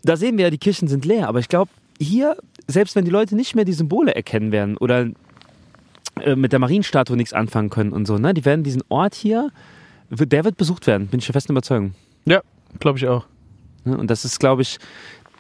Da 0.03 0.17
sehen 0.17 0.37
wir 0.37 0.45
ja, 0.45 0.51
die 0.51 0.59
Kirchen 0.59 0.87
sind 0.87 1.05
leer. 1.05 1.29
Aber 1.29 1.39
ich 1.39 1.49
glaube, 1.49 1.71
hier, 1.99 2.37
selbst 2.67 2.95
wenn 2.95 3.05
die 3.05 3.11
Leute 3.11 3.35
nicht 3.37 3.55
mehr 3.55 3.65
die 3.65 3.73
Symbole 3.73 4.15
erkennen 4.15 4.53
werden 4.53 4.77
oder 4.77 5.09
äh, 6.21 6.37
mit 6.37 6.53
der 6.53 6.59
Marienstatue 6.59 7.17
nichts 7.17 7.33
anfangen 7.33 7.71
können 7.71 7.93
und 7.93 8.07
so, 8.07 8.19
ne, 8.19 8.35
die 8.35 8.45
werden 8.45 8.65
diesen 8.65 8.83
Ort 8.89 9.15
hier, 9.15 9.51
der 10.11 10.45
wird 10.45 10.57
besucht 10.57 10.87
werden, 10.87 11.09
bin 11.09 11.21
ich 11.21 11.27
der 11.27 11.33
festen 11.33 11.53
Überzeugung. 11.53 11.95
ja, 12.25 12.43
glaube 12.81 12.99
ich 12.99 13.09
auch. 13.09 13.27
Ne? 13.85 13.97
Und 13.97 14.11
das 14.11 14.25
ist, 14.25 14.39
glaube 14.39 14.63
ich, 14.63 14.79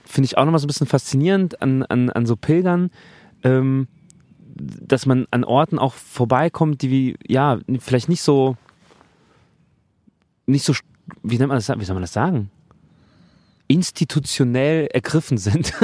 finde 0.04 0.26
ich 0.26 0.38
auch 0.38 0.44
nochmal 0.44 0.58
so 0.58 0.66
ein 0.66 0.68
bisschen 0.68 0.86
faszinierend 0.86 1.60
an, 1.62 1.82
an, 1.84 2.10
an 2.10 2.26
so 2.26 2.36
Pilgern, 2.36 2.90
ähm, 3.44 3.86
dass 4.56 5.06
man 5.06 5.26
an 5.30 5.44
Orten 5.44 5.78
auch 5.78 5.94
vorbeikommt, 5.94 6.82
die 6.82 6.90
wie, 6.90 7.16
ja, 7.26 7.58
vielleicht 7.78 8.08
nicht 8.08 8.22
so, 8.22 8.56
nicht 10.48 10.64
so, 10.64 10.74
wie 11.22 11.38
nennt 11.38 11.48
man 11.48 11.56
das, 11.58 11.68
wie 11.68 11.84
soll 11.84 11.94
man 11.94 12.02
das 12.02 12.12
sagen? 12.12 12.50
Institutionell 13.68 14.86
ergriffen 14.92 15.38
sind. 15.38 15.72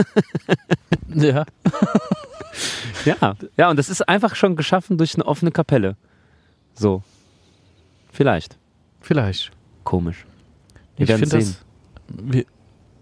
Ja. 1.16 1.44
ja, 3.04 3.36
ja, 3.56 3.70
und 3.70 3.78
das 3.78 3.88
ist 3.88 4.08
einfach 4.08 4.34
schon 4.34 4.56
geschaffen 4.56 4.98
durch 4.98 5.14
eine 5.14 5.24
offene 5.26 5.52
Kapelle. 5.52 5.96
So. 6.74 7.02
Vielleicht. 8.10 8.56
Vielleicht. 9.00 9.52
Komisch. 9.84 10.24
Wir 10.96 11.04
Ich 11.04 11.08
werden 11.08 11.28
sehen. 11.30 11.40
das. 11.40 11.58
Wir, 12.08 12.44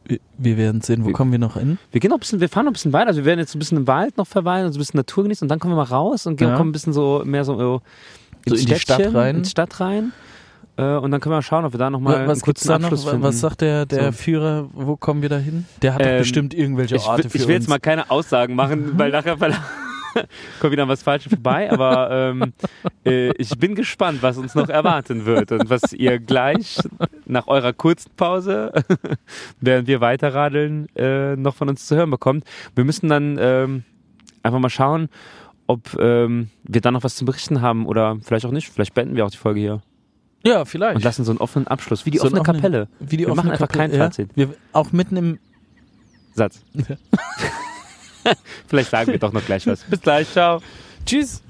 wir, 0.05 0.19
wir 0.37 0.57
werden 0.59 0.83
sehen. 0.83 1.05
Wo 1.05 1.07
Wir- 1.09 1.13
kommen 1.15 1.33
wir 1.33 1.39
noch 1.39 1.57
hin? 1.57 1.79
Wir 1.91 2.01
gehen 2.01 2.11
noch 2.11 2.19
ein 2.19 2.21
bisschen, 2.21 2.41
wir 2.41 2.51
fahren 2.51 2.65
noch 2.67 2.71
ein 2.73 2.75
bisschen 2.75 2.93
weiter. 2.93 3.07
Also 3.09 3.21
wir 3.21 3.25
werden 3.25 3.41
jetzt 3.41 3.55
ein 3.55 3.59
bisschen 3.61 3.79
im 3.79 3.87
Wald 3.87 4.19
noch 4.19 4.27
verweilen 4.27 4.67
und 4.67 4.73
so 4.73 4.79
ein 4.79 4.81
bisschen 4.81 4.99
Natur 4.99 5.23
genießen 5.25 5.47
und 5.47 5.49
dann 5.49 5.59
kommen 5.59 5.73
wir 5.73 5.77
mal 5.77 5.85
raus 5.85 6.27
und 6.27 6.37
gehen, 6.37 6.49
Ja. 6.49 6.57
kommen 6.57 6.69
ein 6.71 6.73
bisschen 6.73 6.93
so 6.93 7.23
mehr 7.25 7.45
so, 7.47 7.57
So 7.57 7.81
ins 8.45 8.61
in 8.61 8.67
die 8.67 8.79
Stadt 8.79 9.15
rein. 9.15 9.37
Ins 9.39 9.51
Stadt 9.53 9.81
rein. 9.81 10.13
Äh, 10.77 10.97
und 10.97 11.11
dann 11.11 11.21
können 11.21 11.33
wir 11.33 11.37
mal 11.39 11.43
schauen, 11.43 11.65
ob 11.65 11.73
wir 11.75 11.79
da 11.79 11.91
nochmal 11.91 12.17
einen 12.17 12.29
was 12.29 12.43
gibt's 12.43 12.65
da 12.65 12.79
noch? 12.79 12.89
Finden. 12.89 13.23
Was 13.23 13.41
sagt 13.41 13.61
der, 13.61 13.85
der 13.87 14.07
So. 14.07 14.13
Führer? 14.13 14.69
Wo 14.73 14.97
kommen 14.97 15.21
wir 15.23 15.29
da 15.29 15.37
hin? 15.39 15.67
Der 15.83 15.95
hat 15.95 16.01
doch 16.01 16.07
Ähm, 16.07 16.19
bestimmt 16.19 16.55
irgendwelche 16.55 16.97
ich, 16.97 17.05
Orte 17.07 17.25
will- 17.25 17.31
für 17.31 17.37
ich 17.39 17.47
will 17.49 17.57
uns. 17.57 17.65
jetzt 17.65 17.69
mal 17.69 17.79
keine 17.79 18.11
Aussagen 18.11 18.55
machen, 18.55 18.93
weil 18.99 19.11
nachher 19.11 19.37
kommt 20.61 20.73
wieder 20.73 20.87
was 20.89 21.03
Falsches 21.03 21.33
vorbei, 21.33 21.71
aber 21.73 22.11
ähm, 22.11 22.53
äh, 23.05 23.33
ich 23.39 23.51
bin 23.59 23.75
gespannt, 23.75 24.23
was 24.23 24.37
uns 24.39 24.55
noch 24.55 24.69
erwarten 24.69 25.25
wird 25.27 25.53
und 25.53 25.71
was 25.71 25.93
ihr 25.95 26.19
gleich 26.19 26.79
nach 27.27 27.47
eurer 27.49 27.73
kurzen 27.73 28.11
Pause, 28.17 28.73
während 29.61 29.89
wir 29.89 30.01
weiterradeln, 30.03 30.89
äh, 30.97 31.35
noch 31.37 31.55
von 31.55 31.69
uns 31.71 31.87
zu 31.87 31.97
hören 31.97 32.11
bekommt. 32.11 32.45
Wir 32.75 32.85
müssen 32.85 33.09
dann 33.09 33.37
ähm, 33.41 33.85
einfach 34.43 34.59
mal 34.59 34.69
schauen, 34.71 35.09
ob 35.67 35.99
ähm, 35.99 36.49
wir 36.65 36.81
da 36.83 36.91
noch 36.91 37.05
was 37.05 37.17
zu 37.17 37.25
berichten 37.25 37.63
haben 37.63 37.87
oder 37.87 38.17
vielleicht 38.23 38.45
auch 38.45 38.51
nicht. 38.53 38.69
Vielleicht 38.71 38.93
beenden 38.95 39.17
wir 39.17 39.25
auch 39.25 39.31
die 39.31 39.39
Folge 39.39 39.61
hier 39.61 39.81
ja, 40.45 40.65
vielleicht. 40.65 40.97
und 40.97 41.05
lassen 41.05 41.25
so 41.25 41.33
einen 41.33 41.39
offenen 41.41 41.67
Abschluss, 41.69 42.05
wie 42.07 42.11
die 42.11 42.19
So 42.19 42.25
offene 42.25 42.41
offenen- 42.41 42.57
Kapelle. 42.63 42.89
Wie 43.01 43.17
die 43.17 43.25
wir 43.27 43.29
machen 43.29 43.39
offene 43.51 43.53
einfach 43.53 43.69
Kapelle- 43.69 43.91
kein 43.91 43.99
ja. 43.99 44.05
Fazit. 44.07 44.31
Wir, 44.35 44.55
auch 44.73 44.93
mitten 44.93 45.17
im. 45.17 45.39
Satz. 46.35 46.61
Vielleicht 48.69 48.91
sagen 48.91 49.11
wir 49.13 49.19
doch 49.19 49.33
noch 49.33 49.45
gleich 49.45 49.67
was. 49.67 49.83
Bis 49.91 50.01
gleich, 50.01 50.29
ciao. 50.31 50.61
Tschüss. 51.05 51.43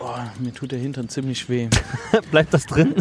Oh, 0.00 0.14
mir 0.38 0.52
tut 0.54 0.70
der 0.72 0.78
Hintern 0.78 1.08
ziemlich 1.08 1.48
weh. 1.48 1.68
Bleibt 2.30 2.54
das 2.54 2.66
drin? 2.66 2.94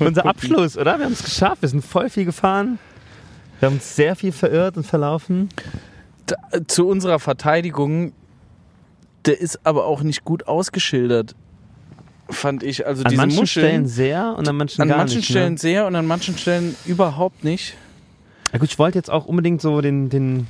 Unser 0.00 0.26
Abschluss, 0.26 0.76
oder? 0.76 0.98
Wir 0.98 1.04
haben 1.04 1.12
es 1.12 1.22
geschafft. 1.22 1.62
Wir 1.62 1.68
sind 1.68 1.84
voll 1.84 2.10
viel 2.10 2.24
gefahren. 2.24 2.78
Wir 3.62 3.68
haben 3.68 3.74
uns 3.74 3.94
sehr 3.94 4.16
viel 4.16 4.32
verirrt 4.32 4.76
und 4.76 4.84
verlaufen. 4.84 5.48
Da, 6.26 6.34
zu 6.66 6.88
unserer 6.88 7.20
Verteidigung, 7.20 8.12
der 9.24 9.40
ist 9.40 9.60
aber 9.64 9.86
auch 9.86 10.02
nicht 10.02 10.24
gut 10.24 10.48
ausgeschildert, 10.48 11.36
fand 12.28 12.64
ich. 12.64 12.84
Also 12.88 13.04
An 13.04 13.14
manchen 13.14 13.38
Muscheln, 13.38 13.66
Stellen 13.66 13.86
sehr 13.86 14.34
und 14.36 14.48
an 14.48 14.56
manchen 14.56 14.82
an 14.82 14.88
gar 14.88 14.96
manchen 14.96 15.18
nicht. 15.18 15.30
Stellen 15.30 15.52
Ne? 15.52 15.58
sehr 15.60 15.86
und 15.86 15.94
an 15.94 16.08
manchen 16.08 16.36
Stellen 16.36 16.74
überhaupt 16.86 17.44
nicht. 17.44 17.76
Ja 18.52 18.58
gut, 18.58 18.68
ich 18.68 18.80
wollte 18.80 18.98
jetzt 18.98 19.10
auch 19.10 19.26
unbedingt 19.26 19.62
so 19.62 19.80
den, 19.80 20.10
den, 20.10 20.48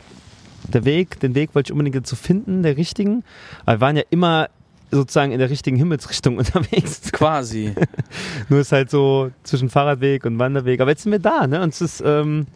der 0.72 0.87
Weg, 0.87 1.20
den 1.20 1.35
Weg 1.35 1.55
wollte 1.55 1.68
ich 1.68 1.72
unbedingt 1.72 2.07
so 2.07 2.16
finden, 2.16 2.62
der 2.62 2.79
richtigen. 2.79 3.25
Aber 3.66 3.77
wir 3.77 3.81
waren 3.83 3.96
ja 3.98 4.05
immer 4.09 4.48
sozusagen 4.90 5.33
in 5.33 5.38
der 5.38 5.51
richtigen 5.51 5.77
Himmelsrichtung 5.77 6.38
unterwegs. 6.38 7.12
Quasi. 7.12 7.75
Nur 8.48 8.61
ist 8.61 8.72
halt 8.72 8.90
so 8.90 9.33
zwischen 9.42 9.68
Fahrradweg 9.68 10.25
und 10.25 10.38
Wanderweg. 10.38 10.81
Aber 10.81 10.92
jetzt 10.92 11.03
sind 11.03 11.12
wir 11.12 11.18
da, 11.18 11.46
ne? 11.46 11.61
Und 11.61 11.75
es 11.75 11.83
ist, 11.83 12.03
ähm, 12.07 12.46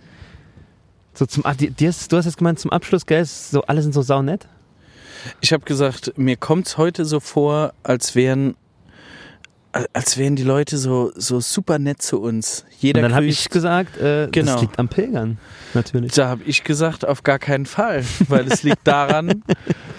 So 1.17 1.25
zum, 1.25 1.47
ah, 1.47 1.55
du 1.55 1.87
hast 1.87 2.13
jetzt 2.13 2.37
gemeint, 2.37 2.61
zum 2.61 2.71
Abschluss, 2.71 3.07
gell, 3.07 3.25
so, 3.25 3.63
alle 3.63 3.81
sind 3.83 3.95
so 3.95 4.03
saunett. 4.03 4.47
Ich 5.41 5.53
habe 5.53 5.65
gesagt, 5.65 6.13
mir 6.17 6.37
kommt's 6.37 6.77
heute 6.77 7.05
so 7.07 7.21
vor, 7.21 7.73
als 7.83 8.15
wären 8.15 8.55
als 9.93 10.17
wären 10.17 10.37
die 10.37 10.43
Leute 10.43 10.79
so, 10.79 11.13
so 11.17 11.39
super 11.41 11.79
nett 11.79 12.01
zu 12.01 12.19
uns. 12.21 12.65
Jeder 12.79 13.01
Und 13.01 13.03
dann 13.03 13.15
habe 13.15 13.27
ich 13.27 13.51
gesagt, 13.51 13.99
äh, 13.99 14.29
Genau. 14.33 14.53
das 14.53 14.63
liegt 14.63 14.79
am 14.79 14.89
Pilgern, 14.89 15.39
natürlich. 15.75 16.13
Da 16.13 16.29
habe 16.29 16.45
ich 16.45 16.65
gesagt, 16.65 17.07
auf 17.07 17.23
gar 17.23 17.39
keinen 17.39 17.67
Fall, 17.67 18.03
weil 18.29 18.51
es 18.51 18.63
liegt 18.63 18.87
daran, 18.87 19.43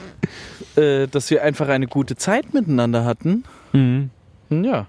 äh, 0.75 1.08
dass 1.08 1.30
wir 1.30 1.43
einfach 1.43 1.67
eine 1.67 1.86
gute 1.86 2.15
Zeit 2.15 2.53
miteinander 2.56 3.06
hatten. 3.06 3.43
Mhm. 3.71 4.10
Ja. 4.49 4.88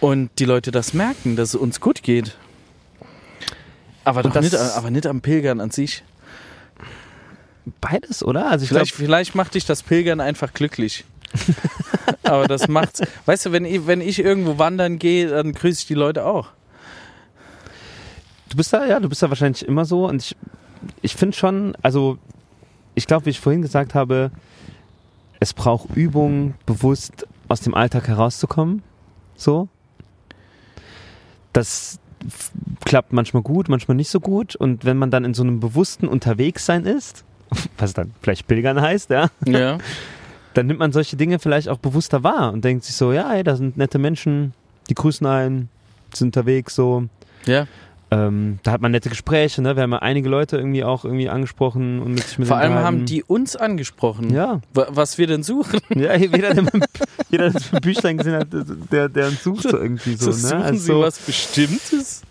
Und 0.00 0.30
die 0.38 0.46
Leute 0.46 0.70
das 0.72 0.94
merken, 0.94 1.36
dass 1.36 1.50
es 1.50 1.54
uns 1.54 1.80
gut 1.80 2.02
geht. 2.02 2.36
Aber, 4.04 4.22
doch 4.22 4.40
nicht, 4.40 4.54
aber 4.54 4.90
nicht 4.90 5.06
am 5.06 5.20
Pilgern 5.20 5.60
an 5.60 5.70
sich. 5.70 6.02
Beides, 7.80 8.24
oder? 8.24 8.50
Also 8.50 8.64
ich 8.64 8.70
glaube, 8.70 8.86
Vielleicht, 8.86 8.96
vielleicht 8.96 9.34
macht 9.34 9.54
dich 9.54 9.66
das 9.66 9.82
Pilgern 9.82 10.20
einfach 10.20 10.52
glücklich. 10.52 11.04
aber 12.22 12.48
das 12.48 12.68
macht's. 12.68 13.02
Weißt 13.26 13.46
du, 13.46 13.52
wenn 13.52 13.64
ich, 13.64 13.86
wenn 13.86 14.00
ich 14.00 14.18
irgendwo 14.18 14.58
wandern 14.58 14.98
gehe, 14.98 15.28
dann 15.28 15.52
grüße 15.52 15.80
ich 15.80 15.86
die 15.86 15.94
Leute 15.94 16.24
auch. 16.24 16.48
du 18.48 18.56
bist 18.56 18.72
da, 18.72 18.86
ja, 18.86 18.98
du 18.98 19.08
bist 19.08 19.22
da 19.22 19.28
wahrscheinlich 19.28 19.66
immer 19.66 19.84
so. 19.84 20.06
Und 20.06 20.22
ich, 20.22 20.36
ich 21.02 21.14
finde 21.14 21.36
schon, 21.36 21.76
also 21.82 22.18
ich 22.94 23.06
glaube, 23.06 23.26
wie 23.26 23.30
ich 23.30 23.40
vorhin 23.40 23.62
gesagt 23.62 23.94
habe, 23.94 24.30
es 25.38 25.54
braucht 25.54 25.94
Übung, 25.94 26.54
bewusst 26.66 27.26
aus 27.48 27.60
dem 27.60 27.74
Alltag 27.74 28.08
herauszukommen. 28.08 28.82
So. 29.36 29.68
Das 31.52 31.98
klappt 32.84 33.12
manchmal 33.12 33.42
gut, 33.42 33.68
manchmal 33.68 33.96
nicht 33.96 34.10
so 34.10 34.20
gut. 34.20 34.56
Und 34.56 34.84
wenn 34.84 34.96
man 34.96 35.10
dann 35.10 35.24
in 35.24 35.34
so 35.34 35.42
einem 35.42 35.60
bewussten 35.60 36.08
Unterwegssein 36.08 36.84
ist, 36.84 37.24
was 37.78 37.92
dann 37.94 38.12
vielleicht 38.22 38.46
Pilgern 38.46 38.80
heißt, 38.80 39.10
ja, 39.10 39.30
Ja. 39.46 39.78
dann 40.54 40.66
nimmt 40.66 40.80
man 40.80 40.92
solche 40.92 41.16
Dinge 41.16 41.38
vielleicht 41.38 41.68
auch 41.68 41.78
bewusster 41.78 42.24
wahr 42.24 42.52
und 42.52 42.64
denkt 42.64 42.84
sich 42.84 42.96
so, 42.96 43.12
ja, 43.12 43.32
ey, 43.32 43.44
da 43.44 43.54
sind 43.56 43.76
nette 43.76 43.98
Menschen, 43.98 44.52
die 44.88 44.94
grüßen 44.94 45.26
einen, 45.26 45.68
sind 46.12 46.28
unterwegs, 46.28 46.74
so. 46.74 47.04
Ja. 47.46 47.66
Ähm, 48.12 48.58
da 48.64 48.72
hat 48.72 48.80
man 48.80 48.90
nette 48.90 49.08
Gespräche, 49.08 49.62
ne? 49.62 49.76
Wir 49.76 49.84
haben 49.84 49.92
ja 49.92 50.00
einige 50.00 50.28
Leute 50.28 50.56
irgendwie 50.56 50.82
auch 50.82 51.04
irgendwie 51.04 51.28
angesprochen 51.28 52.02
und 52.02 52.12
mit 52.14 52.24
sich 52.24 52.38
mit 52.38 52.48
Vor 52.48 52.56
allem 52.56 52.74
haben 52.74 53.04
die 53.06 53.22
uns 53.22 53.54
angesprochen, 53.54 54.30
Ja, 54.34 54.60
wa- 54.74 54.88
was 54.90 55.16
wir 55.16 55.28
denn 55.28 55.44
suchen. 55.44 55.78
ja, 55.94 56.14
jeder, 56.16 56.52
der, 56.54 56.64
jeder, 57.30 57.50
der 57.50 57.52
das 57.52 57.80
Büchlein 57.80 58.18
gesehen 58.18 58.34
hat, 58.34 58.48
der, 58.90 59.08
der 59.08 59.28
uns 59.28 59.44
sucht 59.44 59.62
so 59.62 59.76
irgendwie 59.78 60.14
so, 60.16 60.32
So, 60.32 60.48
ne? 60.48 60.48
suchen 60.48 60.62
Also 60.64 60.94
sie 60.94 61.00
was 61.00 61.18
Bestimmtes? 61.20 62.22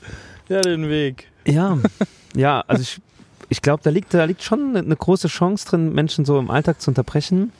Ja, 0.50 0.62
den 0.62 0.90
Weg. 0.90 1.28
Ja, 1.48 1.78
ja, 2.36 2.62
also 2.68 2.82
ich, 2.82 3.00
ich 3.48 3.62
glaube, 3.62 3.82
da 3.82 3.90
liegt, 3.90 4.14
da 4.14 4.26
liegt 4.26 4.44
schon 4.44 4.76
eine 4.76 4.96
große 4.96 5.30
Chance 5.30 5.66
drin, 5.70 5.94
Menschen 5.94 6.26
so 6.26 6.38
im 6.40 6.52
Alltag 6.52 6.82
zu 6.82 6.92
unterbrechen, 6.92 7.54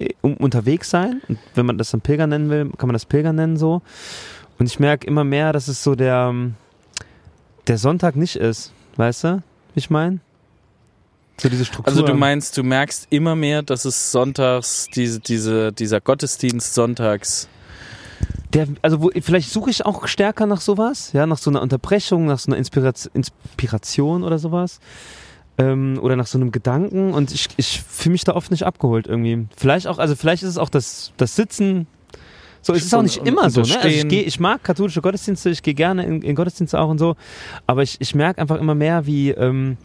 eh, 0.00 0.08
um 0.20 0.34
unterwegs 0.38 0.90
sein. 0.90 1.20
Und 1.28 1.38
wenn 1.54 1.64
man 1.66 1.78
das 1.78 1.90
dann 1.92 2.00
Pilger 2.00 2.26
nennen 2.26 2.50
will, 2.50 2.70
kann 2.76 2.88
man 2.88 2.94
das 2.94 3.06
Pilger 3.06 3.32
nennen 3.32 3.56
so. 3.56 3.82
Und 4.58 4.66
ich 4.66 4.80
merke 4.80 5.06
immer 5.06 5.22
mehr, 5.24 5.52
dass 5.52 5.68
es 5.68 5.84
so 5.84 5.94
der, 5.94 6.34
der 7.68 7.78
Sonntag 7.78 8.16
nicht 8.16 8.36
ist, 8.36 8.72
weißt 8.96 9.24
du, 9.24 9.42
wie 9.74 9.78
ich 9.78 9.90
meine? 9.90 10.20
So 11.40 11.48
diese 11.48 11.64
Struktur. 11.64 11.88
Also 11.88 12.02
du 12.02 12.14
meinst, 12.14 12.56
du 12.56 12.64
merkst 12.64 13.06
immer 13.10 13.36
mehr, 13.36 13.62
dass 13.62 13.84
es 13.84 14.10
sonntags, 14.10 14.88
diese, 14.92 15.20
diese, 15.20 15.72
dieser 15.72 16.00
Gottesdienst 16.00 16.74
sonntags. 16.74 17.48
Der, 18.54 18.66
also 18.82 19.02
wo, 19.02 19.10
vielleicht 19.20 19.50
suche 19.50 19.70
ich 19.70 19.86
auch 19.86 20.08
stärker 20.08 20.46
nach 20.46 20.60
sowas, 20.60 21.12
ja, 21.12 21.26
nach 21.26 21.38
so 21.38 21.50
einer 21.50 21.62
Unterbrechung, 21.62 22.26
nach 22.26 22.38
so 22.38 22.50
einer 22.50 22.56
Inspiration, 22.56 23.12
Inspiration 23.14 24.24
oder 24.24 24.38
sowas. 24.38 24.80
Ähm, 25.58 25.98
oder 26.00 26.16
nach 26.16 26.26
so 26.26 26.38
einem 26.38 26.52
Gedanken 26.52 27.12
und 27.12 27.32
ich, 27.32 27.48
ich 27.56 27.82
fühle 27.82 28.12
mich 28.12 28.24
da 28.24 28.34
oft 28.34 28.50
nicht 28.50 28.64
abgeholt 28.64 29.06
irgendwie. 29.06 29.46
Vielleicht 29.56 29.88
auch, 29.88 29.98
also 29.98 30.14
vielleicht 30.14 30.44
ist 30.44 30.50
es 30.50 30.58
auch 30.58 30.70
das, 30.70 31.12
das 31.16 31.34
Sitzen. 31.34 31.88
So, 32.62 32.72
es 32.74 32.84
ist 32.84 32.94
auch 32.94 32.98
Und- 32.98 33.04
nicht 33.06 33.18
und- 33.20 33.26
immer 33.28 33.44
und 33.44 33.50
so, 33.50 33.60
das 33.62 33.70
ne? 33.70 33.76
Also 33.80 33.88
ich, 33.88 34.08
geh, 34.08 34.20
ich 34.20 34.40
mag 34.40 34.62
katholische 34.64 35.00
Gottesdienste, 35.00 35.50
ich 35.50 35.62
gehe 35.62 35.74
gerne 35.74 36.04
in, 36.04 36.22
in 36.22 36.34
Gottesdienste 36.34 36.78
auch 36.78 36.88
und 36.88 36.98
so, 36.98 37.16
aber 37.66 37.82
ich, 37.82 37.96
ich 38.00 38.14
merke 38.14 38.40
einfach 38.40 38.58
immer 38.60 38.74
mehr, 38.74 39.06
wie, 39.06 39.30
ähm, 39.30 39.76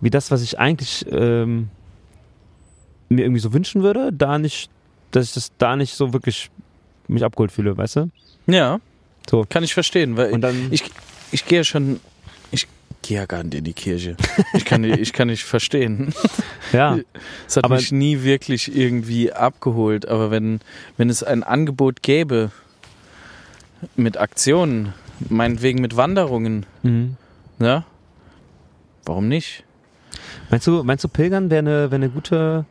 wie 0.00 0.10
das, 0.10 0.30
was 0.30 0.42
ich 0.42 0.58
eigentlich 0.58 1.04
ähm, 1.10 1.68
mir 3.08 3.24
irgendwie 3.24 3.40
so 3.40 3.52
wünschen 3.52 3.82
würde, 3.82 4.12
da 4.12 4.38
nicht, 4.38 4.70
dass 5.10 5.26
ich 5.26 5.32
das 5.34 5.52
da 5.58 5.76
nicht 5.76 5.94
so 5.94 6.12
wirklich 6.12 6.50
mich 7.08 7.24
abgeholt 7.24 7.52
fühle, 7.52 7.76
weißt 7.76 7.96
du? 7.96 8.10
Ja, 8.46 8.80
So. 9.30 9.44
kann 9.48 9.62
ich 9.64 9.74
verstehen, 9.74 10.16
weil 10.16 10.32
Und 10.32 10.40
dann, 10.40 10.68
ich, 10.70 10.84
ich 11.32 11.44
gehe 11.46 11.64
schon, 11.64 12.00
ich 12.50 12.66
gehe 13.06 13.18
ja 13.18 13.26
gar 13.26 13.42
nicht 13.44 13.54
in 13.54 13.64
die 13.64 13.72
Kirche. 13.72 14.16
Ich 14.52 14.64
kann, 14.64 14.82
ich 14.84 15.12
kann 15.12 15.28
nicht 15.28 15.44
verstehen. 15.44 16.12
ja, 16.72 16.98
Es 17.46 17.56
hat 17.56 17.64
Aber- 17.64 17.76
mich 17.76 17.92
nie 17.92 18.22
wirklich 18.22 18.74
irgendwie 18.76 19.32
abgeholt, 19.32 20.08
aber 20.08 20.30
wenn, 20.30 20.60
wenn 20.96 21.08
es 21.08 21.22
ein 21.22 21.42
Angebot 21.42 22.02
gäbe 22.02 22.50
mit 23.94 24.16
Aktionen, 24.16 24.92
meinetwegen 25.28 25.80
mit 25.80 25.96
Wanderungen, 25.96 26.66
mhm. 26.82 27.16
ja, 27.60 27.84
warum 29.04 29.28
nicht? 29.28 29.62
meinst 30.50 30.66
du, 30.66 30.82
meinst 30.82 31.04
du 31.04 31.08
Pilgern 31.08 31.50
wäre 31.50 31.58
eine, 31.60 31.90
wär 31.90 31.96
eine 31.96 32.08
gute, 32.08 32.64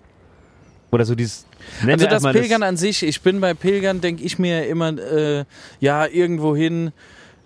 oder 0.91 1.05
so 1.05 1.15
dieses, 1.15 1.45
Also 1.85 2.07
das 2.07 2.23
Pilgern 2.23 2.63
an 2.63 2.77
sich, 2.77 3.03
ich 3.03 3.21
bin 3.21 3.39
bei 3.41 3.53
Pilgern, 3.53 4.01
denke 4.01 4.23
ich 4.23 4.39
mir 4.39 4.67
immer, 4.67 4.97
äh, 4.97 5.45
ja, 5.79 6.07
irgendwo 6.07 6.55
hin, 6.55 6.91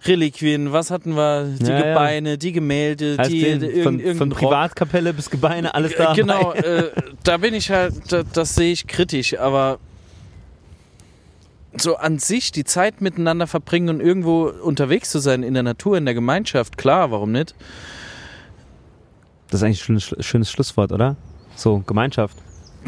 Reliquien, 0.05 0.71
was 0.71 0.91
hatten 0.91 1.15
wir? 1.15 1.55
Die 1.59 1.65
Ja, 1.65 1.79
ja. 1.79 1.87
Gebeine, 1.93 2.37
die 2.37 2.51
Gemälde, 2.53 3.17
heißt 3.17 3.31
die, 3.31 3.41
den, 3.41 3.61
irgend- 3.63 3.83
von, 3.83 4.15
von. 4.17 4.29
Privatkapelle 4.29 5.13
bis 5.13 5.29
Gebeine, 5.29 5.73
alles 5.75 5.93
da. 5.95 6.13
Genau, 6.13 6.53
äh, 6.53 6.91
da 7.23 7.37
bin 7.37 7.53
ich 7.53 7.69
halt, 7.69 7.93
da, 8.11 8.23
das 8.23 8.55
sehe 8.55 8.71
ich 8.71 8.87
kritisch, 8.87 9.37
aber 9.37 9.77
so 11.77 11.97
an 11.97 12.17
sich 12.19 12.51
die 12.51 12.63
Zeit 12.63 13.01
miteinander 13.01 13.45
verbringen 13.45 13.89
und 13.89 13.99
irgendwo 14.01 14.45
unterwegs 14.45 15.09
zu 15.11 15.19
sein 15.19 15.43
in 15.43 15.53
der 15.53 15.63
Natur, 15.63 15.97
in 15.97 16.05
der 16.05 16.13
Gemeinschaft, 16.13 16.77
klar, 16.77 17.11
warum 17.11 17.31
nicht? 17.31 17.53
Das 19.49 19.61
ist 19.61 19.63
eigentlich 19.65 19.81
ein 19.89 19.99
schönes, 19.99 20.25
schönes 20.25 20.51
Schlusswort, 20.51 20.91
oder? 20.91 21.15
So, 21.55 21.79
Gemeinschaft. 21.85 22.37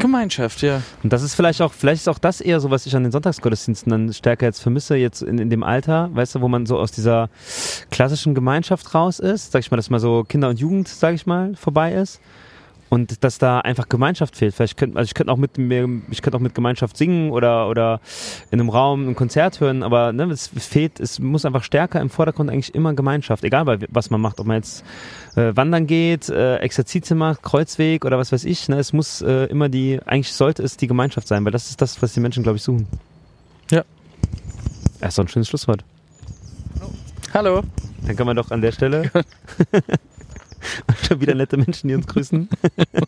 Gemeinschaft, 0.02 0.60
ja. 0.62 0.82
Und 1.02 1.12
das 1.12 1.22
ist 1.22 1.34
vielleicht 1.34 1.62
auch, 1.62 1.72
vielleicht 1.72 2.02
ist 2.02 2.08
auch 2.08 2.18
das 2.18 2.40
eher 2.40 2.60
so, 2.60 2.70
was 2.70 2.84
ich 2.84 2.94
an 2.94 3.04
den 3.04 3.12
Sonntagsgottesdiensten 3.12 3.90
dann 3.90 4.12
stärker 4.12 4.46
jetzt 4.46 4.60
vermisse, 4.60 4.96
jetzt 4.96 5.22
in, 5.22 5.38
in 5.38 5.48
dem 5.48 5.62
Alter, 5.62 6.10
weißt 6.12 6.34
du, 6.34 6.40
wo 6.42 6.48
man 6.48 6.66
so 6.66 6.78
aus 6.78 6.92
dieser 6.92 7.30
klassischen 7.90 8.34
Gemeinschaft 8.34 8.94
raus 8.94 9.18
ist, 9.18 9.52
sag 9.52 9.60
ich 9.60 9.70
mal, 9.70 9.76
dass 9.76 9.88
mal 9.88 10.00
so 10.00 10.24
Kinder 10.24 10.48
und 10.48 10.60
Jugend, 10.60 10.88
sag 10.88 11.14
ich 11.14 11.24
mal, 11.26 11.54
vorbei 11.56 11.94
ist. 11.94 12.20
Und 12.92 13.24
dass 13.24 13.38
da 13.38 13.60
einfach 13.60 13.88
Gemeinschaft 13.88 14.36
fehlt. 14.36 14.54
Vielleicht 14.54 14.76
könnte, 14.76 14.98
also 14.98 15.08
ich 15.08 15.14
könnte 15.14 15.32
auch 15.32 15.38
mit 15.38 15.56
mir, 15.56 15.88
ich 16.10 16.20
könnte 16.20 16.36
auch 16.36 16.42
mit 16.42 16.54
Gemeinschaft 16.54 16.98
singen 16.98 17.30
oder, 17.30 17.70
oder 17.70 18.02
in 18.50 18.60
einem 18.60 18.68
Raum 18.68 19.08
ein 19.08 19.14
Konzert 19.14 19.60
hören, 19.60 19.82
aber 19.82 20.12
ne, 20.12 20.24
es 20.24 20.48
fehlt, 20.48 21.00
es 21.00 21.18
muss 21.18 21.46
einfach 21.46 21.64
stärker 21.64 22.02
im 22.02 22.10
Vordergrund 22.10 22.50
eigentlich 22.50 22.74
immer 22.74 22.92
Gemeinschaft, 22.92 23.44
egal 23.44 23.78
was 23.88 24.10
man 24.10 24.20
macht, 24.20 24.40
ob 24.40 24.46
man 24.46 24.56
jetzt 24.56 24.84
äh, 25.36 25.56
wandern 25.56 25.86
geht, 25.86 26.28
äh, 26.28 26.56
Exerzitien 26.56 27.16
macht, 27.16 27.42
Kreuzweg 27.42 28.04
oder 28.04 28.18
was 28.18 28.30
weiß 28.30 28.44
ich. 28.44 28.68
Ne? 28.68 28.76
Es 28.76 28.92
muss 28.92 29.22
äh, 29.22 29.46
immer 29.46 29.70
die, 29.70 29.98
eigentlich 30.04 30.34
sollte 30.34 30.62
es 30.62 30.76
die 30.76 30.86
Gemeinschaft 30.86 31.26
sein, 31.26 31.46
weil 31.46 31.52
das 31.52 31.70
ist 31.70 31.80
das, 31.80 32.02
was 32.02 32.12
die 32.12 32.20
Menschen, 32.20 32.42
glaube 32.42 32.58
ich, 32.58 32.62
suchen. 32.62 32.86
Ja. 33.70 33.84
Ja, 35.00 35.08
ist 35.08 35.16
doch 35.16 35.24
ein 35.24 35.28
schönes 35.28 35.48
Schlusswort. 35.48 35.82
Hallo. 37.32 37.62
Dann 38.06 38.16
kann 38.16 38.26
man 38.26 38.36
doch 38.36 38.50
an 38.50 38.60
der 38.60 38.72
Stelle 38.72 39.10
wieder 41.20 41.34
nette 41.34 41.56
Menschen, 41.56 41.88
die 41.88 41.94
uns 41.94 42.06
grüßen. 42.06 42.48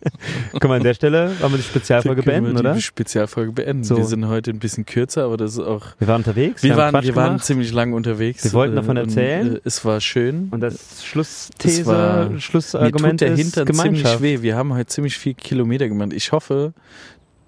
kann 0.60 0.68
man 0.68 0.78
an 0.78 0.82
der 0.84 0.94
Stelle, 0.94 1.32
wollen 1.40 1.52
wir 1.52 1.56
die 1.58 1.62
Spezialfolge 1.64 2.22
Können 2.22 2.36
wir 2.36 2.42
beenden, 2.52 2.56
die 2.56 2.68
oder? 2.70 2.80
Spezialfolge 2.80 3.52
beenden. 3.52 3.84
So. 3.84 3.96
Wir 3.96 4.04
sind 4.04 4.28
heute 4.28 4.50
ein 4.50 4.58
bisschen 4.58 4.86
kürzer, 4.86 5.24
aber 5.24 5.36
das 5.36 5.52
ist 5.54 5.60
auch. 5.60 5.86
Wir 5.98 6.08
waren 6.08 6.20
unterwegs, 6.20 6.62
Wir 6.62 6.76
waren, 6.76 7.02
wir 7.02 7.16
waren 7.16 7.40
ziemlich 7.40 7.72
lang 7.72 7.92
unterwegs. 7.92 8.44
Wir 8.44 8.52
wollten 8.52 8.72
äh, 8.74 8.76
davon 8.76 8.98
und, 8.98 9.04
erzählen. 9.04 9.56
äh, 9.56 9.60
Es 9.64 9.84
war 9.84 10.00
schön. 10.00 10.48
Und 10.50 10.60
das 10.60 11.04
Schlussthese, 11.04 11.84
Das 11.84 11.86
war- 11.86 12.24
Mir 12.24 12.30
tut 12.34 12.42
Schlussargument 12.42 13.20
der 13.20 13.32
ist 13.32 13.38
Hintern 13.40 13.66
ziemlich 13.66 13.82
Gemeinschaft. 13.84 14.22
weh. 14.22 14.42
Wir 14.42 14.56
haben 14.56 14.72
heute 14.74 14.86
ziemlich 14.86 15.18
viel 15.18 15.34
Kilometer 15.34 15.88
gemacht. 15.88 16.12
Ich 16.12 16.32
hoffe, 16.32 16.72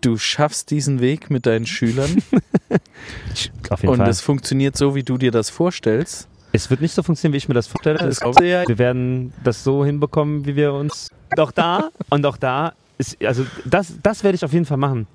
du 0.01 0.17
schaffst 0.19 0.71
diesen 0.71 1.01
Weg 1.01 1.31
mit 1.31 1.47
deinen 1.47 1.67
Schülern 1.67 2.23
Auf 3.71 3.81
jeden 3.83 3.93
und 3.93 3.99
Fall. 3.99 4.09
es 4.09 4.21
funktioniert 4.21 4.77
so, 4.77 4.95
wie 4.95 5.03
du 5.03 5.19
dir 5.19 5.31
das 5.31 5.51
vorstellst. 5.51 6.29
Es 6.57 6.71
wird 6.71 6.81
nicht 6.81 6.95
so 6.95 7.03
funktionieren, 7.03 7.35
wie 7.35 7.37
ich 7.39 7.49
mir 7.49 7.55
das 7.55 7.67
vorstelle. 7.67 7.99
Das 7.99 8.23
wir 8.23 8.79
werden 8.79 9.33
das 9.45 9.63
so 9.63 9.85
hinbekommen, 9.85 10.47
wie 10.47 10.57
wir 10.57 10.73
uns. 10.73 11.11
Doch 11.37 11.51
da 11.53 11.91
und 12.09 12.25
auch 12.25 12.37
da 12.37 12.73
ist, 12.99 13.23
also 13.23 13.45
das, 13.65 13.95
das 14.03 14.25
werde 14.25 14.37
ich 14.37 14.45
auf 14.45 14.53
jeden 14.53 14.65
Fall 14.65 14.79
machen. 14.79 15.07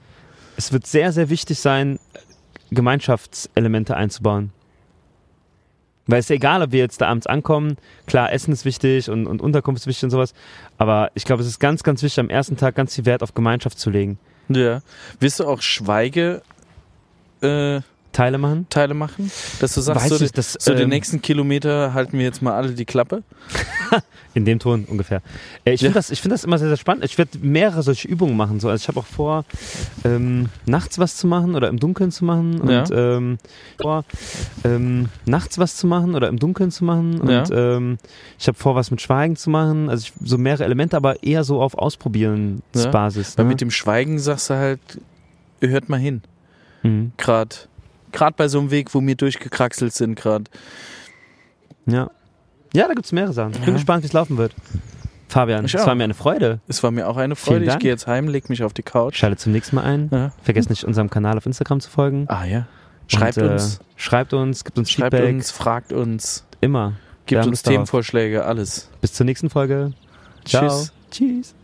Es 0.55 0.72
wird 0.72 0.86
sehr, 0.86 1.11
sehr 1.11 1.30
wichtig 1.30 1.59
sein, 1.59 1.99
Gemeinschaftselemente 2.70 3.95
einzubauen. 3.95 4.51
Weil 6.05 6.20
es 6.20 6.26
ist 6.26 6.32
egal, 6.32 6.61
ob 6.61 6.72
wir 6.72 6.80
jetzt 6.80 7.01
da 7.01 7.07
abends 7.07 7.26
ankommen, 7.26 7.78
klar, 8.05 8.32
Essen 8.32 8.51
ist 8.51 8.66
wichtig 8.66 9.09
und, 9.09 9.26
und 9.26 9.41
Unterkunft 9.41 9.82
ist 9.82 9.88
wichtig 9.88 10.05
und 10.05 10.09
sowas, 10.11 10.34
aber 10.78 11.11
ich 11.16 11.26
glaube, 11.26 11.41
es 11.41 11.47
ist 11.47 11.59
ganz, 11.59 11.84
ganz 11.84 12.03
wichtig, 12.03 12.20
am 12.20 12.30
ersten 12.30 12.57
Tag 12.57 12.76
ganz 12.76 12.95
viel 12.95 13.05
Wert 13.05 13.24
auf 13.24 13.34
Gemeinschaft 13.34 13.80
zu 13.80 13.89
legen. 13.89 14.20
Ja. 14.49 14.82
Willst 15.20 15.39
du 15.39 15.47
auch 15.47 15.61
Schweige 15.61 16.41
äh, 17.41 17.82
Teile 18.12 18.38
machen. 18.38 18.68
Teile 18.70 18.93
machen? 18.93 19.32
Dass 19.59 19.74
du 19.74 19.82
sagst, 19.82 20.03
Weiß 20.03 20.18
so, 20.20 20.26
ich, 20.26 20.32
das, 20.32 20.53
so 20.59 20.74
den 20.74 20.84
ähm, 20.84 20.89
nächsten 20.89 21.22
Kilometer 21.22 21.93
halten 21.93 22.18
wir 22.18 22.26
jetzt 22.26 22.41
mal 22.41 22.53
alle 22.53 22.72
die 22.74 22.86
Klappe? 22.86 23.24
In 24.34 24.45
dem 24.45 24.59
Ton 24.59 24.86
ungefähr. 24.86 25.22
Äh, 25.66 25.74
ich 25.74 25.82
Ja. 25.82 25.88
finde 25.88 25.99
das, 25.99 26.09
ich 26.09 26.22
find 26.22 26.32
das 26.34 26.43
immer 26.45 26.57
sehr, 26.57 26.70
sehr 26.70 26.78
spannend. 26.78 27.03
Ich 27.03 27.18
werde 27.18 27.38
mehrere 27.41 27.84
solche 27.84 28.07
Übungen 28.07 28.38
machen. 28.38 28.59
So. 28.62 28.70
Also 28.70 28.82
ich 28.82 28.88
habe 28.88 28.99
auch 29.01 29.05
vor, 29.05 29.43
ähm, 30.05 30.47
nachts 30.66 30.99
was 30.99 31.18
zu 31.18 31.28
machen 31.28 31.55
oder 31.55 31.68
im 31.68 31.80
Dunkeln 31.80 32.12
zu 32.12 32.24
machen. 32.24 32.62
Und 32.62 32.70
Ja. 32.70 32.86
ähm, 32.91 33.38
vor, 33.82 34.05
ähm, 34.64 35.09
nachts 35.26 35.57
was 35.57 35.76
zu 35.76 35.86
machen 35.88 36.16
oder 36.16 36.30
im 36.30 36.39
Dunkeln 36.39 36.72
zu 36.72 36.86
machen. 36.86 37.20
Und 37.20 37.30
Ja. 37.30 37.43
ähm, 37.51 37.97
ich 38.39 38.47
habe 38.47 38.57
vor, 38.57 38.76
was 38.76 38.89
mit 38.91 39.01
Schweigen 39.01 39.36
zu 39.36 39.49
machen. 39.49 39.89
Also 39.89 40.07
ich, 40.07 40.14
so 40.28 40.38
mehrere 40.38 40.64
Elemente, 40.64 40.95
aber 40.95 41.24
eher 41.24 41.43
so 41.43 41.62
auf 41.62 41.76
Ausprobieren-Basis. 41.78 43.38
Weil 43.38 43.45
ne? 43.45 43.49
mit 43.49 43.62
dem 43.62 43.72
Schweigen 43.72 44.20
sagst 44.20 44.49
du 44.49 44.53
halt, 44.55 44.80
hört 45.62 45.89
mal 45.89 45.99
hin. 45.99 46.22
mhm. 46.84 47.12
Gerade 47.18 47.55
gerade 48.12 48.36
bei 48.38 48.47
so 48.47 48.59
einem 48.59 48.72
Weg, 48.72 48.93
wo 48.93 49.01
wir 49.01 49.16
durchgekraxelt 49.16 49.93
sind 49.93 50.16
gerade. 50.16 50.45
Ja. 51.86 52.09
Ja, 52.74 52.88
da 52.88 52.93
gibt 52.93 53.05
es 53.05 53.12
mehrere 53.12 53.34
Sachen. 53.34 53.51
Ich 53.53 53.59
bin 53.59 53.70
Ja. 53.70 53.74
gespannt, 53.74 54.03
wie 54.03 54.07
es 54.07 54.14
laufen 54.14 54.38
wird. 54.38 54.53
Fabian, 55.28 55.66
Ich 55.66 55.74
es 55.74 55.82
auch. 55.82 55.88
war 55.88 55.95
mir 55.95 56.03
eine 56.03 56.14
Freude. 56.14 56.59
Es 56.68 56.84
war 56.84 56.91
mir 56.91 57.07
auch 57.07 57.18
eine 57.18 57.36
Freude. 57.36 57.66
Ich 57.66 57.80
gehe 57.80 57.89
jetzt 57.91 58.05
heim, 58.07 58.28
leg 58.28 58.49
mich 58.49 58.64
auf 58.64 58.74
die 58.74 58.84
Couch. 58.84 59.16
Schalte 59.18 59.38
zum 59.38 59.51
nächsten 59.53 59.76
Mal 59.78 59.84
ein. 59.84 60.09
Ja. 60.12 60.32
Vergesst 60.43 60.70
nicht, 60.70 60.84
unserem 60.84 61.09
Kanal 61.09 61.38
auf 61.38 61.45
Instagram 61.45 61.80
zu 61.80 61.89
folgen. 61.89 62.26
Ah 62.28 62.45
ja. 62.45 62.68
Schreibt 63.07 63.38
Und, 63.38 63.43
äh, 63.45 63.51
uns, 63.51 63.80
Schreibt 63.95 64.34
uns, 64.34 64.64
gibt 64.64 64.78
uns 64.78 64.89
schreibt 64.91 65.16
Feedback. 65.16 65.34
uns, 65.36 65.51
fragt 65.51 65.93
uns, 65.93 66.45
Immer. 66.62 66.93
Gibt 67.26 67.45
uns. 67.45 67.64
Themenvorschläge, 67.64 68.45
alles. 68.45 68.89
Bis 69.01 69.14
zur 69.14 69.26
nächsten 69.26 69.49
Folge. 69.49 69.93
Ciao. 70.45 70.68
Tschüss. 70.68 70.93
Tschüss. 71.12 71.55